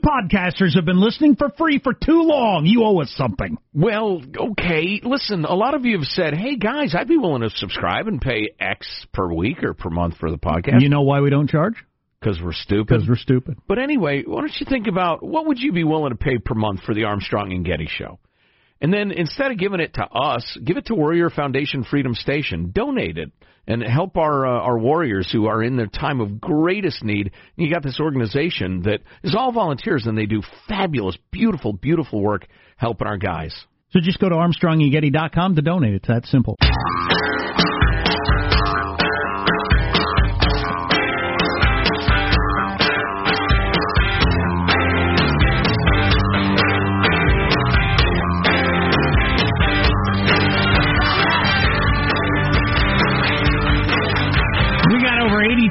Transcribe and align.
podcasters 0.00 0.74
have 0.74 0.84
been 0.84 1.00
listening 1.00 1.36
for 1.36 1.50
free 1.50 1.78
for 1.78 1.92
too 1.92 2.22
long. 2.22 2.66
You 2.66 2.84
owe 2.84 3.00
us 3.00 3.12
something. 3.16 3.58
Well, 3.72 4.22
okay. 4.36 5.00
Listen, 5.02 5.44
a 5.44 5.54
lot 5.54 5.74
of 5.74 5.84
you 5.84 5.98
have 5.98 6.06
said, 6.06 6.34
"Hey 6.34 6.56
guys, 6.56 6.94
I'd 6.94 7.08
be 7.08 7.16
willing 7.16 7.42
to 7.42 7.50
subscribe 7.50 8.06
and 8.08 8.20
pay 8.20 8.50
X 8.58 9.06
per 9.12 9.32
week 9.32 9.62
or 9.62 9.74
per 9.74 9.90
month 9.90 10.16
for 10.18 10.30
the 10.30 10.38
podcast." 10.38 10.80
You 10.80 10.88
know 10.88 11.02
why 11.02 11.20
we 11.20 11.30
don't 11.30 11.48
charge? 11.48 11.74
Because 12.20 12.40
we're 12.42 12.52
stupid. 12.52 12.88
Because 12.88 13.08
we're 13.08 13.16
stupid. 13.16 13.58
But 13.66 13.78
anyway, 13.78 14.24
why 14.26 14.40
don't 14.40 14.60
you 14.60 14.66
think 14.68 14.86
about 14.86 15.22
what 15.22 15.46
would 15.46 15.58
you 15.58 15.72
be 15.72 15.84
willing 15.84 16.10
to 16.10 16.18
pay 16.18 16.38
per 16.38 16.54
month 16.54 16.82
for 16.82 16.94
the 16.94 17.04
Armstrong 17.04 17.52
and 17.52 17.64
Getty 17.64 17.88
show? 17.88 18.18
And 18.80 18.92
then 18.92 19.10
instead 19.10 19.50
of 19.50 19.58
giving 19.58 19.80
it 19.80 19.94
to 19.94 20.04
us, 20.04 20.58
give 20.64 20.76
it 20.76 20.86
to 20.86 20.94
Warrior 20.94 21.30
Foundation 21.30 21.84
Freedom 21.84 22.14
Station. 22.14 22.70
Donate 22.74 23.18
it 23.18 23.30
and 23.66 23.82
help 23.82 24.16
our 24.16 24.46
uh, 24.46 24.60
our 24.60 24.78
warriors 24.78 25.28
who 25.30 25.46
are 25.46 25.62
in 25.62 25.76
their 25.76 25.86
time 25.86 26.20
of 26.20 26.40
greatest 26.40 27.04
need. 27.04 27.26
And 27.26 27.66
you 27.66 27.72
got 27.72 27.82
this 27.82 28.00
organization 28.00 28.82
that 28.82 29.00
is 29.22 29.34
all 29.36 29.52
volunteers 29.52 30.06
and 30.06 30.16
they 30.16 30.26
do 30.26 30.42
fabulous, 30.66 31.16
beautiful, 31.30 31.72
beautiful 31.72 32.20
work 32.22 32.46
helping 32.76 33.06
our 33.06 33.18
guys. 33.18 33.54
So 33.90 34.00
just 34.00 34.18
go 34.18 34.28
to 34.28 34.36
ArmstrongandGetty.com 34.36 35.56
to 35.56 35.62
donate. 35.62 35.94
It's 35.94 36.08
that 36.08 36.24
simple. 36.26 36.56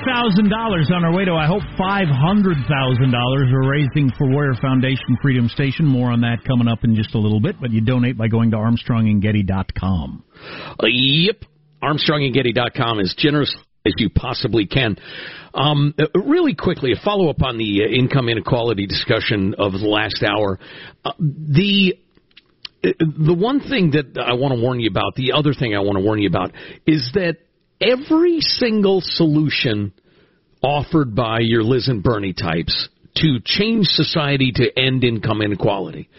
Thousand 0.06 0.50
dollars 0.50 0.90
on 0.94 1.04
our 1.04 1.14
way 1.14 1.26
to 1.26 1.34
I 1.34 1.48
hope 1.48 1.64
five 1.78 2.08
hundred 2.08 2.58
thousand 2.70 3.12
dollars 3.12 3.48
we're 3.52 3.70
raising 3.70 4.12
for 4.18 4.30
Warrior 4.30 4.56
Foundation 4.62 5.18
Freedom 5.22 5.48
Station. 5.48 5.86
More 5.86 6.12
on 6.12 6.22
that 6.22 6.44
coming 6.46 6.68
up 6.68 6.84
in 6.84 6.96
just 6.96 7.16
a 7.16 7.18
little 7.18 7.40
bit, 7.40 7.56
but 7.60 7.72
you 7.72 7.82
donate 7.82 8.18
by 8.18 8.28
going 8.28 8.52
to 8.52 8.58
ArmstrongandGetty.com. 8.58 10.24
Uh, 10.82 10.88
yep, 10.88 11.44
ArmstrongandGetty.com 11.82 13.00
is 13.00 13.16
generous 13.18 13.56
as 13.86 13.94
you 13.98 14.10
possibly 14.10 14.66
can. 14.66 14.98
Um, 15.54 15.94
uh, 15.98 16.20
really 16.20 16.56
quickly, 16.56 16.92
a 16.92 17.04
follow 17.04 17.30
up 17.30 17.42
on 17.42 17.58
the 17.58 17.84
uh, 17.84 17.88
income 17.88 18.30
inequality 18.30 18.86
discussion 18.86 19.56
of 19.58 19.72
the 19.74 19.80
last 19.80 20.24
hour. 20.24 20.60
Uh, 21.04 21.12
the 21.20 21.96
uh, 22.84 22.90
the 23.00 23.34
one 23.34 23.60
thing 23.60 23.92
that 23.92 24.22
I 24.22 24.34
want 24.34 24.54
to 24.54 24.62
warn 24.62 24.80
you 24.80 24.90
about, 24.90 25.16
the 25.16 25.34
other 25.34 25.54
thing 25.54 25.76
I 25.76 25.80
want 25.80 25.98
to 25.98 26.04
warn 26.04 26.20
you 26.20 26.30
about, 26.30 26.52
is 26.86 27.10
that 27.14 27.38
every 27.82 28.40
single 28.42 29.02
solution 29.02 29.94
offered 30.62 31.16
by 31.16 31.40
your 31.40 31.64
Liz 31.64 31.88
and 31.88 32.04
Bernie 32.04 32.34
types 32.34 32.90
to 33.16 33.40
change 33.44 33.88
society 33.88 34.52
to 34.56 34.80
end 34.80 35.04
income 35.04 35.42
inequality, 35.42 36.10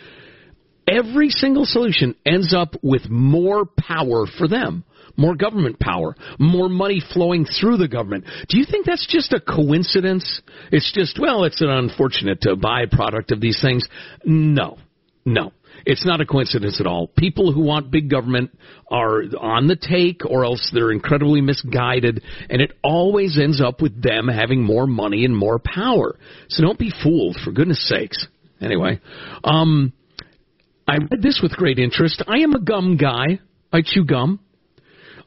every 0.89 1.30
single 1.30 1.64
solution 1.64 2.14
ends 2.27 2.55
up 2.55 2.75
with 2.83 3.08
more 3.08 3.64
power 3.64 4.27
for 4.39 4.48
them. 4.48 4.84
More 5.17 5.34
government 5.34 5.78
power, 5.80 6.14
more 6.39 6.69
money 6.69 7.02
flowing 7.12 7.44
through 7.44 7.78
the 7.78 7.89
government. 7.89 8.24
Do 8.48 8.58
you 8.58 8.64
think 8.64 8.86
that's 8.86 9.06
just 9.06 9.33
a 9.33 9.41
coincidence? 9.41 10.41
It's 10.70 10.91
just, 10.95 11.19
well, 11.20 11.45
it's 11.45 11.61
an 11.61 11.69
unfortunate 11.69 12.39
uh, 12.47 12.55
byproduct 12.55 13.33
of 13.33 13.41
these 13.41 13.61
things. 13.61 13.86
No, 14.24 14.78
no. 15.27 15.52
It's 15.86 16.05
not 16.05 16.20
a 16.20 16.27
coincidence 16.27 16.81
at 16.81 16.86
all. 16.86 17.09
People 17.09 17.53
who 17.53 17.62
want 17.62 17.91
big 17.91 18.11
government 18.11 18.56
are 18.91 19.23
on 19.41 19.67
the 19.67 19.77
take 19.77 20.23
or 20.28 20.45
else 20.45 20.70
they're 20.73 20.92
incredibly 20.92 21.41
misguided 21.41 22.23
and 22.48 22.61
it 22.61 22.73
always 22.83 23.39
ends 23.39 23.61
up 23.61 23.81
with 23.81 24.03
them 24.03 24.28
having 24.28 24.62
more 24.62 24.86
money 24.86 25.25
and 25.25 25.36
more 25.36 25.58
power. 25.58 26.17
So 26.48 26.62
don't 26.62 26.78
be 26.78 26.92
fooled 27.03 27.36
for 27.45 27.53
goodness 27.53 27.86
sakes. 27.89 28.27
Anyway, 28.61 29.01
um 29.45 29.92
I 30.86 30.97
read 30.97 31.23
this 31.23 31.41
with 31.42 31.53
great 31.53 31.78
interest. 31.78 32.23
I 32.27 32.39
am 32.39 32.55
a 32.55 32.61
gum 32.61 32.97
guy. 32.97 33.39
I 33.73 33.83
chew 33.84 34.05
gum. 34.05 34.41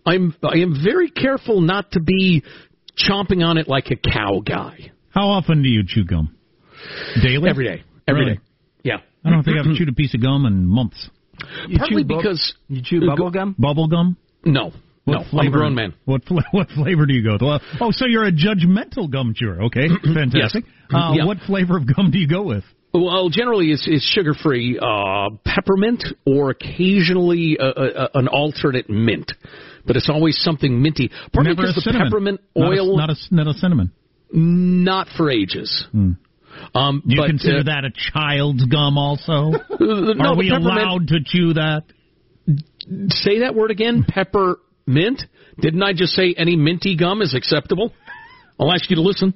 I'm 0.06 0.36
I 0.44 0.58
am 0.58 0.84
very 0.84 1.09
careful 1.09 1.62
not 1.62 1.92
to 1.92 2.02
be 2.02 2.44
chomping 2.97 3.44
on 3.44 3.58
it 3.58 3.68
like 3.68 3.88
a 3.92 3.96
cow 3.96 4.42
guy. 4.46 4.92
How 5.09 5.30
often 5.30 5.63
do 5.63 5.69
you 5.69 5.84
chew 5.88 6.03
gum? 6.03 6.36
Daily? 7.22 7.50
Every 7.50 7.66
day. 7.66 7.84
Every 8.08 8.25
really? 8.25 8.36
day. 8.36 8.42
Yeah. 8.83 8.97
I 9.25 9.29
don't 9.29 9.44
think 9.44 9.57
I've 9.57 9.75
chewed 9.75 9.89
a 9.89 9.94
piece 9.94 10.13
of 10.13 10.21
gum 10.21 10.45
in 10.45 10.66
months. 10.66 11.09
You 11.67 11.77
Partly 11.77 12.03
because 12.03 12.53
you 12.67 12.81
chew 12.83 13.05
bubble 13.05 13.31
gum. 13.31 13.55
Bubble 13.57 13.88
gum? 13.88 14.17
No. 14.45 14.71
What 15.05 15.13
no, 15.13 15.23
flavor? 15.29 15.39
I'm 15.39 15.47
a 15.47 15.51
grown 15.51 15.75
man. 15.75 15.94
What 16.05 16.21
what 16.51 16.69
flavor 16.69 17.05
do 17.05 17.13
you 17.13 17.23
go 17.23 17.33
with? 17.33 17.61
Oh, 17.81 17.91
so 17.91 18.05
you're 18.05 18.25
a 18.25 18.31
judgmental 18.31 19.11
gum 19.11 19.33
chewer. 19.35 19.63
Okay, 19.63 19.88
fantastic. 20.13 20.66
Yes. 20.66 20.73
Uh, 20.94 21.11
yeah. 21.13 21.25
What 21.25 21.39
flavor 21.45 21.77
of 21.77 21.83
gum 21.94 22.11
do 22.11 22.17
you 22.19 22.27
go 22.27 22.44
with? 22.44 22.63
Well, 22.94 23.29
generally 23.29 23.71
it's, 23.71 23.88
it's 23.89 24.05
sugar 24.05 24.35
free, 24.35 24.77
uh, 24.79 25.31
peppermint, 25.44 26.03
or 26.27 26.51
occasionally 26.51 27.57
uh, 27.59 27.63
uh, 27.65 28.07
an 28.13 28.27
alternate 28.27 28.88
mint. 28.88 29.31
But 29.85 29.95
it's 29.97 30.09
always 30.09 30.38
something 30.38 30.79
minty. 30.79 31.09
Partly 31.33 31.53
Never 31.53 31.63
a 31.63 31.65
because 31.71 31.75
the 31.75 31.81
cinnamon. 31.81 32.07
peppermint 32.09 32.41
Not 32.55 32.65
a- 32.71 32.79
oil, 32.79 32.95
Not 32.97 33.09
a, 33.09 33.15
not 33.31 33.47
a, 33.47 33.53
cinnamon. 33.53 33.91
not 34.31 35.07
for 35.17 35.31
ages. 35.31 35.88
Um, 36.74 37.01
You 37.06 37.22
but, 37.22 37.28
consider 37.28 37.59
uh, 37.59 37.63
that 37.63 37.85
a 37.85 37.91
child's 37.91 38.66
gum 38.66 38.97
also? 38.97 39.53
uh, 39.53 39.68
no, 39.79 40.31
Are 40.31 40.38
we 40.38 40.50
allowed 40.50 41.07
to 41.09 41.19
chew 41.25 41.53
that? 41.53 41.84
Say 43.09 43.40
that 43.40 43.56
word 43.56 43.72
again. 43.72 44.06
Peppermint. 44.07 45.24
Didn't 45.59 45.84
I 45.84 45.94
just 45.94 46.13
say 46.13 46.34
any 46.38 46.56
minty 46.56 46.96
gum 46.96 47.22
is 47.22 47.34
acceptable? 47.34 47.94
I'll 48.59 48.72
ask 48.72 48.90
you 48.90 48.96
to 48.97 49.01
listen. 49.01 49.34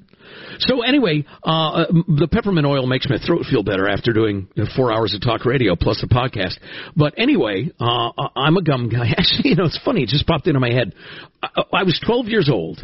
So 0.60 0.82
anyway, 0.82 1.26
uh, 1.44 1.86
the 1.92 2.28
peppermint 2.32 2.66
oil 2.66 2.86
makes 2.88 3.08
my 3.10 3.18
throat 3.18 3.46
feel 3.50 3.64
better 3.64 3.88
after 3.88 4.12
doing 4.12 4.48
four 4.76 4.92
hours 4.92 5.14
of 5.14 5.22
talk 5.22 5.46
radio 5.46 5.76
plus 5.76 6.02
the 6.02 6.08
podcast. 6.08 6.58
But 6.96 7.14
anyway, 7.18 7.72
uh, 7.80 8.12
I'm 8.36 8.58
a 8.58 8.62
gum 8.62 8.90
guy. 8.90 9.08
Actually, 9.18 9.52
you 9.52 9.56
know, 9.56 9.66
it's 9.66 9.80
funny. 9.84 10.04
It 10.04 10.10
just 10.10 10.28
popped 10.28 10.48
into 10.48 10.60
my 10.60 10.72
head. 10.72 10.94
I, 11.42 11.64
I 11.74 11.84
was 11.84 12.02
12 12.06 12.28
years 12.28 12.50
old. 12.52 12.82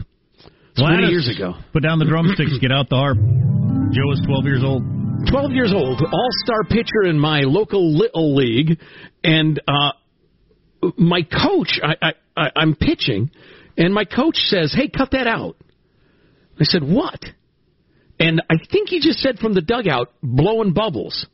20 0.77 0.95
Gladys, 0.95 1.09
years 1.09 1.35
ago. 1.35 1.53
Put 1.71 1.83
down 1.83 1.99
the 1.99 2.05
drumsticks, 2.05 2.57
get 2.59 2.71
out 2.71 2.89
the 2.89 2.95
harp. 2.95 3.17
Joe 3.17 4.11
is 4.11 4.21
12 4.25 4.45
years 4.45 4.63
old. 4.63 4.83
12 5.29 5.51
years 5.51 5.73
old, 5.73 6.01
all-star 6.01 6.63
pitcher 6.69 7.03
in 7.05 7.17
my 7.17 7.41
local 7.41 7.95
little 7.95 8.35
league, 8.35 8.79
and 9.23 9.61
uh, 9.67 9.91
my 10.97 11.21
coach, 11.21 11.79
I, 11.81 11.95
I, 12.01 12.11
I, 12.35 12.49
I'm 12.55 12.75
pitching, 12.75 13.31
and 13.77 13.93
my 13.93 14.03
coach 14.03 14.35
says, 14.35 14.73
"Hey, 14.75 14.89
cut 14.89 15.11
that 15.11 15.27
out." 15.27 15.55
I 16.59 16.63
said, 16.63 16.83
"What?" 16.83 17.23
And 18.19 18.41
I 18.49 18.55
think 18.69 18.89
he 18.89 18.99
just 18.99 19.19
said 19.19 19.39
from 19.39 19.53
the 19.53 19.61
dugout, 19.61 20.11
"Blowing 20.21 20.73
bubbles." 20.73 21.25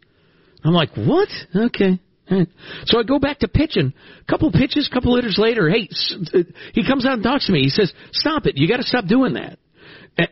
I'm 0.63 0.73
like, 0.73 0.91
"What?" 0.95 1.29
Okay. 1.55 1.99
Right. 2.31 2.47
So 2.85 2.99
I 2.99 3.03
go 3.03 3.19
back 3.19 3.39
to 3.39 3.47
pitching. 3.47 3.93
Couple 4.29 4.51
pitches, 4.51 4.89
couple 4.91 5.15
hitters 5.15 5.37
later, 5.37 5.69
hey, 5.69 5.89
uh, 6.33 6.39
he 6.73 6.85
comes 6.85 7.05
out 7.05 7.13
and 7.13 7.23
talks 7.23 7.47
to 7.47 7.51
me. 7.51 7.61
He 7.61 7.69
says, 7.69 7.91
"Stop 8.11 8.45
it! 8.45 8.57
You 8.57 8.67
got 8.67 8.77
to 8.77 8.83
stop 8.83 9.05
doing 9.05 9.33
that." 9.33 9.59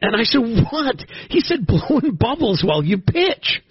And 0.02 0.16
I 0.16 0.24
said, 0.24 0.42
"What?" 0.72 1.04
He 1.30 1.40
said, 1.40 1.66
"Blowing 1.66 2.16
bubbles 2.16 2.64
while 2.64 2.84
you 2.84 2.98
pitch." 2.98 3.62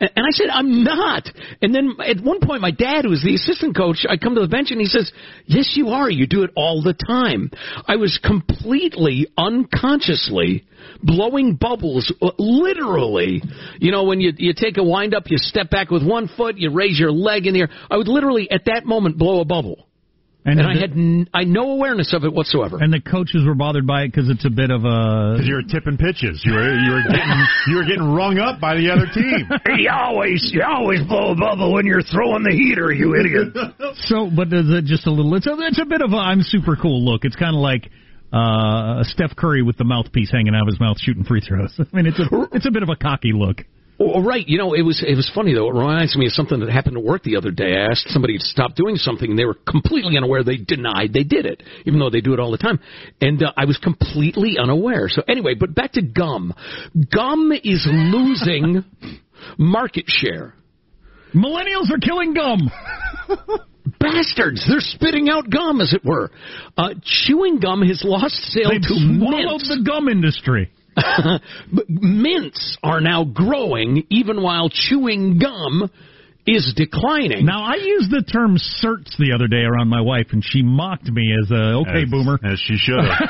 And 0.00 0.10
I 0.16 0.30
said, 0.30 0.48
"I'm 0.50 0.84
not." 0.84 1.30
And 1.62 1.74
then 1.74 1.96
at 2.04 2.20
one 2.20 2.40
point, 2.40 2.60
my 2.60 2.70
dad, 2.70 3.04
who 3.04 3.10
was 3.10 3.22
the 3.22 3.34
assistant 3.34 3.76
coach, 3.76 4.06
I 4.08 4.16
come 4.16 4.34
to 4.34 4.40
the 4.40 4.48
bench 4.48 4.70
and 4.70 4.80
he 4.80 4.86
says, 4.86 5.10
"Yes, 5.46 5.76
you 5.76 5.88
are. 5.88 6.10
You 6.10 6.26
do 6.26 6.42
it 6.42 6.50
all 6.56 6.82
the 6.82 6.94
time." 6.94 7.50
I 7.86 7.96
was 7.96 8.18
completely 8.22 9.26
unconsciously 9.36 10.64
blowing 11.02 11.54
bubbles, 11.54 12.12
uh, 12.22 12.30
literally. 12.38 13.42
You 13.78 13.90
know, 13.90 14.04
when 14.04 14.20
you 14.20 14.32
you 14.36 14.52
take 14.54 14.76
a 14.76 14.84
wind 14.84 15.14
up, 15.14 15.24
you 15.26 15.38
step 15.38 15.70
back 15.70 15.90
with 15.90 16.06
one 16.06 16.28
foot, 16.28 16.56
you 16.56 16.70
raise 16.70 16.98
your 16.98 17.12
leg 17.12 17.46
in 17.46 17.54
the 17.54 17.60
air. 17.60 17.70
I 17.90 17.96
would 17.96 18.08
literally 18.08 18.50
at 18.50 18.66
that 18.66 18.84
moment 18.84 19.18
blow 19.18 19.40
a 19.40 19.44
bubble. 19.44 19.86
And, 20.46 20.60
I 20.60 20.74
the- 20.74 20.80
had 20.80 20.90
n- 20.92 21.28
I 21.32 21.44
no 21.44 21.70
awareness 21.72 22.12
of 22.12 22.24
it 22.24 22.32
whatsoever. 22.32 22.76
And 22.78 22.92
the 22.92 23.00
coaches 23.00 23.44
were 23.46 23.54
bothered 23.54 23.86
by 23.86 24.02
it 24.02 24.08
because 24.12 24.28
it's 24.28 24.44
a 24.44 24.50
bit 24.50 24.70
of 24.70 24.84
a. 24.84 25.32
Because 25.40 25.48
you're 25.48 25.62
tipping 25.62 25.96
pitches. 25.96 26.42
You 26.44 26.52
were 26.52 26.68
you 26.68 26.90
were 26.92 27.02
getting 27.02 27.46
you 27.68 27.76
were 27.76 27.84
getting 27.84 28.12
rung 28.12 28.38
up 28.38 28.60
by 28.60 28.74
the 28.76 28.90
other 28.90 29.06
team. 29.12 29.48
You 29.80 29.90
always, 29.90 30.50
you 30.52 30.62
always 30.62 31.02
blow 31.08 31.32
a 31.32 31.34
bubble 31.34 31.72
when 31.72 31.86
you're 31.86 32.02
throwing 32.02 32.42
the 32.44 32.52
heater, 32.52 32.92
you 32.92 33.14
idiot. 33.16 33.54
So, 34.06 34.28
but 34.34 34.48
is 34.52 34.68
it 34.68 34.84
just 34.84 35.06
a 35.06 35.10
little? 35.10 35.34
It's 35.34 35.46
a, 35.46 35.54
it's 35.60 35.80
a 35.80 35.86
bit 35.86 36.02
of 36.02 36.12
a 36.12 36.16
I'm 36.16 36.42
super 36.42 36.76
cool 36.76 37.04
look. 37.04 37.24
It's 37.24 37.36
kind 37.36 37.54
of 37.56 37.60
like 37.62 37.88
uh, 38.32 39.02
Steph 39.04 39.34
Curry 39.36 39.62
with 39.62 39.76
the 39.78 39.84
mouthpiece 39.84 40.30
hanging 40.30 40.54
out 40.54 40.62
of 40.62 40.68
his 40.68 40.80
mouth 40.80 40.98
shooting 41.00 41.24
free 41.24 41.40
throws. 41.40 41.72
I 41.78 41.84
mean, 41.96 42.06
it's 42.06 42.18
a 42.18 42.26
it's 42.52 42.66
a 42.66 42.70
bit 42.70 42.82
of 42.82 42.88
a 42.90 42.96
cocky 42.96 43.32
look. 43.32 43.62
Oh, 44.00 44.20
right. 44.22 44.44
You 44.48 44.58
know, 44.58 44.74
it 44.74 44.82
was 44.82 45.04
it 45.06 45.14
was 45.14 45.30
funny 45.32 45.54
though. 45.54 45.68
It 45.68 45.74
reminds 45.74 46.16
me 46.16 46.26
of 46.26 46.32
something 46.32 46.58
that 46.60 46.68
happened 46.68 46.96
at 46.96 47.04
work 47.04 47.22
the 47.22 47.36
other 47.36 47.52
day. 47.52 47.76
I 47.76 47.90
asked 47.92 48.08
somebody 48.08 48.38
to 48.38 48.44
stop 48.44 48.74
doing 48.74 48.96
something, 48.96 49.30
and 49.30 49.38
they 49.38 49.44
were 49.44 49.54
completely 49.68 50.16
unaware. 50.16 50.42
They 50.42 50.56
denied 50.56 51.12
they 51.12 51.22
did 51.22 51.46
it, 51.46 51.62
even 51.86 52.00
though 52.00 52.10
they 52.10 52.20
do 52.20 52.34
it 52.34 52.40
all 52.40 52.50
the 52.50 52.58
time. 52.58 52.80
And 53.20 53.40
uh, 53.42 53.52
I 53.56 53.66
was 53.66 53.78
completely 53.78 54.56
unaware. 54.58 55.08
So 55.08 55.22
anyway, 55.28 55.54
but 55.54 55.74
back 55.76 55.92
to 55.92 56.02
gum. 56.02 56.52
Gum 57.14 57.52
is 57.52 57.86
losing 57.88 58.84
market 59.58 60.06
share. 60.08 60.54
Millennials 61.32 61.90
are 61.92 61.98
killing 61.98 62.34
gum. 62.34 62.70
Bastards! 64.00 64.64
They're 64.68 64.80
spitting 64.80 65.28
out 65.28 65.50
gum, 65.50 65.80
as 65.80 65.92
it 65.92 66.04
were. 66.04 66.30
Uh, 66.76 66.94
chewing 67.02 67.60
gum 67.60 67.82
has 67.82 68.02
lost 68.04 68.34
sale 68.34 68.70
They've 68.70 68.80
to 68.80 69.18
swallowed 69.18 69.60
mints. 69.60 69.68
the 69.68 69.82
gum 69.84 70.08
industry. 70.08 70.70
mints 71.88 72.78
are 72.82 73.00
now 73.00 73.24
growing 73.24 74.04
even 74.10 74.42
while 74.42 74.68
chewing 74.70 75.38
gum 75.38 75.90
is 76.46 76.74
declining. 76.76 77.46
Now 77.46 77.62
I 77.64 77.76
used 77.76 78.10
the 78.10 78.22
term 78.22 78.56
certs 78.56 79.16
the 79.18 79.32
other 79.34 79.48
day 79.48 79.62
around 79.64 79.88
my 79.88 80.00
wife, 80.00 80.28
and 80.32 80.42
she 80.44 80.62
mocked 80.62 81.08
me 81.08 81.34
as 81.42 81.50
a 81.50 81.84
okay 81.86 82.02
as, 82.04 82.10
boomer. 82.10 82.38
as 82.44 82.60
she 82.60 82.76
should 82.76 83.00
have. 83.00 83.28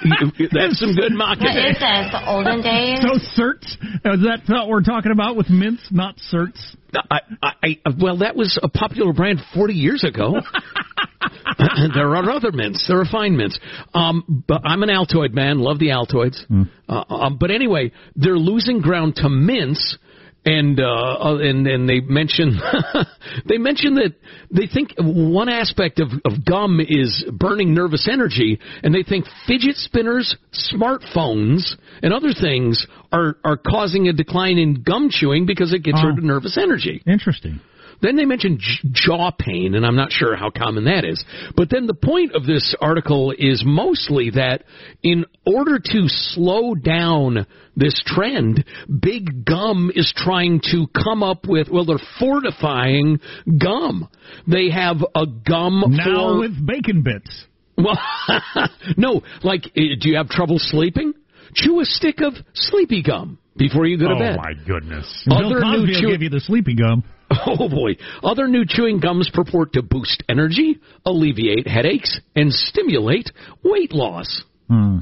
That's 0.52 0.78
some 0.78 0.94
good 0.94 1.12
mocking. 1.12 1.44
What 1.44 1.56
is 1.56 1.80
this? 1.80 2.06
The 2.12 2.22
olden 2.26 2.62
days? 2.62 3.00
So 3.00 3.40
certs 3.40 3.72
is 4.04 4.24
that 4.24 4.42
what 4.48 4.68
we're 4.68 4.82
talking 4.82 5.12
about 5.12 5.36
with 5.36 5.48
mints, 5.50 5.88
not 5.90 6.16
certs? 6.32 6.76
I, 7.10 7.20
I, 7.42 7.52
I, 7.62 7.76
well, 8.00 8.18
that 8.18 8.34
was 8.34 8.58
a 8.62 8.68
popular 8.68 9.12
brand 9.12 9.38
40 9.54 9.74
years 9.74 10.04
ago. 10.04 10.34
there 11.94 12.16
are 12.16 12.30
other 12.30 12.52
mints. 12.52 12.86
There 12.88 13.00
are 13.00 13.04
fine 13.04 13.36
mints. 13.36 13.58
Um, 13.94 14.44
but 14.48 14.62
I'm 14.64 14.82
an 14.82 14.88
Altoid 14.88 15.32
man. 15.32 15.58
Love 15.60 15.78
the 15.78 15.88
Altoids. 15.88 16.42
Uh, 16.88 17.04
um, 17.08 17.36
but 17.38 17.50
anyway, 17.50 17.92
they're 18.16 18.38
losing 18.38 18.80
ground 18.80 19.16
to 19.16 19.28
mints. 19.28 19.98
And 20.42 20.80
uh, 20.80 20.84
uh, 20.84 21.36
and 21.36 21.66
and 21.66 21.86
they 21.86 22.00
mention 22.00 22.58
they 23.46 23.58
mention 23.58 23.94
that 23.96 24.14
they 24.50 24.66
think 24.66 24.94
one 24.98 25.50
aspect 25.50 26.00
of, 26.00 26.08
of 26.24 26.44
gum 26.46 26.80
is 26.80 27.26
burning 27.30 27.74
nervous 27.74 28.08
energy, 28.10 28.58
and 28.82 28.94
they 28.94 29.02
think 29.02 29.26
fidget 29.46 29.76
spinners, 29.76 30.34
smartphones, 30.72 31.74
and 32.02 32.14
other 32.14 32.30
things 32.32 32.86
are 33.12 33.36
are 33.44 33.58
causing 33.58 34.08
a 34.08 34.14
decline 34.14 34.56
in 34.56 34.82
gum 34.82 35.08
chewing 35.10 35.44
because 35.44 35.74
it 35.74 35.82
gets 35.82 35.98
Oh. 36.02 36.06
rid 36.08 36.16
of 36.18 36.24
nervous 36.24 36.56
energy. 36.56 37.02
Interesting. 37.06 37.60
Then 38.02 38.16
they 38.16 38.24
mention 38.24 38.58
j- 38.58 38.88
jaw 38.92 39.30
pain, 39.30 39.74
and 39.74 39.84
I'm 39.84 39.96
not 39.96 40.10
sure 40.12 40.34
how 40.36 40.50
common 40.50 40.84
that 40.84 41.04
is. 41.04 41.22
But 41.56 41.68
then 41.70 41.86
the 41.86 41.94
point 41.94 42.34
of 42.34 42.46
this 42.46 42.74
article 42.80 43.32
is 43.36 43.62
mostly 43.64 44.30
that 44.30 44.64
in 45.02 45.26
order 45.44 45.78
to 45.78 46.02
slow 46.06 46.74
down 46.74 47.46
this 47.76 48.00
trend, 48.06 48.64
Big 49.02 49.44
Gum 49.44 49.90
is 49.94 50.12
trying 50.16 50.60
to 50.72 50.86
come 51.04 51.22
up 51.22 51.46
with, 51.46 51.68
well, 51.70 51.84
they're 51.84 51.98
fortifying 52.18 53.20
gum. 53.58 54.08
They 54.46 54.70
have 54.70 54.96
a 55.14 55.26
gum 55.26 55.84
Now 55.88 56.04
for. 56.34 56.38
with 56.40 56.66
bacon 56.66 57.02
bits. 57.02 57.44
Well, 57.76 57.98
no, 58.96 59.22
like, 59.42 59.64
uh, 59.66 59.80
do 60.00 60.08
you 60.08 60.16
have 60.16 60.28
trouble 60.28 60.56
sleeping? 60.58 61.14
Chew 61.54 61.80
a 61.80 61.84
stick 61.84 62.20
of 62.20 62.34
sleepy 62.54 63.02
gum 63.02 63.38
before 63.56 63.86
you 63.86 63.98
go 63.98 64.08
to 64.08 64.14
oh 64.14 64.18
bed. 64.18 64.36
Oh 64.38 64.42
my 64.42 64.52
goodness. 64.66 65.24
Bill 65.26 65.46
Other 65.46 65.60
new 65.60 65.60
Cosby 65.60 65.92
will 65.92 66.00
chew- 66.00 66.10
give 66.12 66.22
you 66.22 66.28
the 66.30 66.40
sleepy 66.40 66.74
gum. 66.74 67.02
Oh 67.46 67.68
boy. 67.68 67.96
Other 68.22 68.48
new 68.48 68.64
chewing 68.66 69.00
gums 69.00 69.30
purport 69.32 69.72
to 69.74 69.82
boost 69.82 70.24
energy, 70.28 70.80
alleviate 71.06 71.66
headaches, 71.66 72.20
and 72.34 72.52
stimulate 72.52 73.30
weight 73.62 73.92
loss. 73.92 74.42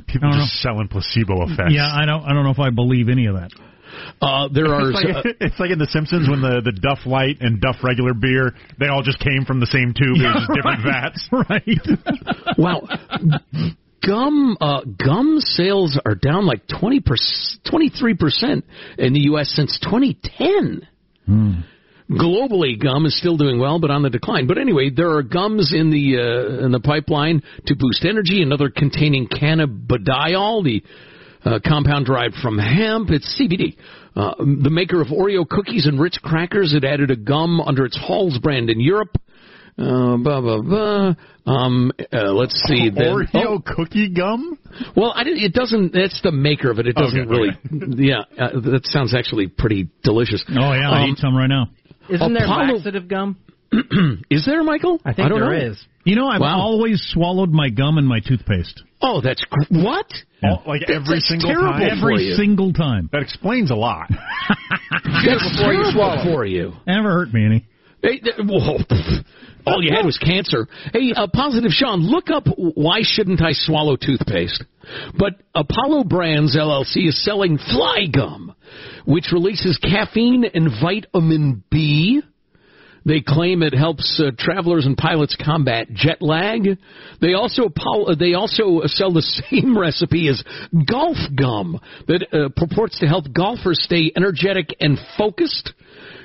People 0.06 0.28
I 0.28 0.32
don't 0.32 0.40
just 0.40 0.60
selling 0.62 0.88
placebo 0.88 1.42
effects. 1.44 1.72
Yeah, 1.72 1.88
I 1.92 2.06
don't. 2.06 2.22
I 2.22 2.32
don't 2.32 2.44
know 2.44 2.50
if 2.50 2.58
I 2.58 2.70
believe 2.70 3.08
any 3.08 3.26
of 3.26 3.34
that. 3.34 3.50
Uh, 4.20 4.48
there 4.48 4.72
are. 4.72 4.90
It's 4.90 4.94
like, 4.94 5.36
it's 5.40 5.60
like 5.60 5.70
in 5.70 5.78
The 5.78 5.86
Simpsons 5.86 6.28
when 6.28 6.40
the, 6.40 6.62
the 6.64 6.72
Duff 6.72 7.00
Light 7.04 7.38
and 7.40 7.60
Duff 7.60 7.76
regular 7.82 8.14
beer, 8.14 8.54
they 8.78 8.88
all 8.88 9.02
just 9.02 9.18
came 9.18 9.44
from 9.46 9.60
the 9.60 9.66
same 9.66 9.92
tube. 9.92 10.16
It 10.16 10.24
was 10.24 10.46
just 10.46 10.52
different 10.56 10.82
vats. 10.84 11.28
Right. 11.32 12.56
wow. 12.56 12.80
Gum 14.06 14.56
uh, 14.60 14.82
gum 14.84 15.38
sales 15.40 16.00
are 16.06 16.14
down 16.14 16.46
like 16.46 16.62
20 16.68 17.02
23 17.68 18.14
percent 18.14 18.64
in 18.96 19.12
the 19.12 19.20
U.S. 19.32 19.50
since 19.50 19.78
2010. 19.82 20.88
Globally, 22.10 22.82
gum 22.82 23.04
is 23.04 23.18
still 23.18 23.36
doing 23.36 23.60
well, 23.60 23.78
but 23.78 23.90
on 23.90 24.02
the 24.02 24.08
decline. 24.08 24.46
But 24.46 24.56
anyway, 24.56 24.88
there 24.94 25.10
are 25.10 25.22
gums 25.22 25.74
in 25.74 25.90
the 25.90 26.16
uh, 26.16 26.64
in 26.64 26.72
the 26.72 26.80
pipeline 26.80 27.42
to 27.66 27.76
boost 27.76 28.04
energy. 28.04 28.40
Another 28.42 28.70
containing 28.70 29.28
cannabidiol, 29.28 30.64
the 30.64 30.82
uh, 31.44 31.58
compound 31.66 32.06
derived 32.06 32.34
from 32.36 32.58
hemp. 32.58 33.10
It's 33.10 33.38
CBD. 33.38 33.76
Uh, 34.16 34.34
the 34.38 34.70
maker 34.70 35.02
of 35.02 35.08
Oreo 35.08 35.46
cookies 35.46 35.86
and 35.86 36.00
Ritz 36.00 36.18
crackers 36.18 36.72
had 36.72 36.84
added 36.84 37.10
a 37.10 37.16
gum 37.16 37.60
under 37.60 37.84
its 37.84 37.98
Halls 38.00 38.38
brand 38.38 38.70
in 38.70 38.80
Europe. 38.80 39.16
Uh, 39.78 40.16
blah 40.16 40.40
blah 40.40 40.62
blah. 40.62 41.14
Um, 41.46 41.92
uh, 42.12 42.32
let's 42.32 42.54
see. 42.66 42.90
Then, 42.94 43.04
Oreo 43.04 43.28
oh, 43.34 43.62
cookie 43.64 44.12
gum? 44.12 44.58
well, 44.96 45.12
I 45.14 45.24
didn't, 45.24 45.44
it 45.44 45.52
doesn't. 45.52 45.92
That's 45.92 46.20
the 46.22 46.32
maker 46.32 46.70
of 46.70 46.78
it. 46.78 46.86
It 46.86 46.96
doesn't 46.96 47.20
Okay, 47.20 47.30
really. 47.30 48.06
Yeah, 48.08 48.22
uh, 48.38 48.60
that 48.60 48.86
sounds 48.86 49.14
actually 49.14 49.46
pretty 49.46 49.88
delicious. 50.02 50.42
Oh 50.48 50.72
yeah, 50.72 50.90
I 50.90 51.04
Um, 51.04 51.10
eat 51.10 51.18
some 51.18 51.36
right 51.36 51.46
now. 51.46 51.68
Isn't 52.10 52.32
there 52.34 52.44
Apollo- 52.44 52.74
laxative 52.74 53.08
gum? 53.08 53.36
Is 54.30 54.46
there, 54.46 54.62
Michael? 54.64 54.98
I 55.04 55.12
think 55.12 55.28
don't 55.28 55.40
there 55.40 55.50
know. 55.58 55.70
is. 55.72 55.84
You 56.04 56.16
know, 56.16 56.26
I've 56.26 56.40
Wow. 56.40 56.58
always 56.60 57.02
swallowed 57.12 57.50
my 57.52 57.68
gum 57.68 57.98
and 57.98 58.08
my 58.08 58.20
toothpaste 58.20 58.82
Oh, 59.02 59.20
that's 59.20 59.44
gr- 59.44 59.82
what? 59.84 60.06
All- 60.42 60.62
like 60.66 60.82
every 60.88 61.16
that's 61.16 61.28
single 61.28 61.50
terrible. 61.50 61.72
time? 61.72 61.98
for 62.00 62.10
every 62.10 62.24
you. 62.24 62.34
single 62.34 62.72
time. 62.72 63.10
That 63.12 63.22
explains 63.22 63.70
a 63.70 63.74
lot. 63.74 64.08
That's 65.04 65.50
before 65.52 65.72
you 65.74 65.82
terrible 65.82 65.92
swallow. 65.92 66.24
for 66.24 66.44
you. 66.46 66.72
Never 66.86 67.10
hurt 67.10 67.32
me 67.34 67.44
any. 67.44 67.66
Hey, 68.02 68.18
th- 68.20 68.36
whoa, 68.38 68.78
all 69.66 69.82
you 69.82 69.92
had 69.94 70.04
was 70.06 70.16
cancer. 70.18 70.66
Hey, 70.92 71.12
uh, 71.14 71.26
positive 71.32 71.70
Sean, 71.72 72.00
look 72.00 72.30
up 72.30 72.44
why 72.56 73.00
shouldn't 73.02 73.42
I 73.42 73.50
swallow 73.52 73.96
toothpaste? 73.96 74.64
But 75.18 75.34
Apollo 75.54 76.04
Brands 76.04 76.56
LLC 76.56 77.08
is 77.08 77.22
selling 77.24 77.58
Fly 77.58 78.06
Gum, 78.12 78.54
which 79.08 79.32
releases 79.32 79.78
caffeine 79.78 80.44
and 80.52 80.68
vitamin 80.82 81.64
B. 81.70 82.20
They 83.06 83.22
claim 83.26 83.62
it 83.62 83.72
helps 83.72 84.20
uh, 84.22 84.32
travelers 84.38 84.84
and 84.84 84.98
pilots 84.98 85.34
combat 85.42 85.86
jet 85.94 86.20
lag. 86.20 86.68
They 87.22 87.32
also 87.32 87.70
pol- 87.74 88.14
they 88.18 88.34
also 88.34 88.82
sell 88.84 89.10
the 89.10 89.22
same 89.50 89.78
recipe 89.78 90.28
as 90.28 90.44
golf 90.86 91.16
gum 91.34 91.80
that 92.06 92.26
uh, 92.34 92.50
purports 92.54 92.98
to 92.98 93.06
help 93.06 93.32
golfers 93.32 93.80
stay 93.82 94.12
energetic 94.14 94.76
and 94.78 94.98
focused. 95.16 95.72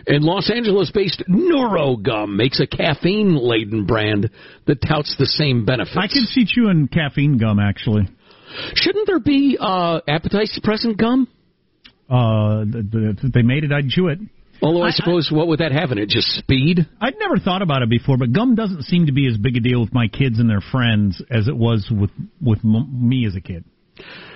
And 0.06 0.26
Los 0.26 0.52
Angeles-based 0.52 1.24
NeuroGum 1.30 2.36
makes 2.36 2.60
a 2.60 2.68
caffeine-laden 2.68 3.86
brand 3.86 4.30
that 4.68 4.82
touts 4.82 5.16
the 5.18 5.26
same 5.26 5.64
benefits. 5.64 5.96
I 5.98 6.08
could 6.08 6.28
see 6.28 6.46
chewing 6.46 6.90
caffeine 6.90 7.38
gum 7.38 7.60
actually. 7.60 8.10
Shouldn't 8.76 9.08
there 9.08 9.22
be 9.22 9.58
uh, 9.58 10.02
appetite-suppressant 10.06 10.98
gum? 10.98 11.30
Uh, 12.10 12.66
th- 12.66 12.92
th- 12.92 13.34
they 13.34 13.42
made 13.42 13.64
it, 13.64 13.72
I'd 13.72 13.90
chew 13.90 14.08
it. 14.08 14.20
Although 14.62 14.84
I, 14.84 14.88
I- 14.88 14.92
suppose 14.92 15.30
what 15.32 15.48
would 15.48 15.60
that 15.60 15.72
have 15.72 15.92
in 15.92 15.98
it? 15.98 16.10
Just 16.10 16.28
speed? 16.30 16.88
I'd 17.02 17.16
never 17.20 17.38
thought 17.38 17.62
about 17.62 17.82
it 17.82 17.90
before, 17.90 18.18
but 18.18 18.32
gum 18.34 18.56
doesn't 18.56 18.84
seem 18.84 19.08
to 19.08 19.12
be 19.12 19.28
as 19.28 19.38
big 19.38 19.58
a 19.58 19.60
deal 19.60 19.82
with 19.82 19.94
my 19.94 20.08
kids 20.08 20.40
and 20.40 20.50
their 20.50 20.62
friends 20.72 21.22
as 21.30 21.48
it 21.48 21.56
was 21.56 21.88
with 21.92 22.12
with 22.42 22.60
m- 22.64 23.08
me 23.10 23.26
as 23.26 23.36
a 23.36 23.42
kid. 23.42 23.64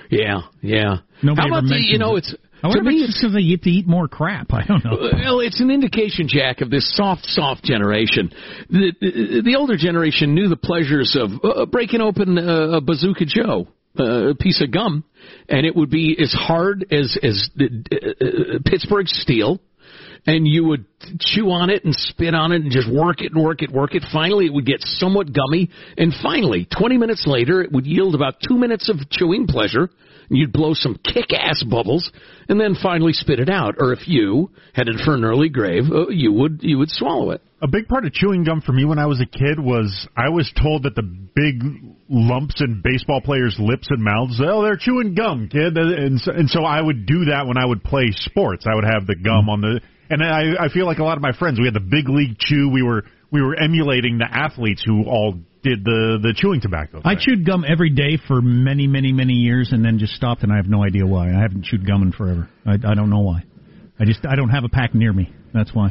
Yeah, 0.09 0.41
yeah. 0.61 0.97
Nobody 1.21 1.41
How 1.49 1.57
about 1.59 1.65
ever 1.65 1.67
the, 1.67 1.81
you 1.85 1.97
know 1.99 2.15
it's 2.15 2.33
I 2.63 2.69
to 2.69 2.77
wonder 2.79 2.79
if 2.89 2.95
me 2.95 3.01
it's 3.03 3.19
because 3.21 3.33
they 3.35 3.43
get 3.47 3.61
to 3.63 3.69
eat 3.69 3.87
more 3.87 4.07
crap. 4.07 4.47
I 4.53 4.63
don't 4.65 4.83
know. 4.83 4.97
Well, 5.13 5.39
it's 5.41 5.59
an 5.61 5.69
indication, 5.69 6.27
Jack, 6.27 6.61
of 6.61 6.69
this 6.69 6.91
soft, 6.95 7.25
soft 7.25 7.63
generation. 7.63 8.31
The, 8.69 8.93
the, 8.99 9.41
the 9.45 9.55
older 9.55 9.77
generation 9.77 10.33
knew 10.33 10.47
the 10.49 10.57
pleasures 10.57 11.15
of 11.19 11.31
uh, 11.43 11.65
breaking 11.67 12.01
open 12.01 12.37
uh, 12.37 12.77
a 12.77 12.81
Bazooka 12.81 13.25
Joe, 13.25 13.67
a 13.99 14.35
piece 14.35 14.61
of 14.61 14.71
gum, 14.71 15.03
and 15.49 15.65
it 15.65 15.75
would 15.75 15.89
be 15.89 16.17
as 16.21 16.33
hard 16.33 16.85
as 16.91 17.17
as 17.21 17.49
uh, 17.59 17.65
uh, 17.65 18.59
Pittsburgh 18.65 19.07
steel. 19.07 19.59
And 20.25 20.45
you 20.45 20.65
would 20.65 20.85
chew 21.21 21.51
on 21.51 21.69
it 21.69 21.85
and 21.85 21.95
spit 21.95 22.33
on 22.33 22.51
it 22.51 22.61
and 22.61 22.69
just 22.69 22.91
work 22.91 23.21
it 23.21 23.31
and 23.31 23.41
work 23.41 23.61
it, 23.61 23.71
work 23.71 23.95
it. 23.95 24.03
Finally, 24.11 24.47
it 24.47 24.53
would 24.53 24.65
get 24.65 24.81
somewhat 24.81 25.27
gummy. 25.31 25.69
And 25.97 26.13
finally, 26.21 26.67
20 26.77 26.97
minutes 26.97 27.23
later, 27.25 27.61
it 27.61 27.71
would 27.71 27.85
yield 27.85 28.13
about 28.13 28.35
two 28.45 28.57
minutes 28.57 28.89
of 28.89 29.09
chewing 29.09 29.47
pleasure. 29.47 29.89
And 30.29 30.37
you'd 30.37 30.51
blow 30.51 30.73
some 30.73 30.99
kick-ass 31.01 31.63
bubbles 31.63 32.11
and 32.49 32.59
then 32.59 32.75
finally 32.81 33.13
spit 33.13 33.39
it 33.39 33.49
out. 33.49 33.75
Or 33.79 33.93
if 33.93 34.05
you 34.07 34.51
headed 34.73 34.97
for 35.05 35.15
an 35.15 35.23
early 35.23 35.47
grave, 35.47 35.83
uh, 35.89 36.09
you 36.09 36.33
would 36.33 36.59
you 36.61 36.77
would 36.79 36.89
swallow 36.89 37.31
it. 37.31 37.41
A 37.61 37.67
big 37.67 37.87
part 37.87 38.05
of 38.05 38.11
chewing 38.11 38.43
gum 38.43 38.61
for 38.61 38.73
me 38.73 38.83
when 38.83 38.99
I 38.99 39.05
was 39.05 39.21
a 39.21 39.25
kid 39.25 39.59
was 39.59 40.07
I 40.17 40.27
was 40.27 40.51
told 40.61 40.83
that 40.83 40.95
the 40.95 41.03
big 41.03 41.96
lumps 42.09 42.61
in 42.61 42.81
baseball 42.83 43.21
players' 43.21 43.57
lips 43.59 43.87
and 43.89 44.03
mouths, 44.03 44.39
oh, 44.43 44.63
they're 44.63 44.77
chewing 44.77 45.13
gum, 45.13 45.49
kid. 45.51 45.77
And 45.77 46.19
so, 46.19 46.31
and 46.31 46.49
so 46.49 46.63
I 46.63 46.81
would 46.81 47.05
do 47.05 47.25
that 47.25 47.47
when 47.47 47.57
I 47.57 47.65
would 47.65 47.83
play 47.83 48.11
sports. 48.11 48.65
I 48.69 48.75
would 48.75 48.85
have 48.85 49.05
the 49.07 49.15
gum 49.15 49.47
mm-hmm. 49.47 49.49
on 49.49 49.61
the, 49.61 49.81
and 50.09 50.23
I, 50.23 50.65
I 50.65 50.69
feel 50.69 50.85
like 50.85 50.99
a 50.99 51.03
lot 51.03 51.17
of 51.17 51.23
my 51.23 51.33
friends, 51.33 51.59
we 51.59 51.65
had 51.65 51.73
the 51.73 51.79
big 51.79 52.07
league 52.09 52.37
chew. 52.39 52.69
We 52.69 52.81
were 52.81 53.03
we 53.29 53.41
were 53.41 53.55
emulating 53.55 54.19
the 54.19 54.27
athletes 54.29 54.81
who 54.85 55.03
all 55.03 55.33
did 55.63 55.83
the 55.83 56.19
the 56.21 56.33
chewing 56.35 56.61
tobacco. 56.61 57.01
I 57.03 57.15
chewed 57.19 57.45
gum 57.45 57.65
every 57.67 57.89
day 57.89 58.17
for 58.27 58.41
many, 58.41 58.87
many, 58.87 59.11
many 59.11 59.33
years, 59.33 59.69
and 59.73 59.83
then 59.83 59.99
just 59.99 60.13
stopped, 60.13 60.43
and 60.43 60.51
I 60.51 60.55
have 60.55 60.67
no 60.67 60.83
idea 60.83 61.05
why. 61.05 61.27
I 61.27 61.41
haven't 61.41 61.65
chewed 61.65 61.85
gum 61.85 62.03
in 62.03 62.11
forever. 62.13 62.49
I, 62.65 62.73
I 62.75 62.95
don't 62.95 63.09
know 63.09 63.19
why. 63.19 63.43
I 63.99 64.05
just 64.05 64.25
I 64.25 64.35
don't 64.35 64.49
have 64.49 64.63
a 64.63 64.69
pack 64.69 64.95
near 64.95 65.11
me. 65.11 65.33
That's 65.53 65.73
why. 65.73 65.89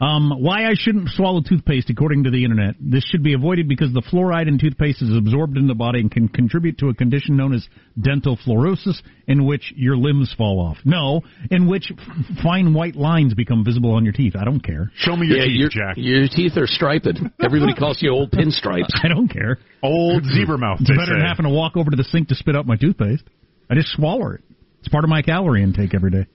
Um, 0.00 0.30
why 0.38 0.64
I 0.64 0.72
shouldn't 0.74 1.10
swallow 1.10 1.42
toothpaste, 1.46 1.90
according 1.90 2.24
to 2.24 2.30
the 2.30 2.42
internet. 2.42 2.74
This 2.80 3.04
should 3.04 3.22
be 3.22 3.34
avoided 3.34 3.68
because 3.68 3.92
the 3.92 4.00
fluoride 4.00 4.48
in 4.48 4.58
toothpaste 4.58 5.02
is 5.02 5.14
absorbed 5.14 5.58
in 5.58 5.66
the 5.66 5.74
body 5.74 6.00
and 6.00 6.10
can 6.10 6.28
contribute 6.28 6.78
to 6.78 6.88
a 6.88 6.94
condition 6.94 7.36
known 7.36 7.52
as 7.52 7.68
dental 8.00 8.38
fluorosis, 8.38 9.02
in 9.26 9.44
which 9.44 9.74
your 9.76 9.98
limbs 9.98 10.34
fall 10.38 10.58
off. 10.58 10.78
No, 10.86 11.20
in 11.50 11.68
which 11.68 11.92
f- 11.92 12.36
fine 12.42 12.72
white 12.72 12.96
lines 12.96 13.34
become 13.34 13.62
visible 13.62 13.92
on 13.92 14.04
your 14.04 14.14
teeth. 14.14 14.34
I 14.40 14.44
don't 14.44 14.64
care. 14.64 14.90
Show 14.96 15.16
me 15.16 15.26
your 15.26 15.36
yeah, 15.36 15.44
teeth, 15.44 15.60
your, 15.60 15.68
Jack. 15.68 15.96
your 15.98 16.28
teeth 16.28 16.56
are 16.56 16.66
striped. 16.66 17.06
Everybody 17.44 17.74
calls 17.74 18.00
you 18.00 18.10
old 18.10 18.30
pinstripes. 18.30 18.88
I 19.02 19.08
don't 19.08 19.28
care. 19.28 19.58
Old 19.82 20.24
zebra 20.24 20.56
mouth. 20.56 20.78
It's 20.80 20.88
they 20.88 20.96
better 20.96 21.12
than 21.12 21.26
having 21.26 21.44
to 21.44 21.50
walk 21.52 21.76
over 21.76 21.90
to 21.90 21.96
the 21.96 22.04
sink 22.04 22.28
to 22.28 22.34
spit 22.34 22.56
out 22.56 22.66
my 22.66 22.76
toothpaste. 22.76 23.24
I 23.68 23.74
just 23.74 23.88
swallow 23.88 24.32
it. 24.32 24.40
It's 24.78 24.88
part 24.88 25.04
of 25.04 25.10
my 25.10 25.20
calorie 25.20 25.62
intake 25.62 25.94
every 25.94 26.10
day. 26.10 26.26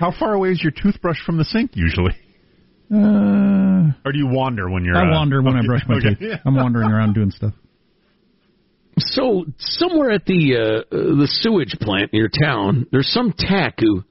How 0.00 0.12
far 0.18 0.34
away 0.34 0.50
is 0.50 0.60
your 0.60 0.72
toothbrush 0.72 1.18
from 1.24 1.36
the 1.36 1.44
sink 1.44 1.72
usually? 1.74 2.16
Uh, 2.92 3.92
Or 4.04 4.12
do 4.12 4.18
you 4.18 4.26
wander 4.28 4.68
when 4.70 4.84
you're? 4.84 4.96
I 4.96 5.08
uh, 5.08 5.12
wander 5.12 5.42
when 5.42 5.54
I 5.56 5.62
brush 5.66 5.82
my 5.88 5.96
okay. 5.96 6.14
teeth. 6.14 6.38
I'm 6.44 6.56
wandering 6.56 6.90
around 6.90 7.14
doing 7.14 7.30
stuff. 7.30 7.52
So 8.98 9.46
somewhere 9.58 10.10
at 10.10 10.24
the 10.26 10.56
uh, 10.56 10.94
uh, 10.94 11.16
the 11.16 11.28
sewage 11.30 11.76
plant 11.80 12.10
in 12.12 12.18
your 12.18 12.28
town, 12.28 12.86
there's 12.92 13.08
some 13.12 13.32
tech 13.36 13.76
who 13.80 14.04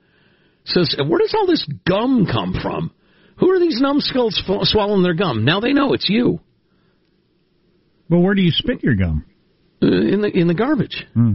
says, 0.65 0.95
"Where 1.05 1.19
does 1.19 1.35
all 1.37 1.45
this 1.45 1.65
gum 1.87 2.25
come 2.31 2.53
from? 2.61 2.91
Who 3.39 3.51
are 3.51 3.59
these 3.59 3.79
numbskulls 3.79 4.41
f- 4.47 4.59
swallowing 4.63 5.03
their 5.03 5.13
gum?" 5.13 5.45
Now 5.45 5.59
they 5.59 5.73
know 5.73 5.93
it's 5.93 6.09
you 6.09 6.39
But 8.09 8.19
where 8.19 8.33
do 8.33 8.41
you 8.41 8.51
spit 8.51 8.81
your 8.83 8.95
gum? 8.95 9.25
uh, 9.83 9.87
in 9.87 10.21
the 10.21 10.29
in 10.29 10.47
the 10.47 10.53
garbage. 10.55 11.05
Hmm. 11.13 11.33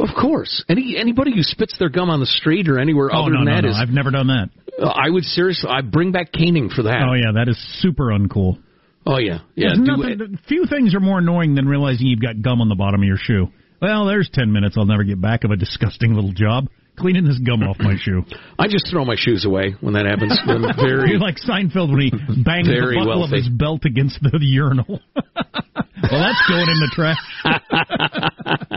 Of 0.00 0.08
course, 0.18 0.64
any 0.68 0.96
anybody 0.98 1.32
who 1.34 1.42
spits 1.42 1.76
their 1.78 1.90
gum 1.90 2.08
on 2.10 2.20
the 2.20 2.26
street 2.26 2.68
or 2.68 2.78
anywhere 2.78 3.10
Oh 3.12 3.22
other 3.22 3.32
no, 3.32 3.38
than 3.40 3.44
no, 3.46 3.54
that 3.54 3.62
no! 3.64 3.70
is- 3.70 3.76
I've 3.80 3.90
never 3.94 4.10
done 4.10 4.28
that. 4.28 4.48
uh, 4.82 4.86
I 4.88 5.10
would 5.10 5.24
seriously, 5.24 5.68
I 5.70 5.82
bring 5.82 6.10
back 6.12 6.32
caning 6.32 6.70
for 6.70 6.82
that. 6.84 7.02
Oh 7.08 7.14
yeah, 7.14 7.32
that 7.34 7.48
is 7.48 7.58
super 7.80 8.06
uncool. 8.06 8.58
Oh 9.06 9.18
yeah, 9.18 9.40
yeah. 9.54 9.74
Do 9.74 9.82
nothing, 9.82 10.38
few 10.48 10.66
things 10.66 10.94
are 10.94 11.00
more 11.00 11.18
annoying 11.18 11.54
than 11.54 11.66
realizing 11.68 12.06
you've 12.06 12.20
got 12.22 12.40
gum 12.42 12.60
on 12.60 12.68
the 12.68 12.74
bottom 12.74 13.00
of 13.02 13.06
your 13.06 13.16
shoe. 13.16 13.48
Well, 13.80 14.06
there's 14.06 14.28
ten 14.32 14.52
minutes 14.52 14.76
I'll 14.78 14.84
never 14.86 15.04
get 15.04 15.20
back 15.20 15.44
of 15.44 15.50
a 15.50 15.56
disgusting 15.56 16.14
little 16.14 16.32
job 16.32 16.68
cleaning 16.98 17.24
this 17.24 17.38
gum 17.38 17.62
off 17.62 17.76
my 17.78 17.96
shoe. 17.98 18.22
I 18.58 18.68
just 18.68 18.90
throw 18.90 19.06
my 19.06 19.14
shoes 19.16 19.46
away 19.46 19.74
when 19.80 19.94
that 19.94 20.04
happens. 20.04 20.38
I'm 20.46 20.60
very 20.76 21.10
You're 21.12 21.18
like 21.18 21.36
Seinfeld 21.36 21.90
when 21.90 22.00
he 22.00 22.10
bangs 22.44 22.68
the 22.68 22.92
buckle 22.94 23.20
wealthy. 23.20 23.36
of 23.38 23.42
his 23.44 23.48
belt 23.48 23.86
against 23.86 24.20
the 24.22 24.36
urinal. 24.42 24.84
well, 25.16 26.20
that's 26.20 26.42
going 26.46 26.68
in 26.68 26.78
the 26.80 26.90
trash. 26.92 27.16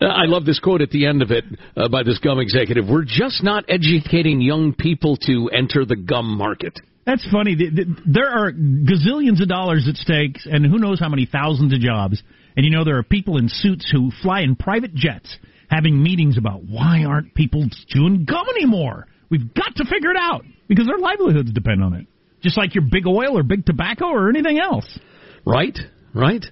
I 0.00 0.24
love 0.26 0.44
this 0.44 0.58
quote 0.60 0.80
at 0.82 0.90
the 0.90 1.06
end 1.06 1.22
of 1.22 1.30
it 1.30 1.44
uh, 1.76 1.88
by 1.88 2.02
this 2.02 2.18
gum 2.18 2.38
executive. 2.38 2.86
We're 2.88 3.04
just 3.04 3.42
not 3.42 3.64
educating 3.68 4.40
young 4.40 4.72
people 4.72 5.16
to 5.26 5.48
enter 5.52 5.84
the 5.84 5.96
gum 5.96 6.26
market. 6.36 6.78
That's 7.04 7.26
funny. 7.30 7.54
Th- 7.56 7.74
th- 7.74 7.88
There 8.06 8.28
are 8.28 8.52
gazillions 8.52 9.40
of 9.40 9.48
dollars 9.48 9.86
at 9.88 9.96
stake, 9.96 10.38
and 10.44 10.66
who 10.66 10.78
knows 10.78 10.98
how 10.98 11.08
many 11.08 11.26
thousands 11.30 11.72
of 11.72 11.80
jobs. 11.80 12.22
And 12.56 12.64
you 12.64 12.72
know 12.72 12.84
there 12.84 12.96
are 12.98 13.02
people 13.02 13.36
in 13.38 13.48
suits 13.48 13.88
who 13.90 14.10
fly 14.22 14.40
in 14.40 14.56
private 14.56 14.94
jets 14.94 15.36
having 15.68 16.02
meetings 16.02 16.38
about 16.38 16.62
why 16.64 17.04
aren't 17.04 17.34
people 17.34 17.66
chewing 17.88 18.24
gum 18.24 18.46
anymore? 18.56 19.06
We've 19.30 19.52
got 19.54 19.74
to 19.76 19.84
figure 19.84 20.10
it 20.10 20.16
out 20.18 20.44
because 20.68 20.86
their 20.86 20.98
livelihoods 20.98 21.52
depend 21.52 21.82
on 21.82 21.92
it. 21.94 22.06
Just 22.42 22.56
like 22.56 22.74
your 22.74 22.84
big 22.90 23.06
oil 23.06 23.36
or 23.36 23.42
big 23.42 23.66
tobacco 23.66 24.06
or 24.06 24.28
anything 24.28 24.58
else. 24.58 24.98
Right? 25.44 25.76
Right? 26.14 26.44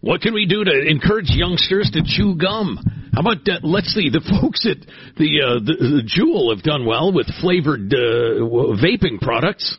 What 0.00 0.20
can 0.20 0.34
we 0.34 0.46
do 0.46 0.64
to 0.64 0.86
encourage 0.86 1.30
youngsters 1.30 1.90
to 1.92 2.02
chew 2.04 2.36
gum? 2.36 2.78
How 3.12 3.20
about 3.20 3.48
uh, 3.48 3.58
let's 3.62 3.88
see 3.88 4.10
the 4.10 4.20
folks 4.40 4.66
at 4.66 4.78
the 5.16 5.42
uh, 5.42 5.58
the, 5.64 5.74
the 5.74 6.02
Juul 6.06 6.54
have 6.54 6.62
done 6.62 6.86
well 6.86 7.12
with 7.12 7.26
flavored 7.40 7.92
uh, 7.92 8.38
w- 8.38 8.76
vaping 8.76 9.20
products. 9.20 9.78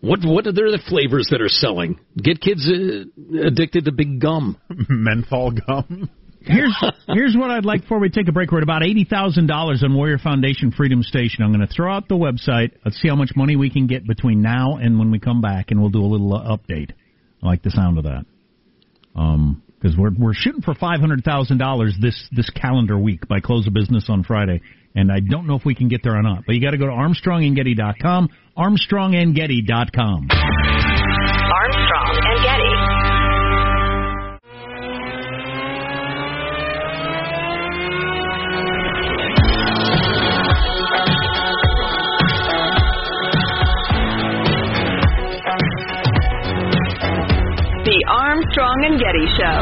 What 0.00 0.20
what 0.24 0.46
are 0.46 0.52
the 0.52 0.80
flavors 0.88 1.28
that 1.30 1.42
are 1.42 1.48
selling? 1.48 2.00
Get 2.16 2.40
kids 2.40 2.66
uh, 2.66 3.46
addicted 3.46 3.84
to 3.84 3.92
big 3.92 4.20
gum. 4.20 4.56
menthol 4.88 5.52
gum. 5.52 6.08
Here's 6.42 6.74
here's 7.06 7.36
what 7.36 7.50
I'd 7.50 7.66
like 7.66 7.82
before 7.82 7.98
we 7.98 8.08
take 8.08 8.26
a 8.26 8.32
break. 8.32 8.50
We're 8.50 8.60
at 8.60 8.62
about 8.62 8.82
eighty 8.82 9.04
thousand 9.04 9.46
dollars 9.46 9.82
on 9.84 9.94
Warrior 9.94 10.16
Foundation 10.16 10.72
Freedom 10.72 11.02
Station. 11.02 11.44
I'm 11.44 11.52
going 11.52 11.66
to 11.66 11.72
throw 11.72 11.94
out 11.94 12.08
the 12.08 12.14
website. 12.14 12.70
Let's 12.82 12.98
see 12.98 13.08
how 13.08 13.14
much 13.14 13.32
money 13.36 13.56
we 13.56 13.68
can 13.68 13.86
get 13.86 14.06
between 14.06 14.40
now 14.40 14.78
and 14.78 14.98
when 14.98 15.10
we 15.10 15.18
come 15.18 15.42
back, 15.42 15.70
and 15.70 15.78
we'll 15.78 15.90
do 15.90 16.00
a 16.00 16.08
little 16.08 16.34
uh, 16.34 16.56
update. 16.56 16.92
I 17.42 17.46
like 17.46 17.62
the 17.62 17.70
sound 17.70 17.98
of 17.98 18.04
that. 18.04 18.24
Um, 19.14 19.62
because 19.80 19.96
we're 19.96 20.10
we're 20.18 20.34
shooting 20.34 20.60
for 20.62 20.74
five 20.74 21.00
hundred 21.00 21.24
thousand 21.24 21.58
dollars 21.58 21.96
this 22.00 22.28
this 22.32 22.50
calendar 22.50 22.98
week 22.98 23.26
by 23.28 23.40
close 23.40 23.66
of 23.66 23.72
business 23.72 24.04
on 24.08 24.24
Friday, 24.24 24.60
and 24.94 25.10
I 25.10 25.20
don't 25.20 25.46
know 25.46 25.54
if 25.54 25.64
we 25.64 25.74
can 25.74 25.88
get 25.88 26.02
there 26.02 26.16
or 26.16 26.22
not. 26.22 26.44
But 26.46 26.54
you 26.54 26.60
got 26.60 26.72
to 26.72 26.78
go 26.78 26.86
to 26.86 26.92
ArmstrongandGetty.com, 26.92 28.28
ArmstrongandGetty.com. 28.58 30.28
Armstrong 31.50 32.16
and 32.24 32.44
Getty. 32.44 32.69
Getty 49.10 49.26
Show. 49.26 49.60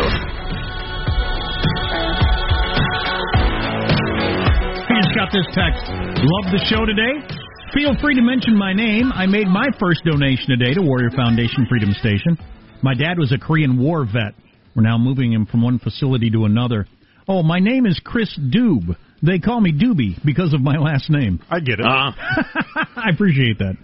I 4.84 5.00
just 5.00 5.14
got 5.16 5.32
this 5.32 5.46
text. 5.54 5.88
Love 5.88 6.52
the 6.52 6.60
show 6.68 6.84
today. 6.84 7.24
Feel 7.72 7.96
free 7.98 8.14
to 8.14 8.20
mention 8.20 8.58
my 8.58 8.74
name. 8.74 9.10
I 9.10 9.24
made 9.24 9.46
my 9.46 9.68
first 9.80 10.04
donation 10.04 10.48
today 10.48 10.74
to 10.74 10.82
Warrior 10.82 11.10
Foundation 11.16 11.66
Freedom 11.66 11.92
Station. 11.94 12.36
My 12.82 12.92
dad 12.92 13.18
was 13.18 13.32
a 13.32 13.38
Korean 13.38 13.78
War 13.78 14.04
vet. 14.04 14.34
We're 14.76 14.82
now 14.82 14.98
moving 14.98 15.32
him 15.32 15.46
from 15.46 15.62
one 15.62 15.78
facility 15.78 16.28
to 16.30 16.44
another. 16.44 16.86
Oh, 17.26 17.42
my 17.42 17.58
name 17.58 17.86
is 17.86 17.98
Chris 18.04 18.38
Doob. 18.38 18.96
They 19.22 19.38
call 19.38 19.62
me 19.62 19.72
Doobie 19.72 20.22
because 20.26 20.52
of 20.52 20.60
my 20.60 20.76
last 20.76 21.08
name. 21.08 21.40
I 21.48 21.60
get 21.60 21.80
it. 21.80 21.86
Ah, 21.88 22.14
I 22.96 23.08
appreciate 23.14 23.60
that. 23.60 23.76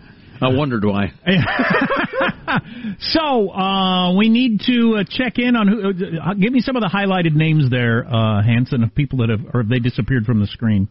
I 0.43 0.49
wondered 0.49 0.85
why. 0.85 1.13
so 3.01 3.51
uh, 3.51 4.17
we 4.17 4.29
need 4.29 4.61
to 4.67 4.97
uh, 5.01 5.05
check 5.09 5.39
in 5.39 5.57
on 5.57 5.69
who. 5.69 5.91
Uh, 6.21 6.35
give 6.35 6.53
me 6.53 6.61
some 6.61 6.77
of 6.77 6.83
the 6.83 6.89
highlighted 6.89 7.35
names 7.35 7.71
there, 7.71 8.07
uh, 8.07 8.43
Hanson, 8.43 8.83
of 8.83 8.95
people 8.95 9.19
that 9.19 9.31
have 9.31 9.41
or 9.55 9.63
have 9.63 9.69
they 9.69 9.79
disappeared 9.79 10.25
from 10.25 10.41
the 10.41 10.47
screen. 10.47 10.89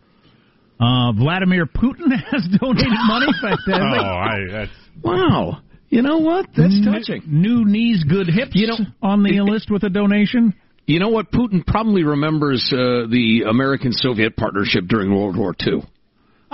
Uh, 0.80 1.12
Vladimir 1.14 1.66
Putin 1.66 2.12
has 2.32 2.48
donated 2.60 2.92
money. 3.08 3.28
In 3.28 3.34
fact, 3.42 3.62
oh, 3.68 3.74
uh, 3.74 4.04
I, 4.04 4.38
that's 4.52 4.72
Wow. 5.04 5.62
You 5.90 6.02
know 6.02 6.18
what? 6.18 6.48
That's 6.58 6.74
n- 6.74 6.92
touching. 6.92 7.24
New 7.28 7.66
knees, 7.66 8.04
good 8.04 8.28
hips. 8.28 8.52
You 8.56 8.68
know- 8.68 8.78
on 9.02 9.24
the 9.24 9.42
list 9.42 9.70
with 9.70 9.84
a 9.84 9.90
donation. 9.90 10.54
You 10.86 11.00
know 11.00 11.10
what? 11.10 11.32
Putin 11.32 11.66
probably 11.66 12.04
remembers 12.04 12.68
uh, 12.74 13.08
the 13.10 13.44
American-Soviet 13.48 14.36
partnership 14.36 14.86
during 14.88 15.16
World 15.16 15.38
War 15.38 15.56
II. 15.66 15.82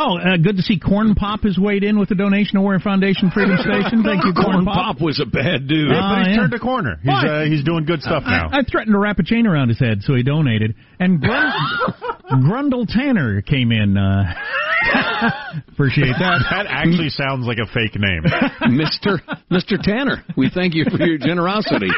Oh, 0.01 0.15
uh, 0.17 0.37
good 0.37 0.55
to 0.55 0.63
see 0.63 0.79
Corn 0.79 1.13
Pop 1.13 1.43
has 1.43 1.57
weighed 1.59 1.83
in 1.83 1.99
with 1.99 2.09
a 2.11 2.15
donation 2.15 2.55
to 2.55 2.61
Warrior 2.61 2.79
Foundation 2.79 3.31
Freedom 3.31 3.57
Station. 3.59 4.01
Thank 4.01 4.23
you, 4.23 4.31
Corn, 4.31 4.63
Corn 4.63 4.65
Pop 4.65 5.01
was 5.01 5.19
a 5.19 5.25
bad 5.25 5.67
dude. 5.67 5.91
yeah, 5.91 5.99
but 5.99 6.27
he's 6.27 6.35
yeah. 6.35 6.41
turned 6.41 6.53
a 6.53 6.59
corner. 6.59 6.95
He's 7.03 7.11
uh, 7.11 7.43
he's 7.43 7.63
doing 7.65 7.83
good 7.83 8.01
stuff 8.01 8.23
now. 8.25 8.47
I, 8.49 8.59
I 8.59 8.63
threatened 8.63 8.93
to 8.93 8.99
wrap 8.99 9.19
a 9.19 9.23
chain 9.23 9.45
around 9.45 9.67
his 9.67 9.79
head, 9.79 10.01
so 10.03 10.15
he 10.15 10.23
donated. 10.23 10.75
And 11.01 11.19
Grun- 11.19 11.51
Grundle 12.31 12.87
Tanner 12.87 13.41
came 13.41 13.73
in. 13.73 13.97
Uh, 13.97 14.23
appreciate 15.67 16.15
that. 16.17 16.47
that 16.49 16.65
actually 16.69 17.09
sounds 17.09 17.45
like 17.45 17.57
a 17.59 17.67
fake 17.67 17.99
name. 17.99 18.23
Mr. 18.71 19.19
Mr. 19.51 19.81
Tanner, 19.81 20.23
we 20.37 20.49
thank 20.49 20.75
you 20.75 20.85
for 20.89 20.97
your 20.97 21.17
generosity. 21.17 21.89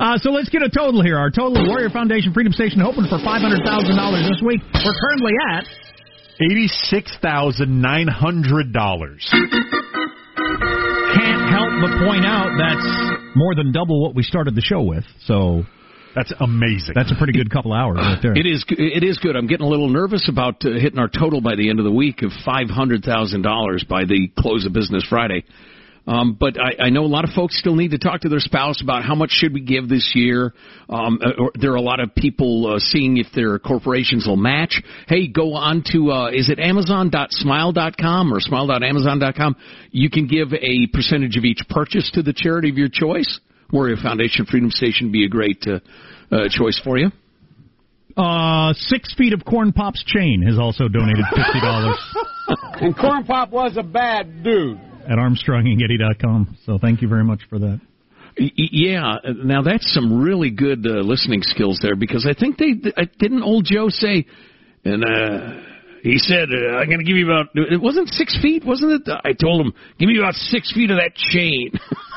Uh, 0.00 0.18
so 0.18 0.30
let's 0.30 0.48
get 0.48 0.62
a 0.62 0.68
total 0.70 1.02
here. 1.02 1.16
Our 1.18 1.30
total 1.30 1.66
Warrior 1.66 1.90
Foundation 1.90 2.32
Freedom 2.32 2.52
Station 2.52 2.80
hoping 2.80 3.04
for 3.08 3.18
five 3.24 3.40
hundred 3.42 3.62
thousand 3.64 3.96
dollars 3.96 4.26
this 4.28 4.40
week. 4.44 4.60
We're 4.74 4.98
currently 5.00 5.32
at 5.54 5.64
Eighty-six 6.40 7.16
thousand 7.20 7.80
nine 7.82 8.06
hundred 8.06 8.72
dollars. 8.72 9.26
can't 11.14 11.50
help 11.50 11.70
but 11.82 11.98
point 12.06 12.24
out 12.24 12.50
that's 12.58 12.86
more 13.36 13.54
than 13.54 13.72
double 13.72 14.02
what 14.02 14.14
we 14.14 14.22
started 14.22 14.54
the 14.54 14.60
show 14.60 14.82
with. 14.82 15.04
So 15.24 15.64
That's 16.14 16.32
amazing. 16.40 16.94
that's 16.94 17.10
a 17.12 17.16
pretty 17.16 17.32
good 17.32 17.50
couple 17.50 17.72
hours 17.72 17.96
right 17.98 18.18
there. 18.22 18.32
It 18.36 18.46
is 18.46 18.64
it 18.68 19.02
is 19.04 19.18
good. 19.18 19.36
I'm 19.36 19.46
getting 19.46 19.66
a 19.66 19.68
little 19.68 19.88
nervous 19.88 20.28
about 20.28 20.64
uh, 20.64 20.70
hitting 20.78 20.98
our 20.98 21.08
total 21.08 21.40
by 21.40 21.56
the 21.56 21.68
end 21.70 21.78
of 21.80 21.84
the 21.84 21.92
week 21.92 22.22
of 22.22 22.30
five 22.44 22.68
hundred 22.70 23.02
thousand 23.04 23.42
dollars 23.42 23.84
by 23.88 24.04
the 24.04 24.28
close 24.38 24.64
of 24.66 24.72
business 24.72 25.04
Friday. 25.08 25.44
Um, 26.08 26.38
but 26.40 26.56
I, 26.58 26.86
I 26.86 26.88
know 26.88 27.04
a 27.04 27.06
lot 27.06 27.24
of 27.24 27.30
folks 27.30 27.58
still 27.58 27.76
need 27.76 27.90
to 27.90 27.98
talk 27.98 28.22
to 28.22 28.30
their 28.30 28.40
spouse 28.40 28.80
about 28.82 29.04
how 29.04 29.14
much 29.14 29.28
should 29.30 29.52
we 29.52 29.60
give 29.60 29.90
this 29.90 30.12
year. 30.14 30.54
Um, 30.88 31.20
uh, 31.22 31.32
or 31.38 31.52
there 31.54 31.72
are 31.72 31.76
a 31.76 31.82
lot 31.82 32.00
of 32.00 32.14
people 32.14 32.66
uh, 32.66 32.78
seeing 32.78 33.18
if 33.18 33.26
their 33.34 33.58
corporations 33.58 34.26
will 34.26 34.38
match. 34.38 34.82
Hey, 35.06 35.28
go 35.28 35.52
on 35.52 35.84
to 35.92 36.10
uh, 36.10 36.30
is 36.30 36.48
it 36.48 36.58
Amazon.smile.com 36.58 38.32
or 38.32 38.40
Smile.amazon.com. 38.40 39.56
You 39.90 40.08
can 40.08 40.26
give 40.26 40.54
a 40.54 40.86
percentage 40.94 41.36
of 41.36 41.44
each 41.44 41.60
purchase 41.68 42.10
to 42.14 42.22
the 42.22 42.32
charity 42.32 42.70
of 42.70 42.78
your 42.78 42.88
choice. 42.90 43.38
Warrior 43.70 43.96
Foundation 44.02 44.46
Freedom 44.46 44.70
Station 44.70 45.08
would 45.08 45.12
be 45.12 45.26
a 45.26 45.28
great 45.28 45.62
uh, 45.66 45.80
uh, 46.34 46.48
choice 46.48 46.80
for 46.82 46.96
you. 46.96 47.10
Uh, 48.16 48.72
six 48.72 49.14
feet 49.14 49.34
of 49.34 49.44
Corn 49.44 49.74
Pop's 49.74 50.02
chain 50.04 50.42
has 50.42 50.58
also 50.58 50.88
donated 50.88 51.24
fifty 51.36 51.60
dollars 51.60 51.98
And 52.80 52.96
Corn 52.96 53.24
Pop 53.24 53.50
was 53.50 53.76
a 53.76 53.82
bad 53.82 54.42
dude. 54.42 54.80
At 55.08 55.16
ArmstrongandGetty.com. 55.16 56.58
So 56.64 56.78
thank 56.78 57.02
you 57.02 57.08
very 57.08 57.24
much 57.24 57.40
for 57.48 57.58
that. 57.58 57.80
Yeah, 58.36 59.16
now 59.26 59.62
that's 59.62 59.92
some 59.92 60.22
really 60.22 60.50
good 60.50 60.86
uh, 60.86 61.00
listening 61.00 61.42
skills 61.42 61.80
there 61.82 61.96
because 61.96 62.24
I 62.28 62.38
think 62.38 62.56
they 62.56 62.74
uh, 62.96 63.06
didn't 63.18 63.42
old 63.42 63.64
Joe 63.64 63.88
say, 63.88 64.26
and 64.84 65.04
uh, 65.04 65.60
He 66.02 66.18
said, 66.18 66.48
uh, 66.52 66.76
I'm 66.78 66.86
going 66.86 66.98
to 67.00 67.04
give 67.04 67.16
you 67.16 67.26
about, 67.30 67.46
it 67.54 67.80
wasn't 67.80 68.08
six 68.10 68.38
feet, 68.40 68.64
wasn't 68.64 68.92
it? 68.92 69.02
I 69.24 69.32
told 69.32 69.60
him, 69.66 69.72
give 69.98 70.08
me 70.08 70.18
about 70.18 70.34
six 70.34 70.72
feet 70.72 70.90
of 70.90 70.98
that 70.98 71.14
chain. 71.14 71.70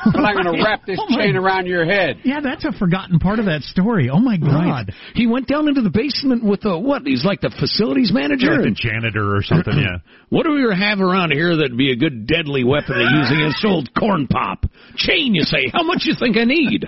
But 0.04 0.20
I'm 0.24 0.34
going 0.42 0.56
to 0.58 0.62
wrap 0.64 0.86
this 0.86 0.98
Oh, 1.00 1.16
chain 1.16 1.36
around 1.36 1.66
your 1.66 1.84
head. 1.84 2.20
Yeah, 2.24 2.40
that's 2.40 2.64
a 2.64 2.72
forgotten 2.72 3.18
part 3.18 3.38
of 3.38 3.46
that 3.46 3.62
story. 3.62 4.08
Oh 4.10 4.18
my 4.18 4.38
Right. 4.40 4.86
God! 4.86 4.94
He 5.14 5.26
went 5.26 5.46
down 5.48 5.68
into 5.68 5.82
the 5.82 5.90
basement 5.90 6.44
with 6.44 6.64
a, 6.64 6.78
what? 6.78 7.02
He's 7.02 7.24
like 7.24 7.40
the 7.40 7.50
facilities 7.58 8.12
manager? 8.12 8.50
like 8.52 8.60
a 8.60 8.62
And 8.68 8.76
janitor 8.76 9.34
or 9.36 9.42
something. 9.42 9.74
Yeah. 9.76 9.98
what 10.30 10.44
do 10.44 10.52
we 10.52 10.62
have 10.74 11.00
around 11.00 11.32
here 11.32 11.56
that'd 11.56 11.76
be 11.76 11.92
a 11.92 11.96
good 11.96 12.26
deadly 12.26 12.64
weapon 12.64 12.94
to 12.94 13.02
use 13.02 13.30
against 13.32 13.64
old 13.64 13.90
corn 13.98 14.26
pop? 14.28 14.64
Chain, 14.96 15.34
you 15.34 15.42
say? 15.42 15.70
How 15.72 15.82
much 15.82 16.02
you 16.04 16.14
think 16.18 16.36
I 16.36 16.44
need? 16.44 16.84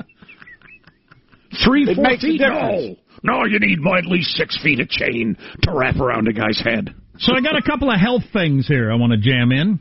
Three, 1.64 1.84
It 1.88 1.94
four 1.96 2.04
makes 2.04 2.24
a 2.24 2.32
difference. 2.36 2.96
No. 2.98 3.03
No, 3.24 3.44
you 3.46 3.58
need 3.58 3.80
more, 3.82 3.96
at 3.98 4.06
least 4.06 4.30
six 4.36 4.56
feet 4.62 4.78
of 4.80 4.88
chain 4.88 5.36
to 5.62 5.72
wrap 5.72 5.96
around 5.96 6.28
a 6.28 6.32
guy's 6.32 6.60
head. 6.62 6.94
So 7.18 7.34
I 7.34 7.40
got 7.40 7.56
a 7.56 7.62
couple 7.62 7.90
of 7.90 7.98
health 7.98 8.22
things 8.32 8.66
here 8.68 8.92
I 8.92 8.96
want 8.96 9.12
to 9.12 9.18
jam 9.18 9.50
in. 9.50 9.80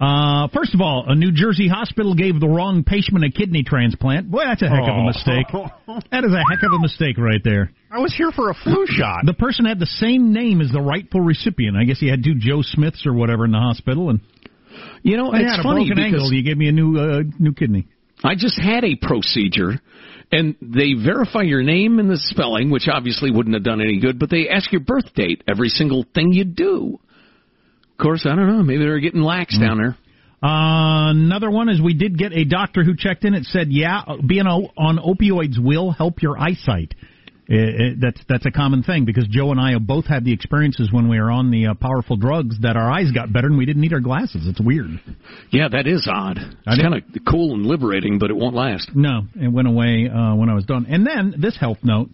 Uh, 0.00 0.46
first 0.54 0.74
of 0.74 0.80
all, 0.80 1.06
a 1.08 1.14
New 1.16 1.32
Jersey 1.32 1.66
hospital 1.66 2.14
gave 2.14 2.38
the 2.38 2.46
wrong 2.46 2.84
patient 2.84 3.24
a 3.24 3.30
kidney 3.30 3.64
transplant. 3.64 4.30
Boy, 4.30 4.44
that's 4.44 4.62
a 4.62 4.68
heck 4.68 4.82
of 4.82 4.88
a 4.88 4.90
Oh. 4.92 5.06
mistake. 5.06 5.46
That 6.12 6.24
is 6.24 6.32
a 6.32 6.38
heck 6.38 6.62
of 6.62 6.72
a 6.72 6.78
mistake 6.78 7.18
right 7.18 7.40
there. 7.42 7.72
I 7.90 7.98
was 7.98 8.14
here 8.14 8.30
for 8.30 8.50
a 8.50 8.54
flu 8.54 8.86
shot. 8.86 9.26
The 9.26 9.34
person 9.34 9.64
had 9.64 9.80
the 9.80 9.86
same 9.86 10.32
name 10.32 10.60
as 10.60 10.70
the 10.70 10.80
rightful 10.80 11.20
recipient. 11.20 11.76
I 11.76 11.82
guess 11.84 11.98
he 11.98 12.06
had 12.08 12.22
two 12.22 12.34
Joe 12.36 12.62
Smiths 12.62 13.06
or 13.06 13.12
whatever 13.12 13.44
in 13.44 13.50
the 13.50 13.58
hospital, 13.58 14.10
and 14.10 14.20
You 15.02 15.16
know, 15.16 15.32
I 15.32 15.40
it's 15.40 15.50
had 15.50 15.60
a 15.60 15.62
funny 15.64 15.86
broken 15.88 15.96
because 16.04 16.12
ankle. 16.22 16.32
You 16.32 16.42
gave 16.44 16.58
me 16.58 16.68
a 16.68 16.72
new 16.72 16.96
uh, 16.98 17.22
new 17.40 17.52
kidney. 17.52 17.88
I 18.22 18.34
just 18.36 18.58
had 18.60 18.84
a 18.84 18.94
procedure, 18.94 19.80
and 20.30 20.56
they 20.60 20.94
verify 20.94 21.42
your 21.42 21.62
name 21.62 21.98
and 21.98 22.10
the 22.10 22.18
spelling, 22.18 22.70
which 22.70 22.88
obviously 22.92 23.30
wouldn't 23.30 23.54
have 23.54 23.64
done 23.64 23.80
any 23.80 23.98
good, 24.00 24.18
but 24.18 24.30
they 24.30 24.48
ask 24.48 24.70
your 24.72 24.82
birth 24.82 25.14
date 25.14 25.42
every 25.48 25.68
single 25.68 26.04
thing 26.14 26.32
you 26.32 26.44
do. 26.44 26.98
Of 27.92 28.02
course, 28.02 28.26
I 28.26 28.36
don't 28.36 28.46
know. 28.46 28.62
Maybe 28.62 28.80
they're 28.84 29.00
getting 29.00 29.22
lax 29.22 29.58
down 29.58 29.78
there. 29.78 29.96
Uh, 30.40 31.10
another 31.10 31.50
one 31.50 31.68
is 31.68 31.80
we 31.82 31.94
did 31.94 32.16
get 32.16 32.32
a 32.32 32.44
doctor 32.44 32.84
who 32.84 32.94
checked 32.96 33.24
in. 33.24 33.34
It 33.34 33.44
said, 33.46 33.68
yeah, 33.70 34.02
being 34.24 34.46
o- 34.46 34.70
on 34.76 34.98
opioids 34.98 35.58
will 35.58 35.90
help 35.90 36.22
your 36.22 36.38
eyesight. 36.38 36.94
It, 37.50 37.80
it, 37.80 38.00
that's 38.00 38.20
that's 38.28 38.44
a 38.44 38.50
common 38.50 38.82
thing 38.82 39.06
because 39.06 39.26
Joe 39.26 39.52
and 39.52 39.58
I 39.58 39.72
have 39.72 39.86
both 39.86 40.04
had 40.04 40.22
the 40.22 40.34
experiences 40.34 40.90
when 40.92 41.08
we 41.08 41.18
were 41.18 41.30
on 41.30 41.50
the 41.50 41.68
uh, 41.68 41.74
powerful 41.74 42.18
drugs 42.18 42.56
that 42.60 42.76
our 42.76 42.90
eyes 42.90 43.10
got 43.10 43.32
better 43.32 43.46
and 43.46 43.56
we 43.56 43.64
didn't 43.64 43.80
need 43.80 43.94
our 43.94 44.00
glasses. 44.00 44.46
It's 44.46 44.60
weird. 44.60 45.00
Yeah, 45.50 45.68
that 45.72 45.86
is 45.86 46.06
odd. 46.12 46.36
It's 46.38 46.82
kind 46.82 46.94
of 46.94 47.02
cool 47.26 47.54
and 47.54 47.64
liberating, 47.64 48.18
but 48.18 48.28
it 48.28 48.36
won't 48.36 48.54
last. 48.54 48.90
No, 48.94 49.22
it 49.34 49.48
went 49.48 49.66
away 49.66 50.10
uh, 50.12 50.34
when 50.34 50.50
I 50.50 50.54
was 50.54 50.66
done. 50.66 50.84
And 50.90 51.06
then 51.06 51.36
this 51.38 51.56
health 51.58 51.78
note: 51.82 52.10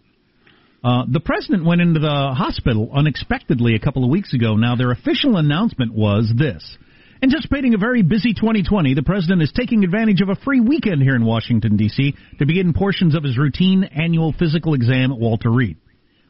uh, 0.85 1.03
the 1.11 1.19
president 1.19 1.65
went 1.65 1.81
into 1.81 1.99
the 1.99 2.35
hospital 2.37 2.91
unexpectedly 2.95 3.75
a 3.75 3.81
couple 3.81 4.05
of 4.05 4.11
weeks 4.11 4.35
ago. 4.35 4.55
Now 4.55 4.77
their 4.77 4.93
official 4.93 5.37
announcement 5.37 5.93
was 5.93 6.33
this. 6.39 6.79
Anticipating 7.25 7.73
a 7.73 7.79
very 7.79 8.03
busy 8.03 8.35
2020, 8.35 8.93
the 8.93 9.03
president 9.03 9.41
is 9.41 9.51
taking 9.51 9.83
advantage 9.83 10.21
of 10.21 10.29
a 10.29 10.35
free 10.35 10.61
weekend 10.61 11.01
here 11.01 11.17
in 11.17 11.25
Washington, 11.25 11.75
D.C. 11.79 12.15
to 12.39 12.45
begin 12.45 12.75
portions 12.75 13.15
of 13.15 13.25
his 13.25 13.39
routine 13.39 13.83
annual 13.83 14.35
physical 14.39 14.75
exam 14.75 15.11
at 15.11 15.19
Walter 15.19 15.51
Reed, 15.51 15.79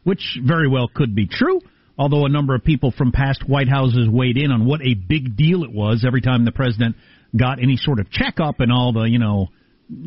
which 0.05 0.39
very 0.41 0.69
well 0.69 0.87
could 0.87 1.13
be 1.17 1.27
true, 1.27 1.61
although 1.99 2.27
a 2.27 2.29
number 2.29 2.55
of 2.55 2.63
people 2.63 2.95
from 2.97 3.11
past 3.11 3.43
White 3.45 3.69
Houses 3.69 4.09
weighed 4.09 4.37
in 4.37 4.53
on 4.53 4.67
what 4.67 4.83
a 4.83 4.95
big 4.95 5.37
deal 5.37 5.65
it 5.65 5.73
was 5.73 6.05
every 6.07 6.21
time 6.21 6.45
the 6.45 6.53
president 6.53 6.95
got 7.37 7.61
any 7.61 7.77
sort 7.77 7.99
of 7.99 8.09
checkup 8.09 8.61
and 8.61 8.71
all 8.71 8.93
the, 8.93 9.03
you 9.03 9.19
know, 9.19 9.49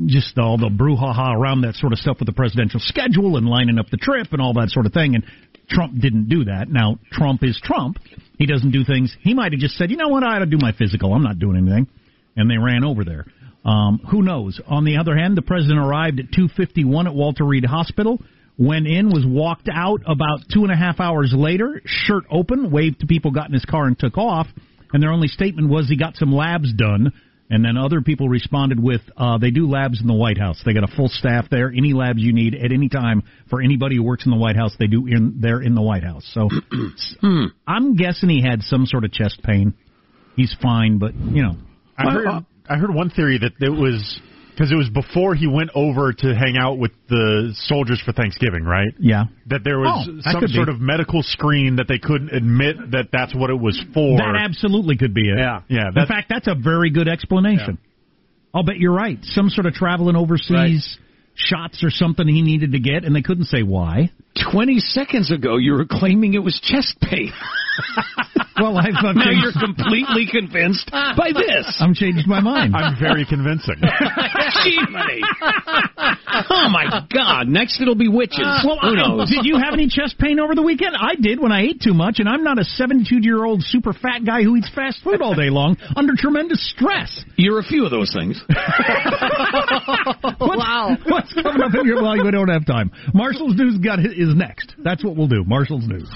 just 0.05 0.37
all 0.37 0.57
the 0.57 0.69
brouhaha 0.69 1.35
around 1.35 1.63
that 1.63 1.75
sort 1.75 1.91
of 1.91 1.99
stuff 1.99 2.15
with 2.19 2.27
the 2.27 2.33
presidential 2.33 2.79
schedule 2.81 3.35
and 3.35 3.45
lining 3.45 3.77
up 3.77 3.89
the 3.91 3.97
trip 3.97 4.27
and 4.31 4.41
all 4.41 4.53
that 4.53 4.69
sort 4.69 4.85
of 4.85 4.93
thing. 4.93 5.15
And 5.15 5.25
Trump 5.69 5.99
didn't 5.99 6.29
do 6.29 6.45
that. 6.45 6.69
Now, 6.69 6.99
Trump 7.11 7.43
is 7.43 7.59
Trump. 7.61 7.97
He 8.37 8.45
doesn't 8.45 8.71
do 8.71 8.83
things. 8.83 9.15
He 9.21 9.33
might 9.33 9.51
have 9.51 9.59
just 9.59 9.75
said, 9.75 9.91
you 9.91 9.97
know 9.97 10.07
what, 10.07 10.23
I 10.23 10.37
ought 10.37 10.39
to 10.39 10.45
do 10.45 10.57
my 10.59 10.71
physical. 10.71 11.13
I'm 11.13 11.23
not 11.23 11.39
doing 11.39 11.57
anything. 11.57 11.87
And 12.35 12.49
they 12.49 12.57
ran 12.57 12.83
over 12.83 13.03
there. 13.03 13.25
Um, 13.65 13.99
who 14.09 14.21
knows? 14.21 14.61
On 14.67 14.85
the 14.85 14.97
other 14.97 15.15
hand, 15.17 15.35
the 15.35 15.41
president 15.41 15.79
arrived 15.79 16.19
at 16.19 16.31
251 16.31 17.07
at 17.07 17.13
Walter 17.13 17.43
Reed 17.43 17.65
Hospital, 17.65 18.19
went 18.57 18.87
in, 18.87 19.09
was 19.09 19.25
walked 19.27 19.67
out 19.71 20.01
about 20.05 20.39
two 20.53 20.63
and 20.63 20.71
a 20.71 20.75
half 20.75 20.99
hours 20.99 21.33
later, 21.35 21.81
shirt 21.85 22.23
open, 22.31 22.71
waved 22.71 23.01
to 23.01 23.07
people, 23.07 23.31
got 23.31 23.47
in 23.47 23.53
his 23.53 23.65
car 23.65 23.85
and 23.85 23.99
took 23.99 24.17
off. 24.17 24.47
And 24.93 25.03
their 25.03 25.11
only 25.11 25.27
statement 25.27 25.69
was 25.69 25.89
he 25.89 25.97
got 25.97 26.15
some 26.15 26.31
labs 26.31 26.73
done. 26.73 27.11
And 27.49 27.63
then 27.63 27.77
other 27.77 28.01
people 28.01 28.27
responded 28.27 28.81
with, 28.81 29.01
uh, 29.15 29.37
they 29.37 29.51
do 29.51 29.69
labs 29.69 30.01
in 30.01 30.07
the 30.07 30.13
White 30.13 30.37
House. 30.37 30.61
They 30.65 30.73
got 30.73 30.83
a 30.83 30.93
full 30.95 31.07
staff 31.07 31.45
there. 31.49 31.69
Any 31.69 31.93
labs 31.93 32.19
you 32.19 32.33
need 32.33 32.53
at 32.53 32.73
any 32.73 32.89
time 32.89 33.23
for 33.49 33.61
anybody 33.61 33.95
who 33.95 34.03
works 34.03 34.25
in 34.25 34.31
the 34.31 34.37
White 34.37 34.57
House, 34.57 34.75
they 34.77 34.87
do 34.87 35.07
in 35.07 35.37
there 35.39 35.61
in 35.61 35.73
the 35.73 35.81
White 35.81 36.03
House. 36.03 36.29
So 36.33 36.49
I'm 37.67 37.95
guessing 37.95 38.29
he 38.29 38.41
had 38.41 38.63
some 38.63 38.85
sort 38.85 39.05
of 39.05 39.13
chest 39.13 39.41
pain. 39.43 39.73
He's 40.35 40.55
fine, 40.61 40.97
but 40.97 41.15
you 41.15 41.41
know, 41.41 41.55
I 41.97 42.11
heard 42.11 42.27
I 42.69 42.75
heard 42.77 42.93
one 42.93 43.09
theory 43.09 43.39
that 43.39 43.53
it 43.65 43.69
was 43.69 44.19
because 44.57 44.71
it 44.71 44.75
was 44.75 44.89
before 44.89 45.35
he 45.35 45.45
went 45.45 45.69
over 45.75 46.11
to 46.11 46.33
hang 46.33 46.57
out 46.57 46.79
with 46.79 46.89
the 47.09 47.53
soldiers 47.67 48.01
for 48.03 48.11
Thanksgiving, 48.11 48.63
right? 48.63 48.87
yeah. 48.97 49.25
That 49.45 49.63
there 49.63 49.77
was 49.77 50.07
Oh, 50.09 50.15
that 50.15 50.23
some 50.31 50.39
could 50.41 50.47
be. 50.47 50.55
sort 50.55 50.69
of 50.69 50.81
medical 50.81 51.21
screen 51.21 51.75
that 51.75 51.87
they 51.87 51.99
couldn't 51.99 52.31
admit 52.33 52.77
that 52.91 53.09
that's 53.11 53.35
what 53.35 53.51
it 53.51 53.59
was 53.59 53.79
for. 53.93 54.17
That 54.17 54.35
absolutely 54.43 54.97
could 54.97 55.13
be 55.13 55.29
it. 55.29 55.37
Yeah. 55.37 55.61
Yeah, 55.67 55.89
In 55.95 56.07
fact, 56.07 56.27
that's 56.29 56.47
a 56.47 56.55
very 56.55 56.89
good 56.89 57.07
explanation. 57.07 57.77
I'll 58.51 58.63
bet 58.63 58.77
you're 58.79 58.93
right. 58.95 59.19
Some 59.21 59.49
sort 59.49 59.67
of 59.67 59.73
traveling 59.73 60.15
overseas 60.15 60.97
shots 61.35 61.83
or 61.83 61.91
something 61.91 62.27
he 62.27 62.41
needed 62.41 62.71
to 62.71 62.79
get, 62.79 63.05
and 63.05 63.15
they 63.15 63.21
couldn't 63.21 63.45
say 63.45 63.61
why. 63.61 64.09
20 64.51 64.79
seconds 64.79 65.31
ago, 65.31 65.57
you 65.57 65.73
were 65.73 65.85
claiming 65.85 66.33
it 66.33 66.39
was 66.43 66.59
chest 66.63 66.97
pain. 66.99 67.31
Well, 68.59 68.75
I've, 68.75 68.95
I've 69.05 69.15
now 69.15 69.21
changed, 69.25 69.43
you're 69.43 69.67
completely 69.67 70.25
convinced 70.31 70.89
by 70.91 71.29
this. 71.31 71.77
I'm 71.79 71.93
changed 71.93 72.27
my 72.27 72.39
mind. 72.39 72.75
I'm 72.75 72.97
very 72.99 73.23
convincing. 73.23 73.75
Jiminy. 74.63 75.21
Oh 76.49 76.69
my 76.69 77.05
God! 77.11 77.47
Next 77.47 77.81
it'll 77.81 77.95
be 77.95 78.07
witches. 78.07 78.39
Well, 78.63 78.77
Who 78.81 78.89
I- 78.89 78.93
knows? 78.95 79.29
did 79.29 79.43
you 79.45 79.57
have 79.57 79.73
any 79.73 79.87
chest 79.89 80.17
pain 80.19 80.39
over 80.39 80.53
the 80.55 80.61
weekend? 80.61 80.95
I 80.95 81.15
did 81.15 81.39
when 81.39 81.51
I 81.51 81.61
ate 81.63 81.81
too 81.81 81.93
much, 81.93 82.19
and 82.19 82.29
I'm 82.29 82.43
not 82.43 82.59
a 82.59 82.63
72 82.63 83.19
year 83.21 83.43
old 83.43 83.63
super 83.63 83.91
fat 83.93 84.23
guy 84.25 84.43
who 84.43 84.55
eats 84.55 84.69
fast 84.73 85.01
food 85.03 85.21
all 85.21 85.33
day 85.33 85.49
long 85.49 85.77
under 85.95 86.13
tremendous 86.15 86.61
stress. 86.75 87.23
You're 87.37 87.59
a 87.59 87.63
few 87.63 87.85
of 87.85 87.91
those 87.91 88.13
things. 88.13 88.39
wow. 90.39 90.95
What's 91.07 91.33
coming 91.33 91.61
up 91.61 91.73
in 91.73 91.85
your? 91.87 92.01
Well, 92.03 92.23
we 92.23 92.31
don't 92.31 92.49
have 92.49 92.65
time. 92.65 92.91
Marshall's 93.13 93.55
news 93.57 93.77
got 93.79 93.99
is 93.99 94.35
next. 94.35 94.73
That's 94.83 95.03
what 95.03 95.15
we'll 95.15 95.27
do. 95.27 95.43
Marshall's 95.45 95.87
news. 95.87 96.07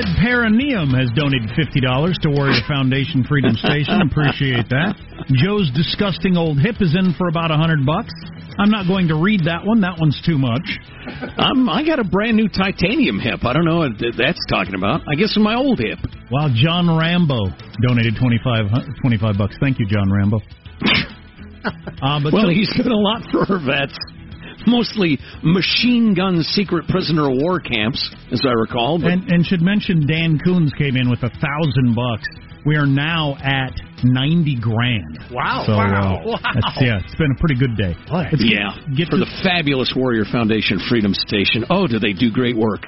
Halid 0.00 0.16
Perineum 0.20 0.90
has 0.90 1.10
donated 1.14 1.50
fifty 1.56 1.80
dollars 1.80 2.16
to 2.22 2.30
Warrior 2.30 2.60
Foundation 2.68 3.24
Freedom 3.24 3.54
Station. 3.54 4.00
Appreciate 4.02 4.68
that. 4.70 4.96
Joe's 5.44 5.70
disgusting 5.72 6.36
old 6.36 6.58
hip 6.58 6.76
is 6.80 6.96
in 6.96 7.12
for 7.18 7.28
about 7.28 7.50
a 7.50 7.56
hundred 7.56 7.84
bucks. 7.84 8.12
I'm 8.58 8.70
not 8.70 8.86
going 8.86 9.08
to 9.08 9.16
read 9.16 9.44
that 9.44 9.64
one. 9.64 9.80
That 9.80 9.96
one's 9.98 10.20
too 10.24 10.36
much. 10.38 10.64
I'm, 11.38 11.68
I 11.68 11.84
got 11.84 11.98
a 11.98 12.04
brand 12.04 12.36
new 12.36 12.48
titanium 12.48 13.18
hip. 13.18 13.44
I 13.44 13.52
don't 13.52 13.64
know 13.64 13.78
what 13.78 13.92
that's 14.16 14.40
talking 14.48 14.74
about. 14.74 15.02
I 15.10 15.14
guess 15.16 15.36
my 15.36 15.54
old 15.54 15.78
hip. 15.78 15.98
While 16.28 16.50
John 16.54 16.88
Rambo 16.88 17.38
donated 17.86 18.16
25, 18.20 18.66
hu- 18.70 18.92
25 19.00 19.38
bucks. 19.38 19.56
Thank 19.60 19.78
you, 19.78 19.86
John 19.86 20.10
Rambo. 20.12 20.40
Uh, 22.02 22.18
but 22.22 22.32
Well, 22.32 22.44
so- 22.44 22.48
he's 22.48 22.72
done 22.74 22.90
a 22.90 22.96
lot 22.96 23.20
for 23.30 23.44
her 23.44 23.58
vets. 23.58 23.92
Mostly 24.66 25.18
machine 25.42 26.14
gun 26.14 26.42
secret 26.42 26.86
prisoner 26.88 27.30
of 27.30 27.36
war 27.40 27.60
camps, 27.60 28.00
as 28.32 28.40
I 28.44 28.52
recall. 28.52 29.04
And, 29.04 29.30
and 29.30 29.44
should 29.44 29.62
mention 29.62 30.06
Dan 30.06 30.38
Coons 30.38 30.72
came 30.76 30.96
in 30.96 31.10
with 31.10 31.22
a 31.22 31.30
thousand 31.30 31.94
bucks. 31.94 32.28
We 32.66 32.76
are 32.76 32.86
now 32.86 33.36
at 33.40 33.72
ninety 34.04 34.54
grand. 34.60 35.18
Wow. 35.30 35.64
So, 35.66 35.72
wow. 35.72 36.20
uh, 36.20 36.26
wow. 36.28 36.38
That's, 36.42 36.78
yeah, 36.82 37.00
it's 37.02 37.14
been 37.16 37.32
a 37.32 37.40
pretty 37.40 37.56
good 37.56 37.74
day. 37.76 37.96
It's- 38.32 38.44
yeah, 38.44 38.76
get 38.94 39.08
for 39.08 39.16
to- 39.16 39.24
the 39.24 39.40
fabulous 39.42 39.94
Warrior 39.96 40.24
Foundation 40.30 40.78
Freedom 40.88 41.14
Station. 41.14 41.64
Oh, 41.70 41.86
do 41.86 41.98
they 41.98 42.12
do 42.12 42.30
great 42.30 42.56
work? 42.56 42.84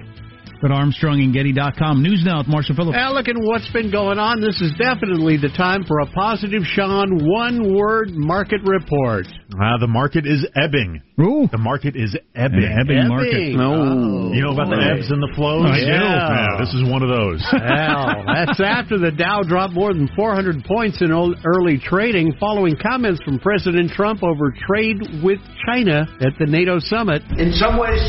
At 0.64 0.70
ArmstrongandGetty.com. 0.70 2.02
News 2.02 2.22
now 2.24 2.38
with 2.38 2.48
Marshall 2.48 2.76
Phillips. 2.76 2.96
Now, 2.96 3.12
look 3.12 3.28
at 3.28 3.36
what's 3.38 3.70
been 3.72 3.90
going 3.90 4.18
on. 4.18 4.40
This 4.40 4.60
is 4.60 4.72
definitely 4.78 5.36
the 5.36 5.50
time 5.56 5.84
for 5.84 6.00
a 6.00 6.06
positive 6.06 6.62
Sean 6.64 7.18
one 7.28 7.74
word 7.76 8.10
market 8.12 8.60
report. 8.64 9.26
Uh, 9.52 9.78
the 9.78 9.86
market 9.86 10.26
is 10.26 10.46
ebbing. 10.56 11.00
Ooh, 11.20 11.46
The 11.52 11.58
market 11.58 11.94
is 11.94 12.16
ebbing. 12.34 12.64
An 12.64 12.78
ebbing 12.80 13.08
market. 13.08 13.34
Ebbing. 13.34 13.56
No. 13.58 13.74
Oh, 13.74 14.32
You 14.32 14.42
know 14.42 14.52
about 14.52 14.70
the 14.70 14.80
ebbs 14.80 15.10
and 15.10 15.22
the 15.22 15.32
flows? 15.36 15.66
I 15.70 15.78
do. 15.78 15.86
Yeah. 15.86 16.56
this 16.58 16.72
is 16.74 16.88
one 16.88 17.02
of 17.02 17.10
those. 17.10 17.42
Well, 17.52 18.24
that's 18.26 18.60
after 18.60 18.98
the 18.98 19.10
Dow 19.10 19.42
dropped 19.42 19.74
more 19.74 19.92
than 19.92 20.08
400 20.16 20.64
points 20.64 21.00
in 21.02 21.12
early 21.12 21.78
trading 21.78 22.34
following 22.40 22.76
comments 22.80 23.20
from 23.24 23.38
President 23.38 23.90
Trump 23.92 24.22
over 24.22 24.52
trade 24.66 24.98
with 25.22 25.38
China 25.66 26.06
at 26.20 26.32
the 26.38 26.46
NATO 26.46 26.78
summit. 26.78 27.22
In 27.38 27.52
some 27.52 27.78
ways, 27.78 28.02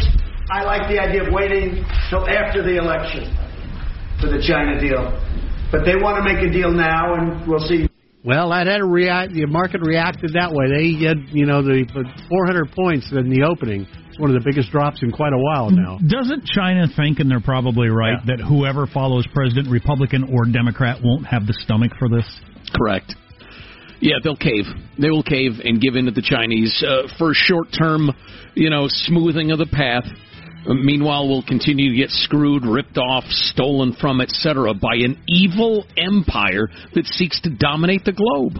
I 0.51 0.63
like 0.63 0.89
the 0.89 0.99
idea 0.99 1.23
of 1.23 1.33
waiting 1.33 1.85
till 2.09 2.27
after 2.27 2.63
the 2.63 2.77
election 2.77 3.31
for 4.19 4.27
the 4.27 4.43
China 4.45 4.79
deal. 4.79 5.11
But 5.71 5.85
they 5.85 5.95
want 5.95 6.21
to 6.21 6.23
make 6.23 6.43
a 6.43 6.51
deal 6.51 6.71
now, 6.71 7.15
and 7.15 7.47
we'll 7.47 7.65
see. 7.65 7.89
Well, 8.23 8.51
that 8.51 8.67
had 8.67 8.79
a 8.79 8.85
react. 8.85 9.33
The 9.33 9.45
market 9.45 9.81
reacted 9.81 10.33
that 10.33 10.51
way. 10.51 10.69
They 10.69 11.05
had, 11.05 11.27
you 11.33 11.45
know, 11.45 11.61
the 11.61 11.83
400 12.29 12.71
points 12.71 13.11
in 13.11 13.29
the 13.29 13.43
opening. 13.43 13.87
It's 14.07 14.19
one 14.19 14.29
of 14.29 14.41
the 14.41 14.47
biggest 14.47 14.71
drops 14.71 15.01
in 15.01 15.11
quite 15.11 15.33
a 15.33 15.37
while 15.37 15.71
now. 15.71 15.97
Doesn't 15.97 16.45
China 16.45 16.87
think, 16.95 17.19
and 17.19 17.29
they're 17.29 17.41
probably 17.41 17.89
right, 17.89 18.19
that 18.27 18.39
whoever 18.39 18.85
follows 18.85 19.27
President, 19.33 19.67
Republican 19.67 20.29
or 20.31 20.45
Democrat, 20.45 20.99
won't 21.03 21.25
have 21.25 21.47
the 21.47 21.53
stomach 21.53 21.91
for 21.97 22.07
this? 22.07 22.23
Correct. 22.75 23.15
Yeah, 23.99 24.17
they'll 24.23 24.35
cave. 24.35 24.65
They 24.99 25.09
will 25.09 25.23
cave 25.23 25.53
and 25.63 25.81
give 25.81 25.95
in 25.95 26.05
to 26.05 26.11
the 26.11 26.21
Chinese 26.21 26.83
uh, 26.85 27.07
for 27.17 27.33
short 27.33 27.69
term, 27.77 28.11
you 28.53 28.69
know, 28.69 28.85
smoothing 28.87 29.51
of 29.51 29.57
the 29.57 29.65
path. 29.65 30.05
Meanwhile, 30.65 31.27
we'll 31.27 31.43
continue 31.43 31.91
to 31.91 31.97
get 31.97 32.09
screwed, 32.09 32.65
ripped 32.65 32.97
off, 32.97 33.25
stolen 33.25 33.95
from, 33.99 34.21
etc., 34.21 34.73
by 34.73 34.95
an 34.95 35.21
evil 35.27 35.85
empire 35.97 36.69
that 36.95 37.05
seeks 37.05 37.41
to 37.41 37.49
dominate 37.49 38.05
the 38.05 38.13
globe. 38.13 38.53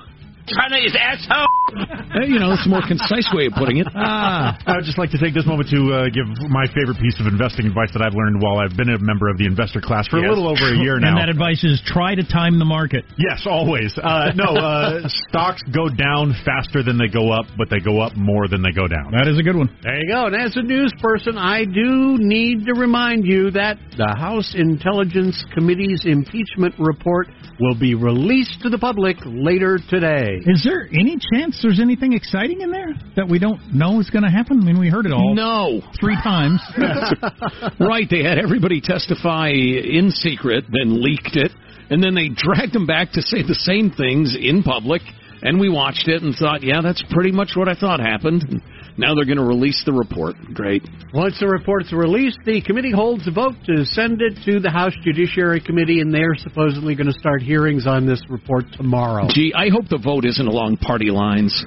China 0.47 0.77
is 0.77 0.95
asshole. 0.95 1.47
Uh, 1.71 2.25
you 2.27 2.37
know, 2.39 2.51
it's 2.51 2.65
a 2.65 2.69
more 2.69 2.83
concise 2.85 3.27
way 3.33 3.47
of 3.47 3.53
putting 3.55 3.77
it. 3.77 3.87
Ah, 3.95 4.59
I 4.67 4.75
would 4.75 4.85
just 4.85 4.97
like 4.97 5.09
to 5.11 5.17
take 5.17 5.33
this 5.33 5.45
moment 5.47 5.69
to 5.71 5.79
uh, 5.93 6.09
give 6.11 6.27
my 6.51 6.67
favorite 6.75 6.99
piece 6.99 7.15
of 7.19 7.27
investing 7.27 7.65
advice 7.65 7.89
that 7.95 8.03
I've 8.03 8.13
learned 8.13 8.43
while 8.43 8.59
I've 8.59 8.75
been 8.75 8.89
a 8.91 8.99
member 8.99 9.29
of 9.29 9.37
the 9.37 9.45
investor 9.45 9.79
class 9.79 10.07
for 10.07 10.19
a 10.19 10.27
little 10.27 10.47
over 10.47 10.67
a 10.73 10.77
year 10.77 10.99
now. 11.03 11.15
And 11.15 11.17
that 11.17 11.29
advice 11.29 11.63
is 11.63 11.81
try 11.85 12.15
to 12.15 12.23
time 12.27 12.59
the 12.59 12.67
market. 12.67 13.05
Yes, 13.17 13.47
always. 13.47 13.95
Uh, 13.97 14.35
no, 14.35 14.51
uh, 14.53 15.07
stocks 15.29 15.63
go 15.73 15.87
down 15.87 16.35
faster 16.45 16.83
than 16.83 16.97
they 16.97 17.07
go 17.07 17.31
up, 17.31 17.45
but 17.57 17.69
they 17.69 17.79
go 17.79 18.01
up 18.01 18.13
more 18.15 18.47
than 18.47 18.61
they 18.61 18.71
go 18.71 18.87
down. 18.87 19.11
That 19.15 19.27
is 19.27 19.39
a 19.39 19.43
good 19.43 19.55
one. 19.55 19.71
There 19.81 19.97
you 19.97 20.11
go. 20.11 20.27
And 20.27 20.35
as 20.35 20.55
a 20.55 20.61
news 20.61 20.93
person, 20.99 21.37
I 21.37 21.65
do 21.65 22.17
need 22.19 22.65
to 22.65 22.73
remind 22.73 23.25
you 23.25 23.51
that 23.51 23.77
the 23.97 24.13
House 24.17 24.53
Intelligence 24.55 25.43
Committee's 25.53 26.03
impeachment 26.05 26.75
report 26.77 27.27
will 27.59 27.77
be 27.79 27.95
released 27.95 28.61
to 28.61 28.69
the 28.69 28.77
public 28.77 29.17
later 29.25 29.79
today. 29.89 30.32
Is 30.45 30.63
there 30.63 30.87
any 30.93 31.17
chance 31.33 31.59
there's 31.61 31.79
anything 31.79 32.13
exciting 32.13 32.61
in 32.61 32.71
there 32.71 32.93
that 33.15 33.27
we 33.27 33.39
don't 33.39 33.73
know 33.73 33.99
is 33.99 34.09
going 34.09 34.23
to 34.23 34.29
happen? 34.29 34.59
I 34.61 34.65
mean, 34.65 34.79
we 34.79 34.89
heard 34.89 35.05
it 35.05 35.13
all 35.13 35.33
No. 35.35 35.81
three 35.99 36.15
times. 36.15 36.59
right, 37.79 38.07
they 38.09 38.23
had 38.23 38.37
everybody 38.39 38.81
testify 38.81 39.49
in 39.49 40.11
secret, 40.11 40.65
then 40.71 41.01
leaked 41.01 41.35
it, 41.35 41.51
and 41.89 42.01
then 42.03 42.15
they 42.15 42.29
dragged 42.29 42.73
them 42.73 42.85
back 42.85 43.11
to 43.13 43.21
say 43.21 43.41
the 43.43 43.55
same 43.55 43.91
things 43.91 44.35
in 44.39 44.63
public. 44.63 45.01
And 45.41 45.59
we 45.59 45.69
watched 45.69 46.07
it 46.07 46.23
and 46.23 46.33
thought, 46.33 46.63
yeah, 46.63 46.79
that's 46.81 47.03
pretty 47.11 47.31
much 47.33 47.51
what 47.55 47.67
I 47.67 47.73
thought 47.75 47.99
happened. 47.99 48.61
And 48.95 48.99
now 48.99 49.15
they're 49.15 49.25
going 49.25 49.37
to 49.37 49.43
release 49.43 49.81
the 49.85 49.93
report. 49.93 50.35
Great. 50.53 50.83
Once 51.13 51.39
the 51.39 51.47
report's 51.47 51.91
released, 51.91 52.39
the 52.45 52.61
committee 52.61 52.91
holds 52.91 53.27
a 53.27 53.31
vote 53.31 53.55
to 53.65 53.85
send 53.85 54.21
it 54.21 54.37
to 54.45 54.59
the 54.59 54.69
House 54.69 54.93
Judiciary 55.03 55.61
Committee, 55.61 55.99
and 55.99 56.13
they're 56.13 56.35
supposedly 56.35 56.95
going 56.95 57.11
to 57.11 57.19
start 57.19 57.41
hearings 57.41 57.87
on 57.87 58.05
this 58.05 58.21
report 58.29 58.65
tomorrow. 58.73 59.27
Gee, 59.29 59.53
I 59.55 59.69
hope 59.69 59.87
the 59.89 59.97
vote 59.97 60.25
isn't 60.25 60.47
along 60.47 60.77
party 60.77 61.09
lines. 61.09 61.65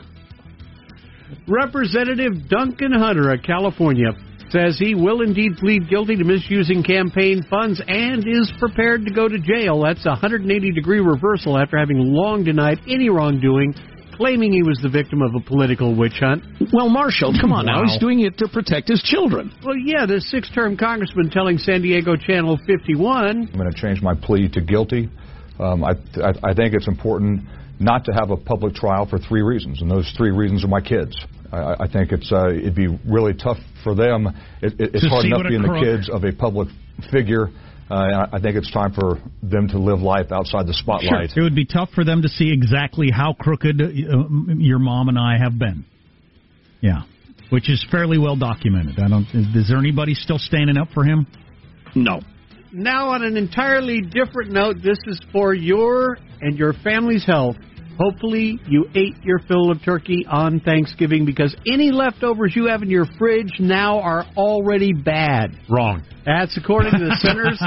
Representative 1.49 2.49
Duncan 2.49 2.93
Hunter 2.93 3.33
of 3.33 3.43
California 3.43 4.11
says 4.51 4.79
he 4.79 4.95
will 4.95 5.23
indeed 5.23 5.57
plead 5.59 5.89
guilty 5.89 6.17
to 6.17 6.25
misusing 6.25 6.83
campaign 6.83 7.45
funds 7.51 7.81
and 7.87 8.25
is 8.27 8.53
prepared 8.59 9.05
to 9.05 9.13
go 9.13 9.29
to 9.29 9.39
jail. 9.39 9.83
That's 9.83 10.05
a 10.07 10.11
180 10.11 10.73
degree 10.73 11.01
reversal 11.01 11.59
after 11.59 11.79
having 11.79 11.99
long 11.99 12.45
denied 12.45 12.79
any 12.89 13.09
wrongdoing, 13.09 13.75
claiming 14.17 14.53
he 14.53 14.63
was 14.63 14.79
the 14.83 14.89
victim 14.89 15.23
of 15.23 15.35
a 15.35 15.41
political 15.41 15.95
witch 15.95 16.19
hunt. 16.21 16.43
Well, 16.73 16.89
Marshall, 16.89 17.35
come 17.41 17.53
on 17.53 17.67
now. 17.67 17.83
Wow. 17.83 17.89
He's 17.89 17.99
doing 17.99 18.21
it 18.21 18.39
to 18.39 18.49
protect 18.49 18.89
his 18.89 19.03
children. 19.03 19.53
Well, 19.65 19.77
yeah, 19.77 20.07
the 20.07 20.21
six 20.21 20.51
term 20.51 20.77
congressman 20.77 21.31
telling 21.31 21.59
San 21.59 21.83
Diego 21.83 22.17
Channel 22.17 22.59
51 22.67 23.27
I'm 23.27 23.59
going 23.59 23.71
to 23.71 23.79
change 23.79 24.03
my 24.03 24.15
plea 24.15 24.49
to 24.51 24.61
guilty. 24.61 25.09
Um, 25.59 25.85
I, 25.85 25.93
I, 26.23 26.51
I 26.51 26.55
think 26.55 26.75
it's 26.75 26.89
important 26.89 27.43
not 27.79 28.05
to 28.07 28.13
have 28.13 28.31
a 28.31 28.37
public 28.37 28.75
trial 28.75 29.07
for 29.07 29.19
three 29.19 29.43
reasons, 29.43 29.83
and 29.83 29.91
those 29.91 30.13
three 30.17 30.31
reasons 30.31 30.65
are 30.65 30.69
my 30.69 30.81
kids. 30.81 31.17
I, 31.53 31.85
I 31.85 31.89
think 31.89 32.13
it's 32.13 32.31
uh, 32.33 32.49
it'd 32.51 32.75
be 32.75 32.89
really 33.07 33.35
tough 33.35 33.59
for 33.85 33.95
them. 33.95 34.27
It, 34.63 34.81
it, 34.81 34.91
it's 34.95 35.05
To 35.05 35.09
hard 35.09 35.27
enough 35.27 35.39
what 35.39 35.47
a 35.47 35.49
being 35.51 35.63
the 35.63 35.81
kids 35.81 36.11
of 36.11 36.25
a 36.25 36.33
public 36.33 36.69
figure. 37.13 37.49
Uh, 37.91 37.95
I 37.95 38.37
I 38.37 38.41
think 38.41 38.57
it's 38.57 38.71
time 38.71 38.93
for 38.93 39.21
them 39.43 39.69
to 39.69 39.79
live 39.79 40.01
life 40.01 40.33
outside 40.33 40.67
the 40.67 40.75
spotlight. 40.75 41.31
Sure. 41.31 41.43
It 41.43 41.45
would 41.45 41.55
be 41.55 41.67
tough 41.67 41.91
for 41.95 42.05
them 42.05 42.23
to 42.23 42.29
see 42.29 42.53
exactly 42.53 43.11
how 43.11 43.33
crooked 43.33 43.81
uh, 43.81 43.89
your 44.57 44.79
mom 44.79 45.09
and 45.09 45.19
I 45.19 45.39
have 45.39 45.59
been. 45.59 45.85
Yeah, 46.81 47.03
which 47.51 47.71
is 47.71 47.85
fairly 47.91 48.19
well 48.19 48.37
documented. 48.37 48.99
I 48.99 49.09
don't. 49.09 49.27
Is, 49.33 49.47
is 49.55 49.69
there 49.69 49.79
anybody 49.79 50.15
still 50.15 50.39
standing 50.39 50.77
up 50.77 50.89
for 50.93 51.05
him? 51.05 51.27
No. 51.95 52.21
Now, 52.73 53.11
on 53.11 53.23
an 53.23 53.37
entirely 53.37 54.03
different 54.03 54.51
note, 54.51 54.77
this 54.83 54.99
is 55.07 55.21
for 55.33 55.55
your 55.55 56.19
and 56.41 56.59
your 56.59 56.73
family's 56.73 57.25
health. 57.25 57.57
Hopefully, 57.99 58.61
you 58.69 58.87
ate 58.95 59.17
your 59.23 59.39
fill 59.49 59.71
of 59.71 59.83
turkey 59.83 60.27
on 60.29 60.61
Thanksgiving 60.61 61.25
because 61.25 61.57
any 61.67 61.91
leftovers 61.91 62.53
you 62.55 62.67
have 62.67 62.83
in 62.83 62.91
your 62.91 63.07
fridge 63.19 63.55
now 63.59 64.01
are 64.01 64.25
already 64.37 64.93
bad. 64.93 65.57
Wrong. 65.69 66.03
That's 66.25 66.57
according 66.59 66.93
to 66.93 66.99
the 66.99 67.17
Centers. 67.21 67.63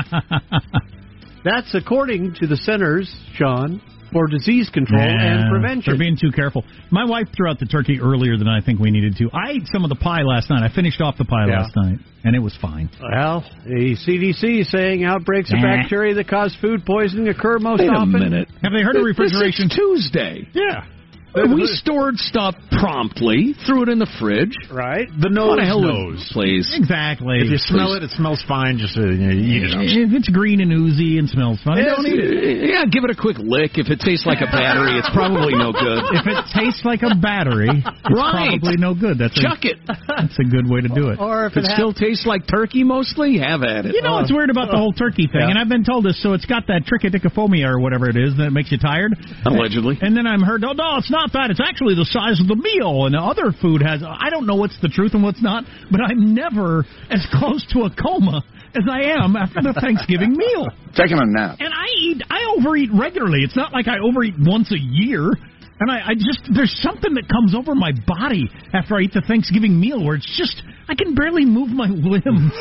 That's 1.44 1.74
according 1.74 2.36
to 2.42 2.48
the 2.48 2.58
Centers, 2.58 3.12
Sean, 3.34 3.82
for 4.12 4.28
Disease 4.28 4.69
Control 4.69 5.02
and 5.02 5.50
Prevention. 5.52 5.84
They're 5.93 6.00
being 6.00 6.17
too 6.19 6.32
careful. 6.32 6.63
My 6.91 7.06
wife 7.06 7.28
threw 7.36 7.50
out 7.50 7.60
the 7.60 7.65
turkey 7.65 8.00
earlier 8.02 8.38
than 8.38 8.48
I 8.48 8.62
think 8.62 8.80
we 8.80 8.91
needed 8.91 9.15
to. 9.17 9.30
I 9.34 9.52
ate 9.52 9.67
some 9.72 9.84
of 9.84 9.89
the 9.89 9.95
pie 9.95 10.22
last 10.24 10.50
night. 10.50 10.63
I 10.63 10.74
finished 10.74 11.02
off 11.02 11.17
the 11.17 11.26
pie 11.26 11.48
Yeah. 11.48 11.62
last 11.62 11.76
night, 11.76 12.00
and 12.24 12.36
it 12.36 12.39
was 12.39 12.56
fine. 12.58 12.89
Well, 13.02 13.43
the 13.65 13.95
CDC 13.95 14.60
is 14.62 14.69
saying 14.69 15.04
outbreaks 15.04 15.52
of 15.52 15.62
bacteria 15.62 16.13
that 16.15 16.28
cause 16.28 16.56
food 16.62 16.86
poisoning 16.86 17.28
occur 17.30 17.60
most 17.60 17.80
Wait 17.82 17.89
a 17.89 17.93
often. 17.93 18.12
minute. 18.12 18.48
Have 18.63 18.74
they 18.74 18.82
heard 18.82 18.95
of 18.95 19.04
refrigeration? 19.04 19.67
This 19.67 19.78
is 19.78 20.12
Tuesday. 20.12 20.48
Yeah. 20.54 20.84
We 21.36 21.68
stored 21.68 22.18
stuff 22.18 22.56
promptly, 22.82 23.54
threw 23.68 23.84
it 23.84 23.89
in 23.89 24.00
the 24.00 24.10
fridge. 24.20 24.56
Right? 24.72 25.06
The 25.13 25.30
nose 25.30 25.50
What 25.50 25.60
the 25.62 25.65
hell 25.65 25.80
is- 25.80 25.86
knows. 25.86 26.30
Please. 26.34 26.65
Exactly. 26.74 27.38
If 27.39 27.50
you 27.52 27.58
smell 27.58 27.94
it, 27.94 28.04
it 28.04 28.10
smells 28.18 28.42
fine. 28.48 28.78
Just 28.78 28.98
uh, 28.98 29.06
you 29.06 29.30
know, 29.30 29.34
eat 29.36 29.63
it 29.70 29.72
up. 29.76 29.82
If 29.86 30.10
it's 30.13 30.30
green 30.30 30.60
and 30.62 30.72
oozy 30.74 31.18
and 31.20 31.30
smells 31.30 31.60
funny, 31.63 31.84
don't 31.86 32.06
eat 32.08 32.18
it. 32.18 32.70
Yeah, 32.70 32.86
give 32.89 33.04
it 33.06 33.12
a 33.12 33.20
quick 33.20 33.38
lick. 33.38 33.78
If 33.78 33.89
it 33.94 34.00
tastes 34.02 34.26
like 34.26 34.42
a 34.42 34.50
battery, 34.50 34.98
it's 34.98 35.10
probably 35.13 35.54
no 35.54 35.72
good. 35.72 36.02
If 36.20 36.26
it 36.26 36.46
tastes 36.56 36.82
like 36.84 37.02
a 37.04 37.13
battery, 37.15 37.70
it's 37.70 38.10
Right. 38.10 38.58
probably 38.60 38.78
no 38.78 38.94
good. 38.96 39.18
That's 39.20 39.38
a, 39.38 39.42
Chuck 39.42 39.63
it. 39.65 39.78
That's 39.86 40.38
a 40.39 40.44
good 40.48 40.65
way 40.70 40.82
to 40.82 40.89
do 40.89 41.10
it. 41.10 41.20
Or 41.20 41.46
if 41.46 41.54
If 41.54 41.63
it 41.63 41.70
it 41.70 41.76
still 41.76 41.94
tastes 41.94 42.26
like 42.26 42.48
turkey, 42.48 42.84
mostly, 42.84 43.38
have 43.38 43.62
at 43.63 43.86
it. 43.86 43.94
You 43.96 44.02
know 44.02 44.15
what's 44.18 44.32
weird 44.34 44.50
about 44.50 44.72
the 44.72 44.78
whole 44.78 44.94
turkey 44.94 45.28
thing, 45.28 45.42
Yeah. 45.46 45.50
and 45.54 45.58
I've 45.60 45.70
been 45.70 45.84
told 45.84 46.06
this. 46.06 46.18
So 46.22 46.34
it's 46.34 46.46
got 46.46 46.68
that 46.68 46.84
trichotillomania 46.89 47.70
or 47.70 47.80
whatever 47.80 48.10
it 48.10 48.18
is 48.18 48.36
that 48.38 48.52
makes 48.52 48.72
you 48.72 48.78
tired. 48.80 49.13
Allegedly. 49.46 49.98
And 50.02 50.15
then 50.15 50.26
I'm 50.28 50.42
heard, 50.42 50.63
oh 50.63 50.74
no, 50.74 50.98
it's 50.98 51.12
not 51.12 51.19
that. 51.34 51.52
It's 51.52 51.60
actually 51.60 51.96
the 51.96 52.08
size 52.08 52.40
of 52.40 52.48
the 52.48 52.56
meal, 52.56 53.06
and 53.06 53.14
the 53.14 53.20
other 53.20 53.52
food 53.52 53.82
has. 53.82 54.02
I 54.04 54.30
don't 54.30 54.48
know 54.48 54.56
what's 54.56 54.80
the 54.82 54.88
truth 54.88 55.14
and 55.14 55.24
what's 55.24 55.42
not, 55.42 55.66
but 55.92 56.00
I'm 56.00 56.34
never 56.34 56.86
as 57.12 57.26
close 57.36 57.66
to 57.74 57.84
a 57.84 57.92
coma 57.92 58.44
as 58.76 58.86
I 58.90 59.20
am 59.20 59.36
after 59.36 59.62
the 59.62 59.74
Thanksgiving 59.74 60.34
meal. 60.34 60.68
Taking 60.96 61.18
a 61.18 61.26
nap. 61.26 61.58
And 61.60 61.74
I 61.74 61.88
eat, 61.98 62.22
I 62.30 62.56
overeat 62.58 62.90
regularly. 62.94 63.44
It's 63.44 63.56
not 63.56 63.74
like 63.74 63.88
I 63.88 64.00
overeat 64.00 64.36
once 64.40 64.72
a 64.72 64.80
year. 64.80 65.32
And 65.80 65.90
I, 65.90 66.12
I 66.12 66.14
just, 66.14 66.44
there's 66.54 66.76
something 66.82 67.14
that 67.16 67.28
comes 67.32 67.56
over 67.56 67.74
my 67.74 67.92
body 68.06 68.50
after 68.74 68.96
I 68.98 69.02
eat 69.02 69.14
the 69.14 69.24
Thanksgiving 69.26 69.80
meal 69.80 70.04
where 70.04 70.16
it's 70.16 70.38
just, 70.38 70.62
I 70.88 70.96
can 70.96 71.16
barely 71.16 71.46
move 71.46 71.70
my 71.70 71.88
limbs. 71.90 72.52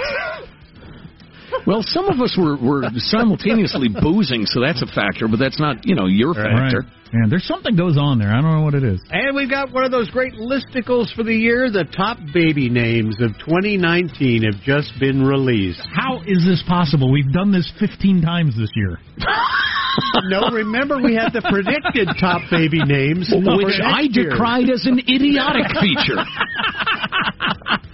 Well, 1.66 1.82
some 1.82 2.06
of 2.08 2.20
us 2.20 2.36
were, 2.38 2.56
were 2.56 2.82
simultaneously 2.96 3.88
boozing, 4.02 4.46
so 4.46 4.60
that's 4.60 4.82
a 4.82 4.86
factor, 4.86 5.28
but 5.28 5.38
that's 5.38 5.60
not, 5.60 5.86
you 5.86 5.94
know, 5.94 6.06
your 6.06 6.34
factor. 6.34 6.84
Yeah, 7.12 7.24
there's 7.30 7.46
something 7.46 7.74
goes 7.74 7.96
on 7.96 8.18
there. 8.18 8.28
I 8.28 8.42
don't 8.42 8.52
know 8.52 8.60
what 8.60 8.74
it 8.74 8.84
is. 8.84 9.00
And 9.10 9.34
we've 9.34 9.48
got 9.48 9.72
one 9.72 9.84
of 9.84 9.90
those 9.90 10.10
great 10.10 10.34
listicles 10.34 11.14
for 11.14 11.22
the 11.22 11.34
year. 11.34 11.70
The 11.70 11.84
top 11.84 12.18
baby 12.34 12.68
names 12.68 13.16
of 13.20 13.32
2019 13.40 14.42
have 14.44 14.60
just 14.62 14.92
been 15.00 15.24
released. 15.24 15.80
How 15.94 16.20
is 16.26 16.44
this 16.44 16.62
possible? 16.68 17.10
We've 17.10 17.32
done 17.32 17.50
this 17.50 17.70
15 17.80 18.20
times 18.20 18.56
this 18.56 18.68
year. 18.74 18.98
no, 20.28 20.50
remember 20.52 21.00
we 21.00 21.14
had 21.14 21.32
the 21.32 21.40
predicted 21.48 22.08
top 22.20 22.42
baby 22.50 22.84
names, 22.84 23.32
Which 23.32 23.80
I 23.82 24.02
next 24.02 24.16
year. 24.16 24.30
decried 24.30 24.68
as 24.68 24.84
an 24.84 24.98
idiotic 25.00 25.72
feature. 25.80 26.20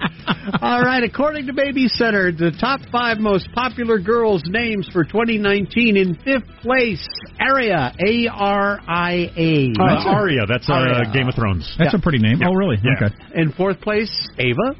All 0.60 0.80
right, 0.80 1.02
according 1.02 1.46
to 1.46 1.52
BabyCenter, 1.52 2.36
the 2.36 2.52
top 2.60 2.80
five 2.92 3.18
most 3.18 3.48
popular 3.52 3.98
girls' 3.98 4.42
names 4.46 4.88
for 4.92 5.04
2019 5.04 5.96
in 5.96 6.14
fifth 6.16 6.48
place, 6.62 7.06
Aria, 7.40 7.92
A 7.98 8.28
R 8.28 8.80
I 8.86 9.30
A. 9.36 9.72
Uh, 9.78 10.08
Arya, 10.10 10.46
that's 10.48 10.68
uh, 10.68 11.12
Game 11.12 11.28
of 11.28 11.34
Thrones. 11.34 11.74
That's 11.78 11.94
a 11.94 11.98
pretty 11.98 12.18
name. 12.18 12.38
Yeah. 12.40 12.48
Oh, 12.50 12.54
really? 12.54 12.76
Yeah. 12.82 13.06
Okay. 13.06 13.14
In 13.34 13.52
fourth 13.52 13.80
place, 13.80 14.28
Ava. 14.38 14.76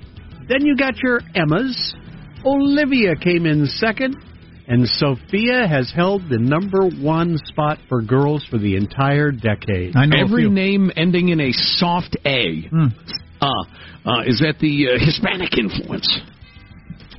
Then 0.49 0.67
you 0.67 0.77
got 0.77 0.99
your 1.03 1.21
Emmas. 1.35 1.95
Olivia 2.45 3.17
came 3.17 3.47
in 3.47 3.67
second. 3.67 4.17
And 4.67 4.89
Sophia 4.89 5.67
has 5.69 5.93
held 5.95 6.23
the 6.31 6.39
number 6.39 6.89
one 6.89 7.37
spot 7.37 7.79
for 7.87 8.01
girls 8.01 8.47
for 8.51 8.57
the 8.57 8.77
entire 8.77 9.31
decade. 9.31 9.95
I 9.95 10.07
know 10.07 10.17
Every 10.19 10.49
name 10.49 10.91
ending 10.97 11.29
in 11.29 11.39
a 11.39 11.53
soft 11.53 12.17
A. 12.25 12.63
Hmm. 12.63 12.87
Uh, 13.45 14.11
uh, 14.11 14.23
is 14.27 14.41
that 14.41 14.57
the 14.61 14.89
uh, 14.89 15.05
Hispanic 15.05 15.57
influence? 15.59 16.09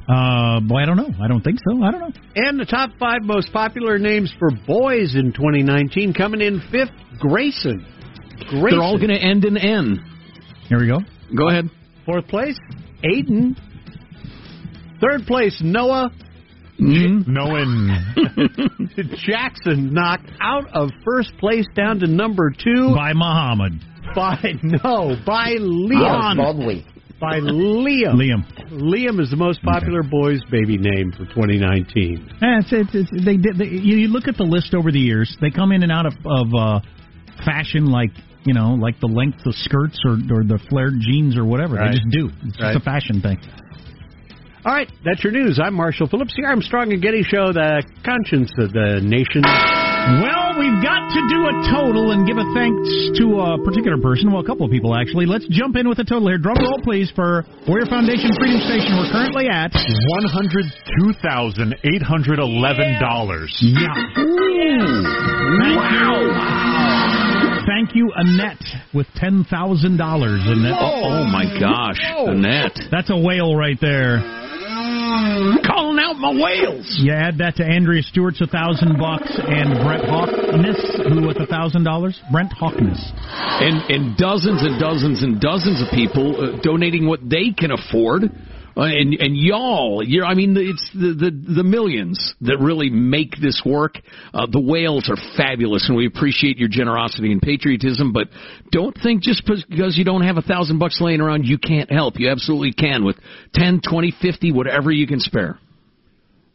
Uh, 0.08 0.60
boy, 0.62 0.82
I 0.82 0.86
don't 0.86 0.98
know. 0.98 1.10
I 1.22 1.28
don't 1.28 1.42
think 1.42 1.60
so. 1.68 1.84
I 1.84 1.92
don't 1.92 2.02
know. 2.02 2.12
And 2.36 2.60
the 2.60 2.66
top 2.66 2.92
five 3.00 3.22
most 3.24 3.52
popular 3.52 3.98
names 3.98 4.34
for 4.38 4.50
boys 4.68 5.16
in 5.16 5.34
2019 5.34 6.14
coming 6.14 6.42
in 6.42 6.62
fifth, 6.72 6.92
Grayson. 7.20 7.86
Grayson. 8.50 8.70
They're 8.70 8.82
all 8.82 8.98
going 8.98 9.10
to 9.10 9.20
end 9.20 9.46
in 9.46 9.58
N. 9.58 10.06
Here 10.68 10.80
we 10.80 10.88
go. 10.88 11.00
Go 11.36 11.50
ahead. 11.50 11.70
Fourth 12.06 12.28
place, 12.28 12.58
Aiden. 13.04 13.58
Third 15.02 15.26
place, 15.26 15.60
Noah. 15.64 16.12
Mm-hmm. 16.80 17.32
Knowing 17.32 17.90
Jackson 19.26 19.94
knocked 19.94 20.30
out 20.42 20.68
of 20.74 20.90
first 21.06 21.32
place 21.40 21.66
down 21.74 22.00
to 22.00 22.08
number 22.08 22.52
two 22.52 22.94
By 22.94 23.14
Muhammad. 23.14 23.80
By 24.16 24.54
no 24.64 25.16
by 25.26 25.56
Liam. 25.60 26.84
By 27.20 27.40
Liam. 27.40 28.16
Liam. 28.16 28.72
Liam 28.72 29.22
is 29.22 29.30
the 29.30 29.38
most 29.38 29.62
popular 29.64 30.04
boys' 30.04 30.44
baby 30.52 30.78
name 30.78 31.12
for 31.12 31.26
2019. 31.26 32.30
Yeah, 32.42 32.60
it's, 32.60 32.68
it's, 32.72 32.90
it's, 32.94 33.26
they, 33.26 33.38
they, 33.38 33.70
you, 33.72 33.96
you 33.98 34.08
look 34.10 34.28
at 34.28 34.36
the 34.36 34.44
list 34.44 34.74
over 34.74 34.92
the 34.92 35.00
years. 35.00 35.36
They 35.40 35.50
come 35.50 35.72
in 35.72 35.82
and 35.84 35.92
out 35.94 36.06
of, 36.06 36.14
of 36.26 36.48
uh, 36.54 36.80
fashion 37.46 37.86
like 37.86 38.10
you 38.46 38.54
know, 38.54 38.76
like 38.76 39.00
the 39.00 39.08
length 39.08 39.40
of 39.46 39.56
skirts 39.56 39.98
or, 40.06 40.14
or 40.30 40.44
the 40.44 40.60
flared 40.70 40.94
jeans 41.00 41.36
or 41.38 41.46
whatever. 41.46 41.76
Right. 41.76 41.92
They 41.92 41.98
just 41.98 42.10
do. 42.12 42.30
It's 42.44 42.62
Right. 42.62 42.74
just 42.74 42.82
a 42.82 42.86
fashion 42.86 43.22
thing. 43.22 43.40
All 44.66 44.74
right, 44.74 44.92
that's 45.04 45.24
your 45.24 45.32
news. 45.34 45.60
I'm 45.62 45.74
Marshall 45.76 46.08
Phillips, 46.08 46.34
the 46.36 46.44
Armstrong 46.46 46.92
and 46.92 47.02
Getty 47.02 47.24
Show, 47.24 47.54
the 47.54 47.84
conscience 48.04 48.52
of 48.60 48.72
the 48.74 49.00
nation. 49.04 49.44
Well, 50.06 50.54
we've 50.60 50.80
got 50.86 51.10
to 51.10 51.22
do 51.34 51.40
a 51.50 51.54
total 51.74 52.12
and 52.12 52.28
give 52.28 52.38
a 52.38 52.46
thanks 52.54 52.88
to 53.18 53.26
a 53.42 53.58
particular 53.66 53.98
person. 53.98 54.32
Well, 54.32 54.42
a 54.42 54.46
couple 54.46 54.66
of 54.66 54.72
people 54.72 54.94
actually. 54.96 55.26
Let's 55.26 55.48
jump 55.50 55.76
in 55.76 55.90
with 55.90 55.98
a 56.00 56.04
total 56.06 56.28
here. 56.30 56.38
Drum 56.38 56.58
roll, 56.62 56.80
please, 56.84 57.12
for 57.16 57.44
Warrior 57.68 57.88
Foundation 57.88 58.30
Freedom 58.38 58.62
Station. 58.62 58.94
We're 58.98 59.10
currently 59.12 59.48
at 59.50 59.74
one 59.74 60.26
hundred 60.30 60.66
two 61.02 61.14
thousand 61.26 61.76
eight 61.84 62.02
hundred 62.04 62.38
eleven 62.40 63.00
dollars. 63.02 63.50
yeah. 63.62 63.94
Thank 67.66 67.96
you, 67.96 68.12
Annette, 68.16 68.62
with 68.94 69.08
ten 69.16 69.44
thousand 69.50 69.98
dollars. 69.98 70.42
Annette, 70.46 70.78
Oh, 70.80 71.02
oh 71.04 71.24
my 71.26 71.46
gosh, 71.60 71.98
Annette. 72.02 72.78
that's 72.92 73.10
a 73.10 73.18
whale 73.18 73.56
right 73.56 73.78
there. 73.82 74.18
Calling 75.66 76.00
out 76.00 76.18
my 76.18 76.34
whales. 76.34 76.98
You 77.00 77.14
add 77.14 77.38
that 77.40 77.56
to 77.58 77.64
Andrea 77.64 78.04
Stewart's 78.04 78.42
a 78.42 78.48
thousand 78.48 78.98
bucks 78.98 79.32
and 79.32 79.80
Brett 79.84 80.04
Hawkness, 80.06 80.80
who 81.08 81.28
with 81.28 81.38
a 81.38 81.46
thousand 81.48 81.84
dollars. 81.84 82.20
Brent 82.32 82.52
Hawkness. 82.54 83.00
And, 83.26 83.82
and 83.90 84.18
dozens 84.18 84.64
and 84.64 84.80
dozens 84.80 85.24
and 85.24 85.40
dozens 85.40 85.82
of 85.82 85.88
people 85.94 86.36
uh, 86.36 86.62
donating 86.62 87.08
what 87.08 87.20
they 87.24 87.52
can 87.52 87.72
afford. 87.72 88.24
Uh, 88.78 88.84
and 88.84 89.14
and 89.14 89.38
y'all, 89.38 90.04
you're, 90.04 90.26
I 90.26 90.34
mean, 90.34 90.58
it's 90.58 90.90
the, 90.94 91.14
the 91.14 91.32
the 91.56 91.64
millions 91.64 92.36
that 92.42 92.58
really 92.60 92.90
make 92.90 93.40
this 93.42 93.62
work. 93.66 94.00
Uh, 94.34 94.48
the 94.52 94.60
whales 94.60 95.10
are 95.10 95.16
fabulous, 95.38 95.88
and 95.88 95.96
we 95.96 96.06
appreciate 96.08 96.58
your 96.58 96.68
generosity 96.68 97.32
and 97.32 97.42
patriotism. 97.42 98.12
But 98.12 98.28
don't 98.72 98.98
think 99.02 99.22
just 99.22 99.46
because 99.46 99.98
you 99.98 100.04
don't 100.04 100.24
have 100.24 100.36
a 100.38 100.42
thousand 100.42 100.80
bucks 100.80 101.00
laying 101.00 101.22
around, 101.22 101.46
you 101.46 101.58
can't 101.58 101.90
help. 101.90 102.20
You 102.20 102.30
absolutely 102.30 102.74
can 102.74 103.06
with 103.06 103.16
ten, 103.54 103.80
twenty, 103.88 104.14
fifty, 104.22 104.52
whatever 104.52 104.92
you 104.92 105.08
can 105.08 105.22
spare. 105.22 105.58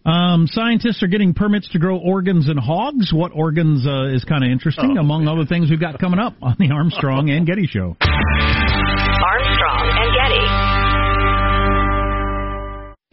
Um, 0.05 0.47
scientists 0.47 1.03
are 1.03 1.09
getting 1.09 1.35
permits 1.35 1.69
to 1.71 1.79
grow 1.79 1.99
organs 1.99 2.49
in 2.49 2.57
hogs. 2.57 3.13
What 3.13 3.33
organs 3.35 3.87
uh, 3.87 4.15
is 4.15 4.25
kind 4.25 4.45
of 4.45 4.51
interesting, 4.51 4.97
among 4.99 5.29
other 5.29 5.45
things 5.45 5.71
we've 5.71 5.81
got 5.81 5.99
coming 5.99 6.19
up 6.19 6.35
on 6.43 6.57
the 6.59 6.71
Armstrong 6.71 7.29
and 7.31 7.47
Getty 7.47 7.67
Show. 7.67 7.97
Armstrong 8.01 9.89
and 9.97 10.15
Getty. 10.17 10.80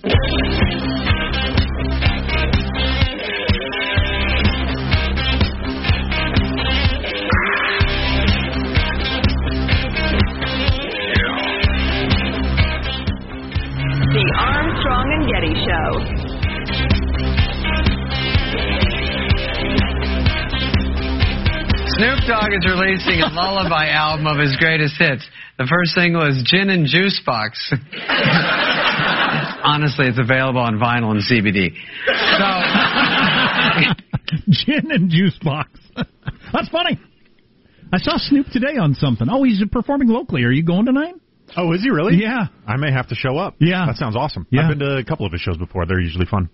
The 0.08 0.16
Armstrong 14.40 15.12
and 15.12 15.28
Getty 15.28 15.54
Show. 15.68 16.28
Snoop 21.98 22.20
Dogg 22.28 22.54
is 22.54 22.66
releasing 22.66 23.22
a 23.22 23.28
lullaby 23.28 23.88
album 23.92 24.28
of 24.28 24.38
his 24.38 24.56
greatest 24.56 24.96
hits. 24.98 25.28
The 25.58 25.68
first 25.68 25.92
single 25.92 26.26
is 26.26 26.42
Gin 26.46 26.70
and 26.70 26.88
Juice 26.88 27.20
Box. 27.26 27.74
Honestly, 29.68 30.08
it's 30.08 30.18
available 30.18 30.62
on 30.62 30.80
vinyl 30.80 31.12
and 31.12 31.20
CBD. 31.22 31.76
So, 32.38 32.48
Gin 34.50 34.92
and 34.92 35.10
juice 35.10 35.38
box. 35.44 35.72
That's 36.54 36.70
funny. 36.70 36.98
I 37.92 37.98
saw 37.98 38.18
Snoop 38.18 38.48
today 38.48 38.78
on 38.80 38.94
something. 38.96 39.28
Oh, 39.30 39.44
he's 39.44 39.62
performing 39.72 40.08
locally. 40.08 40.44
Are 40.44 40.52
you 40.52 40.64
going 40.64 40.86
tonight? 40.86 41.16
Oh, 41.56 41.74
is 41.74 41.82
he 41.82 41.90
really? 41.90 42.16
Yeah. 42.16 42.48
I 42.66 42.78
may 42.78 42.92
have 42.92 43.08
to 43.10 43.16
show 43.16 43.38
up. 43.38 43.56
Yeah. 43.60 43.86
That 43.88 43.96
sounds 43.98 44.16
awesome. 44.16 44.48
Yeah. 44.50 44.64
I've 44.64 44.70
been 44.78 44.80
to 44.88 44.98
a 44.98 45.04
couple 45.04 45.26
of 45.26 45.32
his 45.32 45.42
shows 45.42 45.58
before. 45.58 45.86
They're 45.86 46.00
usually 46.00 46.26
fun. 46.26 46.50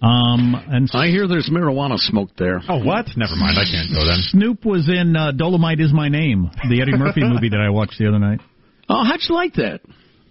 Um, 0.00 0.54
and 0.68 0.88
I 0.92 1.08
hear 1.08 1.26
there's 1.26 1.50
marijuana 1.52 1.98
smoke 1.98 2.30
there. 2.38 2.60
Oh, 2.68 2.78
what? 2.84 3.06
Never 3.16 3.34
mind. 3.34 3.58
I 3.58 3.64
can't 3.64 3.90
go 3.92 4.06
then. 4.06 4.18
Snoop 4.28 4.64
was 4.64 4.88
in 4.88 5.16
uh, 5.16 5.32
Dolemite 5.32 5.80
is 5.80 5.92
My 5.92 6.08
Name, 6.08 6.50
the 6.68 6.80
Eddie 6.80 6.96
Murphy 6.96 7.22
movie 7.24 7.48
that 7.48 7.60
I 7.60 7.70
watched 7.70 7.98
the 7.98 8.06
other 8.08 8.18
night. 8.20 8.40
Oh, 8.88 9.04
how'd 9.04 9.20
you 9.28 9.34
like 9.34 9.54
that? 9.54 9.80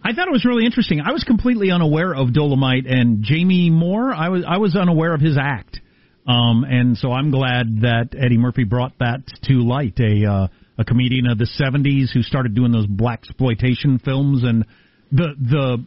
I 0.08 0.13
thought 0.13 0.30
it 0.30 0.32
was 0.32 0.46
really 0.46 0.63
interesting. 0.63 1.02
I 1.02 1.12
was 1.12 1.26
completely 1.26 1.70
unaware 1.70 2.15
of 2.15 2.30
Dolemite 2.30 2.89
and 2.89 3.24
Jamie 3.24 3.70
Moore. 3.70 4.13
I 4.13 4.30
was 4.30 4.46
I 4.48 4.58
was 4.58 4.74
unaware 4.74 5.13
of 5.13 5.20
his 5.20 5.38
act, 5.38 5.82
um, 6.26 6.63
and 6.63 6.98
so 6.98 7.12
I'm 7.12 7.30
glad 7.30 7.82
that 7.82 8.15
Eddie 8.17 8.38
Murphy 8.38 8.63
brought 8.63 8.98
that 9.00 9.24
to 9.50 9.54
light. 9.56 10.00
A 10.00 10.26
uh, 10.26 10.48
a 10.78 10.86
comedian 10.86 11.28
of 11.28 11.38
the 11.38 11.43
'70s 11.60 12.13
who 12.13 12.22
started 12.22 12.56
doing 12.56 12.72
those 12.72 12.86
black 12.88 13.24
exploitation 13.24 14.00
films, 14.00 14.46
and 14.46 14.65
the 15.12 15.36
the 15.41 15.86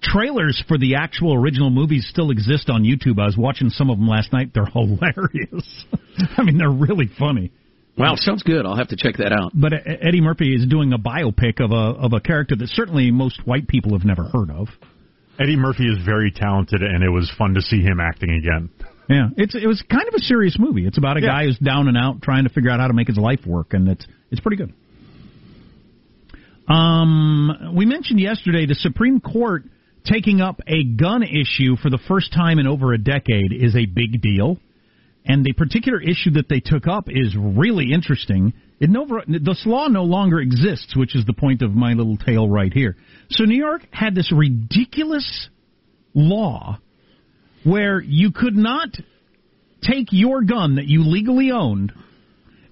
trailers 0.00 0.64
for 0.66 0.78
the 0.78 0.94
actual 0.94 1.34
original 1.34 1.68
movies 1.68 2.06
still 2.08 2.30
exist 2.30 2.70
on 2.70 2.84
YouTube. 2.84 3.20
I 3.20 3.26
was 3.26 3.36
watching 3.36 3.68
some 3.68 3.90
of 3.90 3.98
them 3.98 4.08
last 4.08 4.32
night. 4.32 4.52
They're 4.54 4.64
hilarious. 4.72 5.84
I 6.38 6.42
mean, 6.42 6.56
they're 6.56 6.70
really 6.70 7.10
funny. 7.18 7.52
Wow, 7.98 8.14
sounds 8.16 8.42
good. 8.42 8.64
I'll 8.64 8.76
have 8.76 8.88
to 8.88 8.96
check 8.96 9.16
that 9.16 9.32
out. 9.32 9.52
But 9.54 9.72
Eddie 9.84 10.20
Murphy 10.20 10.54
is 10.54 10.66
doing 10.66 10.92
a 10.92 10.98
biopic 10.98 11.60
of 11.60 11.72
a 11.72 11.98
of 11.98 12.12
a 12.12 12.20
character 12.20 12.54
that 12.56 12.68
certainly 12.68 13.10
most 13.10 13.40
white 13.46 13.66
people 13.66 13.92
have 13.92 14.04
never 14.04 14.24
heard 14.24 14.50
of. 14.50 14.68
Eddie 15.40 15.56
Murphy 15.56 15.84
is 15.86 16.04
very 16.04 16.30
talented, 16.30 16.82
and 16.82 17.02
it 17.02 17.10
was 17.10 17.30
fun 17.38 17.54
to 17.54 17.60
see 17.62 17.80
him 17.80 18.00
acting 18.00 18.30
again. 18.30 18.70
Yeah, 19.08 19.28
it's 19.36 19.54
it 19.54 19.66
was 19.66 19.82
kind 19.90 20.06
of 20.06 20.14
a 20.14 20.20
serious 20.20 20.56
movie. 20.58 20.86
It's 20.86 20.98
about 20.98 21.16
a 21.16 21.20
Yeah. 21.20 21.28
guy 21.28 21.44
who's 21.46 21.58
down 21.58 21.88
and 21.88 21.96
out 21.96 22.22
trying 22.22 22.44
to 22.44 22.50
figure 22.50 22.70
out 22.70 22.78
how 22.80 22.88
to 22.88 22.92
make 22.94 23.08
his 23.08 23.16
life 23.16 23.46
work, 23.46 23.72
and 23.74 23.88
it's 23.88 24.06
it's 24.30 24.40
pretty 24.40 24.56
good. 24.56 24.72
Um, 26.68 27.72
we 27.74 27.86
mentioned 27.86 28.20
yesterday 28.20 28.66
the 28.66 28.74
Supreme 28.74 29.20
Court 29.20 29.64
taking 30.04 30.40
up 30.40 30.60
a 30.66 30.84
gun 30.84 31.22
issue 31.22 31.76
for 31.76 31.90
the 31.90 31.98
first 32.08 32.32
time 32.32 32.58
in 32.58 32.66
over 32.66 32.92
a 32.92 32.98
decade 32.98 33.52
is 33.52 33.74
a 33.74 33.86
big 33.86 34.20
deal. 34.20 34.58
And 35.28 35.44
the 35.44 35.52
particular 35.52 36.00
issue 36.00 36.30
that 36.32 36.48
they 36.48 36.60
took 36.60 36.86
up 36.86 37.04
is 37.08 37.36
really 37.38 37.92
interesting. 37.92 38.54
It 38.80 38.88
no, 38.88 39.06
this 39.26 39.62
law 39.66 39.88
no 39.88 40.04
longer 40.04 40.40
exists, 40.40 40.96
which 40.96 41.14
is 41.14 41.26
the 41.26 41.34
point 41.34 41.60
of 41.60 41.72
my 41.72 41.92
little 41.92 42.16
tale 42.16 42.48
right 42.48 42.72
here. 42.72 42.96
So 43.30 43.44
New 43.44 43.58
York 43.58 43.82
had 43.90 44.14
this 44.14 44.32
ridiculous 44.32 45.48
law 46.14 46.78
where 47.62 48.00
you 48.00 48.32
could 48.32 48.56
not 48.56 48.88
take 49.82 50.08
your 50.12 50.42
gun 50.42 50.76
that 50.76 50.86
you 50.86 51.04
legally 51.04 51.50
owned 51.50 51.92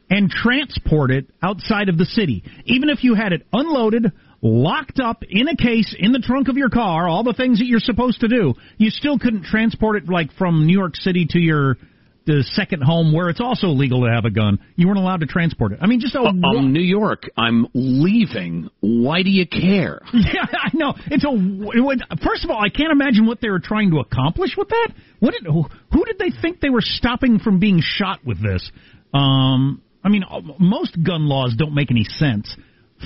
and 0.08 0.30
transport 0.30 1.10
it 1.10 1.26
outside 1.42 1.90
of 1.90 1.98
the 1.98 2.06
city. 2.06 2.42
Even 2.64 2.88
if 2.88 3.04
you 3.04 3.14
had 3.14 3.32
it 3.32 3.46
unloaded, 3.52 4.12
locked 4.40 4.98
up 4.98 5.22
in 5.28 5.48
a 5.48 5.56
case 5.56 5.94
in 5.98 6.12
the 6.12 6.20
trunk 6.20 6.48
of 6.48 6.56
your 6.56 6.70
car, 6.70 7.06
all 7.06 7.22
the 7.22 7.34
things 7.34 7.58
that 7.58 7.66
you're 7.66 7.80
supposed 7.80 8.20
to 8.20 8.28
do, 8.28 8.54
you 8.78 8.88
still 8.88 9.18
couldn't 9.18 9.44
transport 9.44 10.02
it 10.02 10.08
like 10.08 10.32
from 10.38 10.66
New 10.66 10.76
York 10.78 10.96
City 10.96 11.26
to 11.30 11.38
your 11.38 11.76
the 12.26 12.42
second 12.52 12.82
home 12.82 13.12
where 13.12 13.28
it's 13.28 13.40
also 13.40 13.68
legal 13.68 14.04
to 14.04 14.12
have 14.12 14.24
a 14.24 14.30
gun. 14.30 14.58
You 14.74 14.88
weren't 14.88 14.98
allowed 14.98 15.20
to 15.20 15.26
transport 15.26 15.72
it. 15.72 15.78
I 15.80 15.86
mean, 15.86 16.00
just 16.00 16.14
a 16.14 16.20
Um, 16.20 16.72
New 16.72 16.82
York, 16.82 17.30
I'm 17.36 17.66
leaving. 17.72 18.68
Why 18.80 19.22
do 19.22 19.30
you 19.30 19.46
care? 19.46 20.02
Yeah, 20.12 20.44
I 20.52 20.70
know. 20.74 20.94
It's 21.06 21.24
a. 21.24 21.28
It 21.30 21.80
would, 21.80 22.02
first 22.24 22.44
of 22.44 22.50
all, 22.50 22.58
I 22.58 22.68
can't 22.68 22.90
imagine 22.90 23.26
what 23.26 23.40
they 23.40 23.48
were 23.48 23.60
trying 23.60 23.90
to 23.92 23.98
accomplish 23.98 24.56
with 24.56 24.68
that. 24.68 24.92
What 25.20 25.32
did 25.32 25.44
who, 25.44 25.64
who 25.92 26.04
did 26.04 26.18
they 26.18 26.30
think 26.42 26.60
they 26.60 26.68
were 26.68 26.80
stopping 26.82 27.38
from 27.38 27.60
being 27.60 27.80
shot 27.80 28.24
with 28.24 28.42
this? 28.42 28.68
Um, 29.14 29.82
I 30.02 30.08
mean, 30.08 30.24
uh, 30.28 30.40
most 30.58 30.96
gun 31.02 31.28
laws 31.28 31.54
don't 31.56 31.74
make 31.74 31.90
any 31.90 32.04
sense 32.04 32.54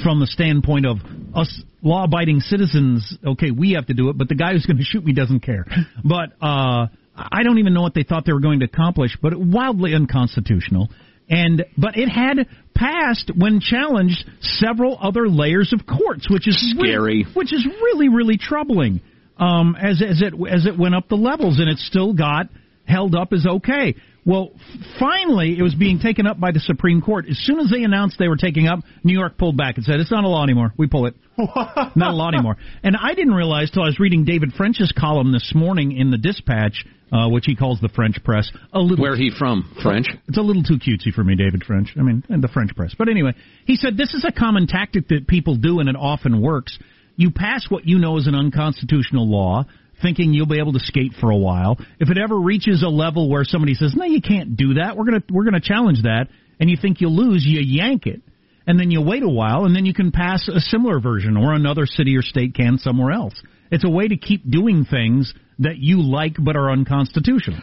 from 0.02 0.20
the 0.20 0.26
standpoint 0.26 0.86
of 0.86 0.98
us 1.34 1.62
law-abiding 1.82 2.40
citizens. 2.40 3.16
Okay, 3.24 3.50
we 3.50 3.72
have 3.72 3.86
to 3.86 3.94
do 3.94 4.08
it, 4.08 4.16
but 4.16 4.28
the 4.28 4.34
guy 4.34 4.52
who's 4.52 4.64
going 4.66 4.78
to 4.78 4.84
shoot 4.84 5.04
me 5.04 5.12
doesn't 5.12 5.40
care. 5.40 5.66
But 6.04 6.32
uh, 6.40 6.86
I 7.16 7.42
don't 7.42 7.58
even 7.58 7.74
know 7.74 7.82
what 7.82 7.94
they 7.94 8.02
thought 8.02 8.24
they 8.24 8.32
were 8.32 8.40
going 8.40 8.60
to 8.60 8.66
accomplish. 8.66 9.16
But 9.20 9.38
wildly 9.38 9.94
unconstitutional. 9.94 10.88
And 11.28 11.64
but 11.76 11.96
it 11.96 12.08
had 12.08 12.48
passed 12.74 13.30
when 13.36 13.60
challenged 13.60 14.24
several 14.40 14.98
other 15.00 15.28
layers 15.28 15.72
of 15.72 15.86
courts, 15.86 16.28
which 16.30 16.48
is 16.48 16.74
re- 16.78 16.88
Scary. 16.90 17.26
which 17.34 17.52
is 17.52 17.64
really 17.66 18.08
really 18.08 18.36
troubling. 18.38 19.00
um, 19.38 19.76
as 19.80 20.02
as 20.02 20.22
it 20.22 20.34
as 20.50 20.66
it 20.66 20.78
went 20.78 20.94
up 20.94 21.08
the 21.08 21.16
levels, 21.16 21.60
and 21.60 21.68
it 21.68 21.78
still 21.78 22.14
got 22.14 22.48
held 22.84 23.14
up 23.14 23.32
as 23.32 23.46
okay. 23.46 23.94
Well, 24.26 24.50
finally, 24.98 25.56
it 25.58 25.62
was 25.62 25.74
being 25.74 25.98
taken 25.98 26.26
up 26.26 26.38
by 26.38 26.50
the 26.50 26.60
Supreme 26.60 27.00
Court. 27.00 27.24
As 27.30 27.38
soon 27.38 27.58
as 27.58 27.70
they 27.70 27.84
announced 27.84 28.16
they 28.18 28.28
were 28.28 28.36
taking 28.36 28.66
up, 28.66 28.80
New 29.02 29.18
York 29.18 29.38
pulled 29.38 29.56
back 29.56 29.76
and 29.76 29.84
said, 29.84 30.00
"It's 30.00 30.10
not 30.10 30.24
a 30.24 30.28
law 30.28 30.42
anymore. 30.42 30.74
We 30.76 30.88
pull 30.88 31.06
it. 31.06 31.14
not 31.38 31.96
a 31.96 32.10
law 32.12 32.28
anymore." 32.28 32.56
And 32.82 32.96
I 32.96 33.14
didn't 33.14 33.34
realize 33.34 33.70
till 33.70 33.82
I 33.82 33.86
was 33.86 33.98
reading 34.00 34.24
David 34.24 34.52
French's 34.56 34.92
column 34.98 35.32
this 35.32 35.52
morning 35.54 35.92
in 35.92 36.10
the 36.10 36.18
Dispatch, 36.18 36.84
uh, 37.12 37.28
which 37.28 37.44
he 37.46 37.56
calls 37.56 37.80
the 37.80 37.88
French 37.88 38.22
press. 38.24 38.50
A 38.72 38.78
little 38.78 39.02
Where 39.02 39.16
he 39.16 39.30
from? 39.36 39.74
French? 39.82 40.06
It's 40.28 40.38
a 40.38 40.42
little 40.42 40.62
too 40.62 40.78
cutesy 40.78 41.12
for 41.12 41.24
me, 41.24 41.34
David 41.34 41.64
French. 41.64 41.90
I 41.98 42.02
mean, 42.02 42.22
and 42.28 42.42
the 42.42 42.48
French 42.48 42.74
press. 42.74 42.94
But 42.96 43.08
anyway, 43.08 43.32
he 43.64 43.76
said 43.76 43.96
this 43.96 44.14
is 44.14 44.24
a 44.26 44.32
common 44.32 44.66
tactic 44.66 45.08
that 45.08 45.26
people 45.26 45.56
do, 45.56 45.80
and 45.80 45.88
it 45.88 45.96
often 45.96 46.40
works. 46.40 46.78
You 47.16 47.30
pass 47.30 47.66
what 47.68 47.86
you 47.86 47.98
know 47.98 48.16
is 48.16 48.26
an 48.26 48.34
unconstitutional 48.34 49.28
law, 49.28 49.64
thinking 50.00 50.32
you'll 50.32 50.46
be 50.46 50.58
able 50.58 50.72
to 50.72 50.80
skate 50.80 51.12
for 51.20 51.30
a 51.30 51.36
while. 51.36 51.78
If 51.98 52.10
it 52.10 52.18
ever 52.18 52.38
reaches 52.38 52.82
a 52.82 52.88
level 52.88 53.28
where 53.28 53.44
somebody 53.44 53.74
says, 53.74 53.94
"No, 53.94 54.04
you 54.04 54.22
can't 54.22 54.56
do 54.56 54.74
that. 54.74 54.96
We're 54.96 55.04
gonna 55.04 55.22
we're 55.30 55.44
gonna 55.44 55.60
challenge 55.60 56.02
that," 56.02 56.28
and 56.58 56.70
you 56.70 56.76
think 56.76 57.00
you'll 57.00 57.16
lose, 57.16 57.44
you 57.44 57.60
yank 57.60 58.06
it, 58.06 58.22
and 58.66 58.78
then 58.78 58.90
you 58.90 59.00
wait 59.00 59.22
a 59.22 59.28
while, 59.28 59.64
and 59.64 59.74
then 59.74 59.84
you 59.84 59.92
can 59.92 60.12
pass 60.12 60.48
a 60.48 60.60
similar 60.60 61.00
version, 61.00 61.36
or 61.36 61.52
another 61.52 61.86
city 61.86 62.16
or 62.16 62.22
state 62.22 62.54
can 62.54 62.78
somewhere 62.78 63.12
else. 63.12 63.34
It's 63.70 63.84
a 63.84 63.90
way 63.90 64.08
to 64.08 64.16
keep 64.16 64.48
doing 64.48 64.84
things 64.84 65.34
that 65.60 65.78
you 65.78 66.02
like 66.02 66.36
but 66.38 66.56
are 66.56 66.70
unconstitutional. 66.70 67.60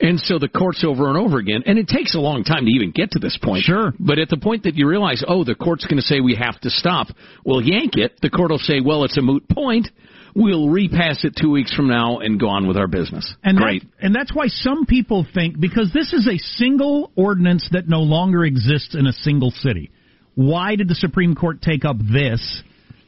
And 0.00 0.18
so 0.18 0.38
the 0.38 0.48
courts 0.48 0.82
over 0.82 1.08
and 1.08 1.18
over 1.18 1.38
again, 1.38 1.62
and 1.66 1.78
it 1.78 1.86
takes 1.86 2.14
a 2.14 2.20
long 2.20 2.42
time 2.42 2.64
to 2.64 2.70
even 2.70 2.90
get 2.90 3.10
to 3.10 3.18
this 3.18 3.38
point. 3.40 3.64
Sure. 3.64 3.92
But 4.00 4.18
at 4.18 4.30
the 4.30 4.38
point 4.38 4.62
that 4.62 4.74
you 4.74 4.88
realize, 4.88 5.22
oh, 5.28 5.44
the 5.44 5.54
court's 5.54 5.84
going 5.84 5.98
to 5.98 6.06
say 6.06 6.20
we 6.20 6.36
have 6.36 6.58
to 6.60 6.70
stop, 6.70 7.08
well, 7.44 7.60
yank 7.60 7.96
it. 7.96 8.18
The 8.22 8.30
court 8.30 8.50
will 8.50 8.58
say, 8.58 8.80
well, 8.82 9.04
it's 9.04 9.18
a 9.18 9.22
moot 9.22 9.46
point. 9.46 9.88
We'll 10.34 10.70
repass 10.70 11.24
it 11.24 11.36
two 11.38 11.50
weeks 11.50 11.74
from 11.74 11.88
now 11.88 12.20
and 12.20 12.40
go 12.40 12.48
on 12.48 12.66
with 12.66 12.78
our 12.78 12.86
business. 12.86 13.34
And 13.42 13.58
Great. 13.58 13.82
That, 13.82 14.06
and 14.06 14.14
that's 14.14 14.34
why 14.34 14.46
some 14.46 14.86
people 14.86 15.26
think 15.34 15.60
because 15.60 15.90
this 15.92 16.14
is 16.14 16.26
a 16.26 16.38
single 16.38 17.12
ordinance 17.14 17.68
that 17.72 17.88
no 17.88 18.00
longer 18.00 18.44
exists 18.44 18.94
in 18.94 19.06
a 19.06 19.12
single 19.12 19.50
city. 19.50 19.90
Why 20.34 20.76
did 20.76 20.88
the 20.88 20.94
Supreme 20.94 21.34
Court 21.34 21.60
take 21.60 21.84
up 21.84 21.96
this 21.98 22.62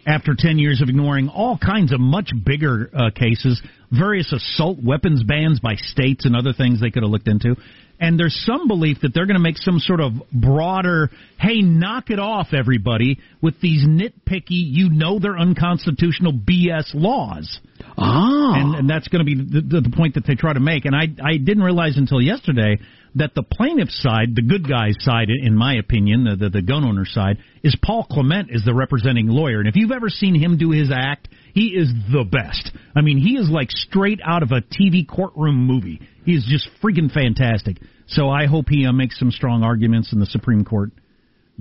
after 0.06 0.34
10 0.36 0.58
years 0.58 0.82
of 0.82 0.88
ignoring 0.88 1.28
all 1.28 1.56
kinds 1.56 1.92
of 1.92 2.00
much 2.00 2.32
bigger 2.44 2.90
uh, 2.92 3.10
cases, 3.14 3.62
various 3.92 4.32
assault 4.32 4.78
weapons 4.82 5.22
bans 5.22 5.60
by 5.60 5.76
states 5.76 6.24
and 6.24 6.34
other 6.34 6.52
things 6.52 6.80
they 6.80 6.90
could 6.90 7.02
have 7.02 7.10
looked 7.10 7.28
into? 7.28 7.56
And 8.00 8.18
there's 8.18 8.34
some 8.44 8.66
belief 8.66 8.98
that 9.02 9.14
they're 9.14 9.26
going 9.26 9.36
to 9.36 9.42
make 9.42 9.58
some 9.58 9.78
sort 9.78 10.00
of 10.00 10.12
broader, 10.32 11.08
hey, 11.38 11.62
knock 11.62 12.10
it 12.10 12.18
off, 12.18 12.48
everybody, 12.52 13.20
with 13.40 13.60
these 13.60 13.86
nitpicky, 13.86 14.42
you 14.48 14.90
know 14.90 15.20
they're 15.20 15.38
unconstitutional 15.38 16.32
BS 16.32 16.94
laws. 16.94 17.60
Ah. 17.96 18.54
And, 18.56 18.74
and 18.74 18.90
that's 18.90 19.06
going 19.06 19.24
to 19.24 19.24
be 19.24 19.36
the, 19.36 19.60
the, 19.60 19.80
the 19.82 19.96
point 19.96 20.14
that 20.14 20.26
they 20.26 20.34
try 20.34 20.52
to 20.52 20.58
make. 20.58 20.84
And 20.84 20.96
I, 20.96 21.02
I 21.24 21.36
didn't 21.36 21.62
realize 21.62 21.96
until 21.96 22.20
yesterday 22.20 22.78
that 23.14 23.34
the 23.34 23.42
plaintiff's 23.42 24.00
side, 24.00 24.34
the 24.34 24.42
good 24.42 24.68
guy's 24.68 24.96
side, 25.00 25.28
in 25.28 25.54
my 25.54 25.74
opinion, 25.74 26.24
the, 26.24 26.36
the, 26.36 26.50
the 26.50 26.62
gun 26.62 26.84
owner 26.84 27.04
side, 27.04 27.38
is 27.62 27.76
Paul 27.82 28.06
Clement 28.10 28.48
is 28.50 28.64
the 28.64 28.74
representing 28.74 29.28
lawyer. 29.28 29.60
And 29.60 29.68
if 29.68 29.76
you've 29.76 29.92
ever 29.92 30.08
seen 30.08 30.34
him 30.34 30.56
do 30.56 30.70
his 30.70 30.90
act, 30.90 31.28
he 31.54 31.68
is 31.68 31.92
the 32.10 32.24
best. 32.24 32.72
I 32.96 33.02
mean, 33.02 33.18
he 33.18 33.36
is 33.36 33.50
like 33.50 33.70
straight 33.70 34.20
out 34.24 34.42
of 34.42 34.52
a 34.52 34.62
TV 34.62 35.06
courtroom 35.06 35.66
movie. 35.66 36.00
He 36.24 36.32
is 36.32 36.46
just 36.48 36.68
freaking 36.82 37.12
fantastic. 37.12 37.78
So 38.06 38.30
I 38.30 38.46
hope 38.46 38.66
he 38.68 38.86
uh, 38.86 38.92
makes 38.92 39.18
some 39.18 39.30
strong 39.30 39.62
arguments 39.62 40.12
and 40.12 40.20
the 40.20 40.26
Supreme 40.26 40.64
Court 40.64 40.90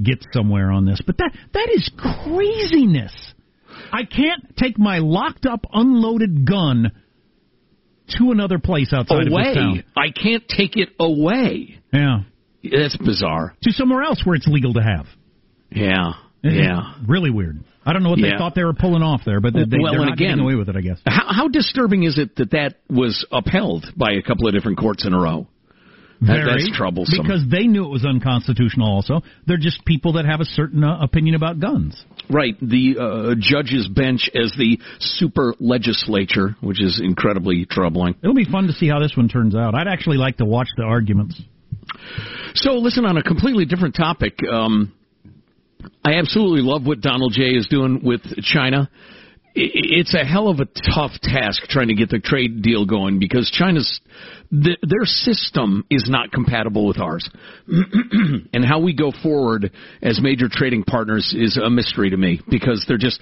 gets 0.02 0.26
somewhere 0.32 0.72
on 0.72 0.86
this. 0.86 1.02
But 1.06 1.18
that 1.18 1.32
that 1.54 1.70
is 1.74 1.90
craziness. 1.98 3.34
I 3.92 4.04
can't 4.04 4.56
take 4.58 4.78
my 4.78 5.00
locked 5.00 5.46
up, 5.46 5.66
unloaded 5.74 6.46
gun 6.48 6.92
to 8.18 8.32
another 8.32 8.60
place 8.60 8.92
outside 8.94 9.20
of 9.20 9.26
this 9.26 9.34
away. 9.34 9.54
town. 9.54 9.84
I 9.98 10.10
can't 10.12 10.44
take 10.48 10.78
it 10.78 10.90
away. 11.00 11.80
Yeah. 11.94 12.20
That's 12.64 12.96
bizarre. 12.98 13.56
To 13.64 13.72
somewhere 13.72 14.04
else 14.04 14.22
where 14.26 14.36
it's 14.36 14.48
legal 14.48 14.74
to 14.74 14.82
have. 14.82 15.06
Yeah. 15.72 16.14
It's 16.44 16.56
Yeah. 16.56 16.94
Really 17.08 17.30
weird. 17.32 17.64
I 17.86 17.94
don't 17.94 18.04
know 18.04 18.10
what 18.12 18.22
they 18.22 18.32
thought 18.38 18.54
they 18.54 18.64
were 18.64 18.74
pulling 18.74 19.02
off 19.02 19.22
there, 19.26 19.40
but 19.40 19.54
they, 19.54 19.64
they, 19.66 19.78
Well, 19.80 19.92
they're 19.94 20.02
not 20.06 20.14
again- 20.14 20.30
getting 20.38 20.44
away 20.44 20.54
with 20.56 20.70
it, 20.70 20.76
I 20.76 20.82
guess. 20.82 21.00
How, 21.06 21.26
how 21.34 21.48
disturbing 21.48 22.04
is 22.04 22.18
it 22.20 22.36
that 22.36 22.52
that 22.52 22.76
was 22.90 23.26
upheld 23.32 23.86
by 23.98 24.12
a 24.14 24.22
couple 24.22 24.48
of 24.48 24.54
different 24.54 24.78
courts 24.78 25.06
in 25.06 25.14
a 25.14 25.20
row? 25.20 25.48
That- 26.22 26.28
Very, 26.28 26.64
that's 26.66 26.78
troublesome. 26.78 27.24
Because 27.24 27.44
they 27.50 27.66
knew 27.66 27.84
it 27.84 27.90
was 27.90 28.06
unconstitutional 28.06 28.88
also. 28.88 29.22
They're 29.48 29.58
just 29.58 29.84
people 29.86 30.14
that 30.14 30.26
have 30.26 30.40
a 30.40 30.46
certain 30.46 30.84
uh, 30.84 31.00
opinion 31.02 31.34
about 31.36 31.60
guns. 31.60 32.02
Right, 32.30 32.56
the 32.62 32.96
uh, 33.00 33.36
judge's 33.40 33.88
bench 33.90 34.30
as 34.36 34.54
the 34.58 34.80
super 35.00 35.56
legislature, 35.60 36.56
which 36.62 36.82
is 36.82 37.02
incredibly 37.04 37.66
troubling. 37.66 38.16
It'll 38.22 38.36
be 38.36 38.46
fun 38.46 38.68
to 38.68 38.74
see 38.74 38.88
how 38.88 39.00
this 39.00 39.18
one 39.18 39.30
turns 39.30 39.56
out. 39.56 39.74
I'd 39.74 39.88
actually 39.88 40.18
like 40.18 40.38
to 40.38 40.46
watch 40.46 40.68
the 40.78 40.84
arguments. 40.84 41.42
So, 42.54 42.74
listen, 42.74 43.06
on 43.06 43.18
a 43.18 43.24
completely 43.24 43.66
different 43.66 43.96
topic, 43.96 44.38
um, 44.50 44.94
I 46.06 46.14
absolutely 46.20 46.62
love 46.62 46.86
what 46.86 47.02
Donald 47.02 47.34
J 47.34 47.56
is 47.56 47.68
doing 47.68 48.02
with 48.04 48.22
China. 48.44 48.90
It's 49.54 50.14
a 50.14 50.26
hell 50.26 50.48
of 50.48 50.60
a 50.60 50.66
tough 50.66 51.12
task 51.22 51.64
trying 51.64 51.90
to 51.90 51.94
get 51.94 52.10
the 52.10 52.20
trade 52.20 52.62
deal 52.62 52.86
going 52.86 53.20
because 53.20 53.52
China's 53.52 54.00
th- 54.50 54.80
their 54.82 55.04
system 55.04 55.86
is 55.90 56.06
not 56.08 56.32
compatible 56.32 56.88
with 56.88 57.00
ours, 57.00 57.30
and 57.68 58.64
how 58.64 58.80
we 58.80 58.94
go 58.94 59.12
forward 59.24 59.72
as 60.02 60.22
major 60.22 60.48
trading 60.50 60.84
partners 60.84 61.36
is 61.38 61.58
a 61.58 61.70
mystery 61.70 62.12
to 62.12 62.18
me 62.18 62.40
because 62.50 62.86
they're 62.88 62.98
just 62.98 63.20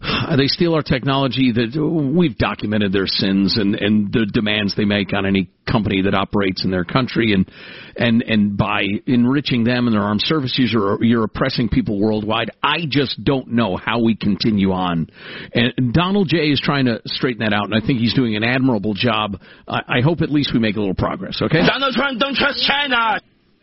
they 0.36 0.46
steal 0.46 0.74
our 0.74 0.82
technology 0.82 1.52
that 1.52 2.12
we've 2.16 2.36
documented 2.36 2.92
their 2.92 3.06
sins 3.06 3.56
and, 3.58 3.74
and 3.74 4.12
the 4.12 4.26
demands 4.32 4.74
they 4.76 4.84
make 4.84 5.12
on 5.12 5.26
any 5.26 5.50
company 5.70 6.02
that 6.02 6.14
operates 6.14 6.64
in 6.64 6.70
their 6.70 6.84
country 6.84 7.32
and 7.32 7.50
and 7.96 8.22
and 8.22 8.56
by 8.56 8.84
enriching 9.06 9.64
them 9.64 9.86
and 9.86 9.94
their 9.94 10.02
armed 10.02 10.22
services 10.24 10.70
you're, 10.72 11.02
you're 11.02 11.24
oppressing 11.24 11.68
people 11.68 12.00
worldwide 12.00 12.50
I 12.62 12.82
just 12.88 13.22
don't 13.24 13.48
know 13.48 13.76
how 13.76 14.00
we 14.00 14.14
continue 14.14 14.70
on 14.72 15.08
and 15.52 15.92
Donald 15.92 16.28
J 16.28 16.50
is 16.50 16.60
trying 16.60 16.84
to 16.86 17.00
straighten 17.06 17.40
that 17.40 17.52
out 17.52 17.64
and 17.64 17.74
I 17.74 17.84
think 17.84 17.98
he's 17.98 18.14
doing 18.14 18.36
an 18.36 18.44
admirable 18.44 18.94
job 18.94 19.40
I, 19.66 19.80
I 19.88 20.00
hope 20.02 20.20
at 20.20 20.30
least 20.30 20.50
we 20.54 20.60
make 20.60 20.76
a 20.76 20.80
little 20.80 20.94
progress 20.94 21.40
okay 21.42 21.66
Donald 21.66 21.94
Trump 21.94 22.20
don't 22.20 22.36
trust 22.36 22.64
China. 22.64 22.96
uh, 22.96 23.18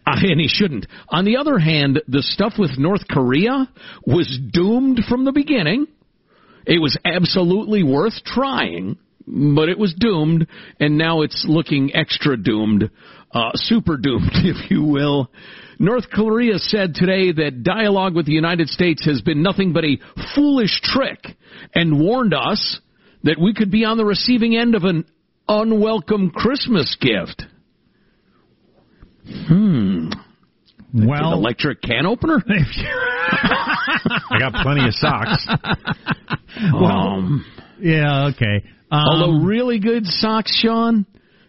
and 0.06 0.40
he 0.40 0.50
shouldn't. 0.50 0.86
On 1.10 1.24
the 1.24 1.38
other 1.38 1.58
hand, 1.58 2.02
the 2.08 2.22
stuff 2.22 2.54
with 2.60 2.72
North 2.78 3.08
Korea 3.10 3.70
was 4.06 4.40
doomed 4.52 5.02
from 5.08 5.24
the 5.24 5.32
beginning. 5.32 5.88
It 6.66 6.82
was 6.82 6.98
absolutely 7.06 7.84
worth 7.84 8.24
trying, 8.26 8.98
but 9.28 9.70
it 9.70 9.78
was 9.78 9.94
doomed, 9.94 10.48
and 10.80 10.98
now 10.98 11.22
it's 11.22 11.46
looking 11.48 11.96
extra 11.96 12.38
doomed, 12.38 12.90
uh, 13.34 13.52
super 13.56 13.98
doomed, 13.98 14.32
if 14.34 14.72
you 14.72 14.84
will. 14.84 15.30
North 15.80 16.10
Korea 16.10 16.60
said 16.60 16.94
today 16.96 17.32
that 17.32 17.64
dialogue 17.64 18.16
with 18.16 18.26
the 18.26 18.34
United 18.34 18.70
States 18.70 19.06
has 19.06 19.22
been 19.22 19.42
nothing 19.42 19.74
but 19.74 19.84
a 19.84 19.98
foolish 20.36 20.82
trick 20.82 21.20
and 21.74 22.00
warned 22.00 22.34
us 22.34 22.80
that 23.24 23.40
we 23.40 23.54
could 23.54 23.72
be 23.72 23.84
on 23.86 23.98
the 23.98 24.06
receiving 24.06 24.56
end 24.56 24.76
of 24.76 24.84
an 24.84 25.06
unwelcome 25.48 26.30
Christmas 26.30 26.96
gift. 27.00 27.44
Hmm. 29.48 30.10
An 30.94 31.08
Well, 31.08 31.34
electric 31.34 31.82
can 31.82 32.06
opener? 32.06 32.44
I 34.30 34.40
got 34.40 34.54
plenty 34.64 34.86
of 34.88 34.94
socks. 34.94 35.48
um, 36.74 37.46
yeah, 37.80 38.30
okay. 38.34 38.64
Um, 38.92 39.00
although 39.08 39.46
really 39.46 39.80
good 39.80 40.06
socks, 40.06 40.56
Sean. 40.62 41.06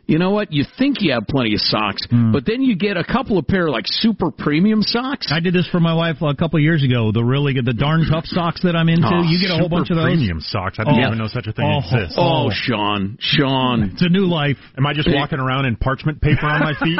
You 0.06 0.18
know 0.18 0.32
what? 0.32 0.52
You 0.52 0.66
think 0.76 0.98
you 1.00 1.12
have 1.14 1.26
plenty 1.26 1.54
of 1.54 1.60
socks, 1.60 2.06
but 2.10 2.44
then 2.44 2.60
you 2.60 2.76
get 2.76 2.98
a 2.98 3.04
couple 3.04 3.38
of 3.38 3.46
pair 3.46 3.68
of 3.68 3.72
like 3.72 3.86
super 3.86 4.30
premium 4.30 4.82
socks. 4.82 5.32
I 5.32 5.40
did 5.40 5.54
this 5.54 5.66
for 5.72 5.80
my 5.80 5.94
wife 5.94 6.16
a 6.20 6.34
couple 6.34 6.58
of 6.58 6.62
years 6.62 6.84
ago. 6.84 7.10
The 7.10 7.24
really 7.24 7.54
good, 7.54 7.64
the 7.64 7.72
darn 7.72 8.04
tough 8.10 8.26
socks 8.26 8.60
that 8.64 8.76
I'm 8.76 8.90
into. 8.90 9.08
Oh, 9.10 9.22
you 9.22 9.40
get 9.40 9.50
a 9.50 9.56
whole 9.56 9.70
bunch 9.70 9.88
of 9.88 9.96
those. 9.96 10.04
premium 10.04 10.40
socks. 10.42 10.76
I 10.78 10.84
didn't 10.84 11.00
Oh. 11.04 11.06
even 11.06 11.16
know 11.16 11.26
such 11.26 11.46
a 11.46 11.52
thing 11.54 11.64
Oh. 11.64 11.78
exists. 11.78 12.16
Oh, 12.18 12.50
Sean, 12.52 13.16
Sean, 13.18 13.84
It's 13.94 14.02
a 14.02 14.10
new 14.10 14.26
life. 14.26 14.58
Am 14.76 14.86
I 14.86 14.92
just 14.92 15.08
walking 15.10 15.38
around 15.38 15.64
in 15.64 15.76
parchment 15.76 16.20
paper 16.20 16.44
on 16.44 16.60
my 16.60 16.74
feet? 16.74 16.98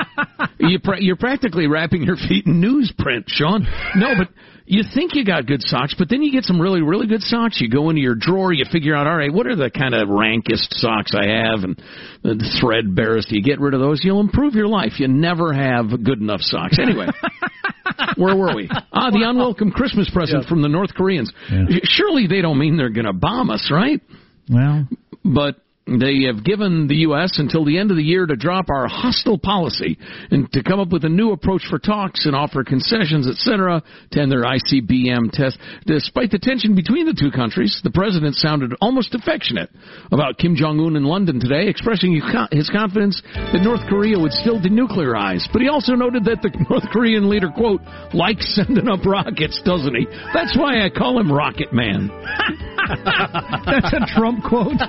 you 0.71 0.79
pra- 0.79 1.03
you're 1.03 1.17
practically 1.17 1.67
wrapping 1.67 2.05
your 2.05 2.17
feet 2.17 2.47
in 2.47 2.63
newsprint, 2.63 3.25
Sean. 3.27 3.67
No, 3.97 4.15
but 4.17 4.29
you 4.67 4.83
think 4.95 5.15
you 5.15 5.25
got 5.25 5.47
good 5.47 5.61
socks, 5.63 5.95
but 5.99 6.09
then 6.09 6.23
you 6.23 6.33
get 6.33 6.45
some 6.45 6.61
really, 6.61 6.81
really 6.81 7.07
good 7.07 7.21
socks. 7.21 7.61
You 7.61 7.69
go 7.69 7.91
into 7.91 8.01
your 8.01 8.15
drawer, 8.15 8.53
you 8.53 8.65
figure 8.71 8.95
out, 8.95 9.07
all 9.07 9.17
right, 9.17 9.33
what 9.33 9.47
are 9.47 9.57
the 9.57 9.71
kind 9.71 9.95
of 9.95 10.09
rankest 10.09 10.75
socks 10.81 11.13
I 11.15 11.29
have, 11.29 11.65
and 11.65 11.77
the 12.23 12.45
threadbarest. 12.63 13.31
You 13.31 13.43
get 13.43 13.61
rid 13.61 13.75
of 13.75 13.81
those, 13.81 14.01
you'll 14.03 14.21
improve 14.21 14.55
your 14.55 14.69
life. 14.69 14.99
You 14.99 15.09
never 15.09 15.53
have 15.53 15.91
good 16.03 16.21
enough 16.21 16.41
socks. 16.41 16.79
Anyway. 16.81 17.07
Where 18.17 18.37
were 18.37 18.55
we? 18.55 18.69
Ah, 18.71 19.11
the 19.11 19.25
unwelcome 19.25 19.71
Christmas 19.71 20.09
present 20.11 20.47
from 20.47 20.63
the 20.63 20.69
North 20.69 20.95
Koreans. 20.95 21.33
Yeah. 21.51 21.65
Surely 21.83 22.27
they 22.27 22.41
don't 22.41 22.59
mean 22.59 22.77
they're 22.77 22.91
going 22.91 23.07
to 23.07 23.13
bomb 23.13 23.51
us, 23.51 23.71
right? 23.71 24.01
Well, 24.49 24.89
But 25.25 25.57
They 25.87 26.25
have 26.33 26.43
given 26.43 26.89
the 26.89 27.05
U.S. 27.13 27.37
until 27.39 27.67
the 27.67 27.79
end 27.79 27.91
of 27.91 27.99
the 27.99 28.03
year 28.03 28.25
to 28.25 28.37
drop 28.37 28.71
our 28.71 28.89
hostile 28.89 29.39
policy 29.39 29.99
and 30.31 30.51
to 30.53 30.63
come 30.63 30.81
up 30.81 30.89
with 30.89 31.05
a 31.05 31.11
new 31.11 31.33
approach 31.33 31.61
for 31.69 31.79
talks 31.79 32.25
and 32.25 32.35
offer 32.35 32.65
concessions, 32.65 33.29
etc., 33.29 33.83
to 34.13 34.21
end 34.21 34.33
their 34.33 34.45
ICBM 34.45 35.31
test. 35.33 35.59
Despite 35.85 36.31
the 36.31 36.39
tension 36.39 36.75
between 36.75 37.05
the 37.05 37.13
two 37.13 37.31
countries, 37.31 37.83
the 37.85 37.91
president 37.91 38.35
sounded 38.37 38.73
almost 38.81 39.15
affectionate 39.15 39.69
about 40.11 40.39
Kim 40.39 40.57
Jong 40.57 40.81
Un 40.81 40.97
in 40.97 41.05
London 41.05 41.39
today, 41.39 41.69
expressing 41.69 42.15
his 42.15 42.71
confidence 42.71 43.21
that 43.53 43.61
North 43.61 43.85
Korea 43.87 44.19
would 44.19 44.33
still 44.33 44.59
denuclearize. 44.59 45.45
But 45.53 45.61
he 45.61 45.69
also 45.69 45.93
noted 45.93 46.25
that 46.25 46.41
the 46.41 46.49
North 46.71 46.89
Korean 46.93 47.29
leader, 47.29 47.51
quote, 47.55 47.83
likes 48.15 48.55
sending 48.55 48.89
up 48.89 49.05
rockets, 49.05 49.61
doesn't 49.67 49.95
he? 49.95 50.07
That's 50.33 50.57
why 50.57 50.81
I 50.81 50.89
call 50.89 51.21
him 51.21 51.31
Rocket 51.31 51.75
Man. 51.75 52.09
That's 53.67 53.93
a 53.93 54.05
Trump 54.15 54.45
quote. 54.45 54.81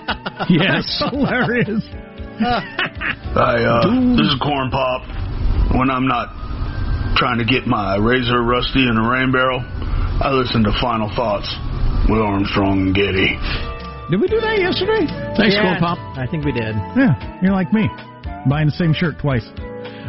Yes. 0.49 0.84
That's 0.85 1.01
hilarious. 1.09 1.81
Hi, 2.39 3.57
uh, 3.63 4.13
this 4.15 4.27
is 4.29 4.37
Corn 4.41 4.69
Pop. 4.69 5.01
When 5.73 5.89
I'm 5.89 6.05
not 6.07 6.29
trying 7.17 7.39
to 7.39 7.45
get 7.45 7.65
my 7.65 7.97
razor 7.97 8.43
rusty 8.43 8.85
in 8.85 8.93
a 8.97 9.05
rain 9.09 9.31
barrel, 9.31 9.63
I 9.65 10.29
listen 10.31 10.63
to 10.63 10.71
Final 10.79 11.09
Thoughts 11.15 11.49
with 12.09 12.19
Armstrong 12.21 12.91
and 12.91 12.95
Getty. 12.95 13.33
Did 14.13 14.21
we 14.21 14.27
do 14.29 14.37
that 14.39 14.59
yesterday? 14.61 15.09
Thanks, 15.35 15.55
Yeah, 15.57 15.73
Corn 15.73 15.79
Pop. 15.81 15.97
I 16.17 16.27
think 16.29 16.45
we 16.45 16.51
did. 16.51 16.75
Yeah, 16.93 17.17
you're 17.41 17.53
like 17.57 17.73
me, 17.73 17.89
buying 18.45 18.67
the 18.69 18.77
same 18.77 18.93
shirt 18.93 19.17
twice. 19.17 19.43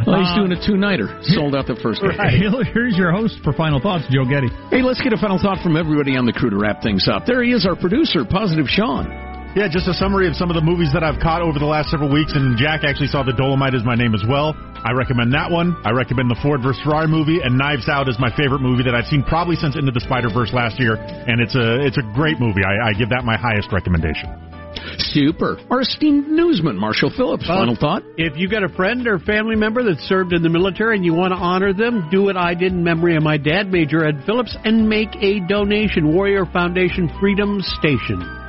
Well, 0.05 0.21
he's 0.21 0.29
Uh, 0.37 0.45
doing 0.45 0.53
a 0.53 0.61
two-nighter. 0.61 1.09
Sold 1.33 1.57
out 1.57 1.65
the 1.67 1.77
first 1.81 2.03
day. 2.05 2.13
Here's 2.77 2.97
your 3.01 3.13
host 3.13 3.41
for 3.43 3.55
Final 3.57 3.81
Thoughts, 3.81 4.05
Joe 4.13 4.29
Getty. 4.29 4.53
Hey, 4.69 4.83
let's 4.85 5.01
get 5.01 5.15
a 5.15 5.19
final 5.19 5.39
thought 5.41 5.63
from 5.65 5.75
everybody 5.77 6.17
on 6.21 6.27
the 6.27 6.35
crew 6.37 6.51
to 6.51 6.57
wrap 6.59 6.83
things 6.83 7.09
up. 7.09 7.25
There 7.25 7.43
he 7.43 7.53
is, 7.57 7.65
our 7.65 7.77
producer, 7.77 8.27
Positive 8.29 8.67
Sean. 8.69 9.09
Yeah, 9.57 9.73
just 9.73 9.89
a 9.89 9.97
summary 9.97 10.29
of 10.29 10.37
some 10.37 10.53
of 10.53 10.55
the 10.55 10.61
movies 10.61 10.93
that 10.93 11.01
I've 11.01 11.17
caught 11.17 11.41
over 11.41 11.57
the 11.59 11.65
last 11.65 11.89
several 11.89 12.13
weeks, 12.13 12.37
and 12.37 12.61
Jack 12.61 12.85
actually 12.85 13.09
saw 13.09 13.25
The 13.25 13.33
Dolemite 13.33 13.73
is 13.73 13.89
my 13.89 13.97
name 13.97 14.13
as 14.13 14.21
well. 14.29 14.53
I 14.85 14.93
recommend 14.93 15.33
that 15.33 15.49
one. 15.49 15.73
I 15.81 15.97
recommend 15.97 16.29
the 16.29 16.37
Ford 16.45 16.61
vs. 16.61 16.77
Ferrari 16.85 17.09
movie, 17.09 17.41
and 17.41 17.57
Knives 17.57 17.89
Out 17.89 18.05
is 18.05 18.21
my 18.21 18.29
favorite 18.37 18.61
movie 18.61 18.85
that 18.85 18.93
I've 18.93 19.09
seen 19.09 19.25
probably 19.25 19.57
since 19.57 19.73
Into 19.73 19.97
the 19.97 20.05
Spider 20.05 20.29
Verse 20.29 20.53
last 20.53 20.77
year, 20.77 21.01
and 21.01 21.41
it's 21.41 21.57
a 21.57 21.81
it's 21.81 21.97
a 21.97 22.05
great 22.13 22.37
movie. 22.37 22.61
I, 22.69 22.93
I 22.93 22.93
give 22.93 23.09
that 23.17 23.25
my 23.25 23.41
highest 23.41 23.73
recommendation. 23.73 24.29
Super. 25.17 25.57
Our 25.73 25.81
esteemed 25.81 26.29
newsman, 26.29 26.77
Marshall 26.77 27.09
Phillips. 27.17 27.49
Well, 27.49 27.65
Final 27.65 27.81
thought? 27.81 28.05
If 28.21 28.37
you 28.37 28.53
got 28.53 28.61
a 28.61 28.69
friend 28.69 29.09
or 29.09 29.19
family 29.19 29.57
member 29.57 29.83
that 29.89 30.05
served 30.05 30.37
in 30.37 30.45
the 30.45 30.53
military 30.53 30.97
and 30.97 31.05
you 31.05 31.15
want 31.15 31.33
to 31.33 31.41
honor 31.41 31.73
them, 31.73 32.13
do 32.13 32.29
what 32.29 32.37
I 32.37 32.53
did 32.53 32.77
in 32.77 32.85
memory 32.85 33.17
of 33.17 33.23
my 33.23 33.39
dad, 33.39 33.73
Major 33.73 34.05
Ed 34.05 34.21
Phillips, 34.27 34.55
and 34.69 34.87
make 34.87 35.17
a 35.17 35.41
donation. 35.49 36.13
Warrior 36.13 36.45
Foundation 36.45 37.09
Freedom 37.19 37.65
Station. 37.81 38.46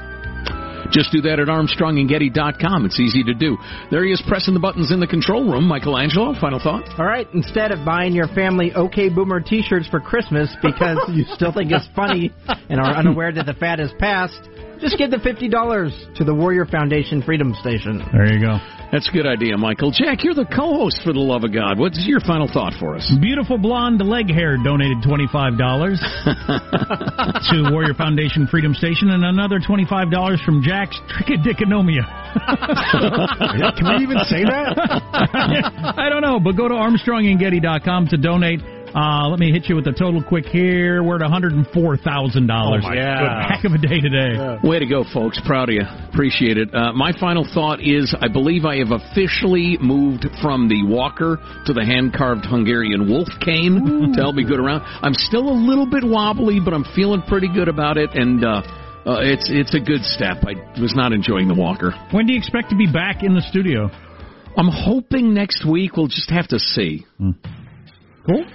Just 0.92 1.12
do 1.12 1.22
that 1.22 1.40
at 1.40 1.48
ArmstrongandGetty.com. 1.48 2.86
It's 2.86 3.00
easy 3.00 3.24
to 3.24 3.34
do. 3.34 3.58
There 3.92 4.04
he 4.04 4.12
is 4.12 4.22
pressing 4.28 4.54
the 4.54 4.60
buttons 4.60 4.92
in 4.92 5.00
the 5.00 5.08
control 5.08 5.50
room. 5.52 5.68
Michelangelo, 5.68 6.34
final 6.40 6.60
thought? 6.60 6.84
All 7.00 7.06
right, 7.06 7.28
instead 7.34 7.72
of 7.72 7.86
buying 7.86 8.14
your 8.14 8.28
family 8.30 8.74
OK 8.74 9.10
Boomer 9.10 9.42
t 9.42 9.62
shirts 9.62 9.88
for 9.88 10.00
Christmas 10.00 10.50
because 10.62 11.00
you 11.14 11.26
still 11.34 11.52
think 11.52 11.72
it's 11.72 11.88
funny 11.96 12.32
and 12.70 12.80
are 12.80 12.96
unaware 12.96 13.32
that 13.34 13.46
the 13.46 13.54
fad 13.54 13.80
has 13.80 13.92
passed, 14.00 14.40
just 14.80 14.98
give 14.98 15.12
the 15.12 15.18
$50 15.18 16.16
to 16.16 16.24
the 16.24 16.34
Warrior 16.34 16.66
Foundation 16.66 17.22
Freedom 17.22 17.54
Station. 17.62 18.04
There 18.14 18.32
you 18.32 18.40
go. 18.40 18.58
That's 18.92 19.10
a 19.10 19.12
good 19.12 19.28
idea, 19.28 19.58
Michael. 19.58 19.92
Jack, 19.92 20.24
you're 20.24 20.34
the 20.34 20.48
co-host 20.48 21.02
for 21.04 21.12
the 21.12 21.20
love 21.20 21.44
of 21.44 21.52
God. 21.52 21.78
What's 21.78 22.00
your 22.08 22.22
final 22.22 22.48
thought 22.48 22.72
for 22.80 22.96
us? 22.96 23.04
Beautiful 23.20 23.58
blonde 23.58 24.00
leg 24.00 24.32
hair 24.32 24.56
donated 24.56 25.04
$25 25.04 25.58
to 27.52 27.72
Warrior 27.74 27.96
Foundation 27.96 28.48
Freedom 28.48 28.74
Station 28.74 29.10
and 29.12 29.26
another 29.26 29.60
$25 29.60 29.92
from 30.46 30.64
Jack's 30.78 31.00
Trichodiconomia. 31.10 32.06
Can 33.78 33.98
we 33.98 34.04
even 34.04 34.20
say 34.30 34.44
that? 34.44 34.78
I 35.98 36.08
don't 36.08 36.22
know, 36.22 36.40
but 36.40 36.56
go 36.56 36.68
to 36.68 36.76
ArmstrongandGetty.com 36.76 38.08
to 38.10 38.18
donate. 38.18 38.62
Uh, 38.94 39.28
let 39.28 39.40
me 39.40 39.52
hit 39.52 39.68
you 39.70 39.76
with 39.76 39.86
the 39.86 39.92
total 39.92 40.24
quick 40.24 40.46
here. 40.46 41.02
We're 41.02 41.16
at 41.16 41.22
$104,000. 41.22 41.66
Oh, 41.76 42.78
my 42.82 42.96
yeah. 42.96 43.50
Heck 43.50 43.66
of 43.66 43.74
a 43.74 43.78
day 43.80 44.00
today. 44.00 44.60
Way 44.64 44.78
to 44.80 44.86
go, 44.86 45.04
folks. 45.12 45.42
Proud 45.46 45.70
of 45.70 45.76
you. 45.76 45.82
Appreciate 46.14 46.58
it. 46.58 46.70
Uh, 46.74 46.94
my 46.94 47.12
final 47.20 47.46
thought 47.54 47.82
is 47.82 48.16
I 48.22 48.28
believe 48.28 48.64
I 48.64 48.78
have 48.78 48.92
officially 48.92 49.78
moved 49.82 50.28
from 50.42 50.70
the 50.70 50.86
walker 50.86 51.38
to 51.66 51.74
the 51.74 51.84
hand 51.84 52.14
carved 52.16 52.46
Hungarian 52.46 53.10
wolf 53.10 53.30
cane 53.44 54.14
to 54.14 54.22
help 54.22 54.36
me 54.36 54.46
good 54.46 54.60
around. 54.60 54.84
I'm 55.02 55.16
still 55.16 55.50
a 55.50 55.58
little 55.58 55.90
bit 55.90 56.04
wobbly, 56.06 56.60
but 56.64 56.74
I'm 56.74 56.86
feeling 56.96 57.24
pretty 57.24 57.52
good 57.52 57.68
about 57.68 57.98
it, 57.98 58.12
and 58.14 58.46
uh, 58.46 58.62
uh, 59.08 59.20
it's 59.24 59.48
it's 59.50 59.74
a 59.74 59.80
good 59.80 60.04
step. 60.04 60.44
I 60.44 60.54
was 60.82 60.94
not 60.96 61.14
enjoying 61.14 61.48
the 61.48 61.56
walker. 61.56 61.92
When 62.12 62.28
do 62.28 62.34
you 62.34 62.40
expect 62.40 62.70
to 62.72 62.76
be 62.76 62.86
back 62.92 63.24
in 63.24 63.34
the 63.34 63.42
studio? 63.42 63.90
I'm 64.58 64.68
hoping 64.70 65.34
next 65.34 65.66
week. 65.66 65.96
We'll 65.96 66.08
just 66.08 66.30
have 66.30 66.48
to 66.50 66.60
see. 66.60 67.06
Cool. 67.18 68.46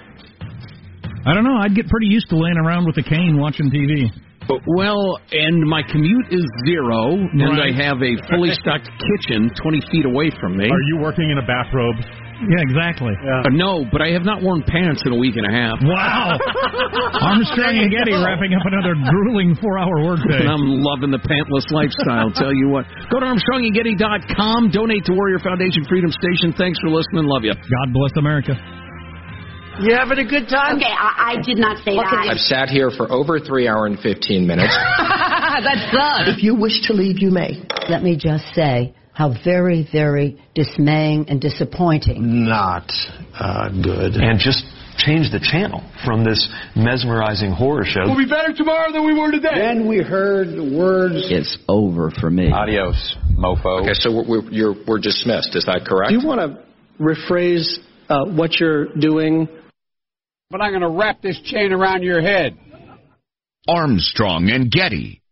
I 1.25 1.33
don't 1.33 1.45
know. 1.45 1.57
I'd 1.57 1.73
get 1.73 1.87
pretty 1.87 2.07
used 2.07 2.29
to 2.29 2.37
laying 2.37 2.57
around 2.57 2.85
with 2.85 2.97
a 2.97 3.03
cane 3.03 3.39
watching 3.39 3.71
TV. 3.71 4.11
Well, 4.67 5.17
and 5.31 5.63
my 5.63 5.81
commute 5.89 6.27
is 6.29 6.43
zero, 6.67 7.15
and 7.15 7.61
I 7.63 7.71
have 7.71 8.03
a 8.03 8.19
fully 8.29 8.51
stocked 8.59 8.89
kitchen 8.99 9.49
20 9.55 9.81
feet 9.89 10.05
away 10.05 10.29
from 10.39 10.57
me. 10.57 10.65
Are 10.69 10.81
you 10.91 10.97
working 10.99 11.31
in 11.31 11.37
a 11.37 11.47
bathrobe? 11.47 11.95
Yeah, 12.43 12.59
exactly. 12.59 13.15
Uh, 13.15 13.49
no, 13.55 13.85
but 13.87 14.01
I 14.01 14.11
have 14.11 14.27
not 14.27 14.43
worn 14.43 14.63
pants 14.67 15.03
in 15.05 15.11
a 15.11 15.19
week 15.19 15.35
and 15.39 15.47
a 15.47 15.53
half. 15.53 15.79
Wow. 15.79 16.35
Armstrong 17.23 17.79
and 17.79 17.91
Getty 17.91 18.11
wrapping 18.11 18.51
up 18.51 18.65
another 18.67 18.95
grueling 18.99 19.55
four-hour 19.55 20.03
workday. 20.03 20.43
And 20.43 20.49
I'm 20.51 20.83
loving 20.83 21.11
the 21.11 21.23
pantless 21.23 21.67
lifestyle. 21.71 22.31
Tell 22.35 22.53
you 22.53 22.67
what. 22.67 22.85
Go 23.11 23.19
to 23.19 23.27
ArmstrongandGetty.com. 23.31 24.71
Donate 24.71 25.05
to 25.05 25.13
Warrior 25.13 25.39
Foundation 25.39 25.85
Freedom 25.87 26.11
Station. 26.11 26.51
Thanks 26.57 26.79
for 26.83 26.89
listening. 26.89 27.25
Love 27.25 27.43
you. 27.43 27.53
God 27.55 27.87
bless 27.93 28.11
America. 28.17 28.53
You 29.81 29.95
having 29.95 30.19
a 30.19 30.29
good 30.29 30.47
time? 30.49 30.77
Okay, 30.77 30.85
I, 30.85 31.33
I 31.33 31.41
did 31.41 31.57
not 31.57 31.77
say 31.83 31.95
that. 31.95 32.27
I've 32.29 32.37
sat 32.37 32.69
here 32.69 32.91
for 32.91 33.11
over 33.11 33.39
three 33.39 33.67
hour 33.67 33.87
and 33.87 33.97
15 33.99 34.45
minutes. 34.45 34.75
that 34.99 35.89
sucks. 35.89 36.29
If 36.29 36.43
you 36.43 36.53
wish 36.53 36.85
to 36.87 36.93
leave, 36.93 37.19
you 37.19 37.31
may. 37.31 37.63
Let 37.89 38.03
me 38.03 38.15
just 38.15 38.45
say 38.53 38.93
how 39.13 39.33
very, 39.43 39.87
very 39.91 40.41
dismaying 40.55 41.29
and 41.29 41.39
disappointing. 41.39 42.45
Not 42.45 42.91
uh, 43.33 43.69
good. 43.69 44.15
And 44.15 44.39
just 44.39 44.65
change 44.97 45.31
the 45.31 45.39
channel 45.39 45.81
from 46.05 46.23
this 46.23 46.47
mesmerizing 46.75 47.51
horror 47.51 47.85
show. 47.85 48.01
We'll 48.05 48.17
be 48.17 48.29
better 48.29 48.53
tomorrow 48.55 48.91
than 48.91 49.05
we 49.05 49.13
were 49.13 49.31
today. 49.31 49.55
Then 49.55 49.87
we 49.87 49.97
heard 50.01 50.49
the 50.49 50.77
words. 50.77 51.15
It's 51.29 51.57
over 51.67 52.11
for 52.11 52.29
me. 52.29 52.51
Adios, 52.51 53.15
mofo. 53.37 53.81
Okay, 53.81 53.93
so 53.93 54.15
we're, 54.15 54.27
we're, 54.27 54.51
you're, 54.51 54.75
we're 54.87 54.99
dismissed. 54.99 55.55
Is 55.55 55.65
that 55.65 55.85
correct? 55.87 56.09
Do 56.09 56.19
you 56.19 56.27
want 56.27 56.41
to 56.41 57.03
rephrase 57.03 57.77
uh, 58.09 58.25
what 58.25 58.59
you're 58.59 58.93
doing? 58.95 59.47
But 60.49 60.61
I'm 60.61 60.71
going 60.71 60.81
to 60.81 60.89
wrap 60.89 61.21
this 61.21 61.39
chain 61.45 61.71
around 61.71 62.03
your 62.03 62.21
head. 62.21 62.57
Armstrong 63.67 64.49
and 64.49 64.69
Getty. 64.71 65.22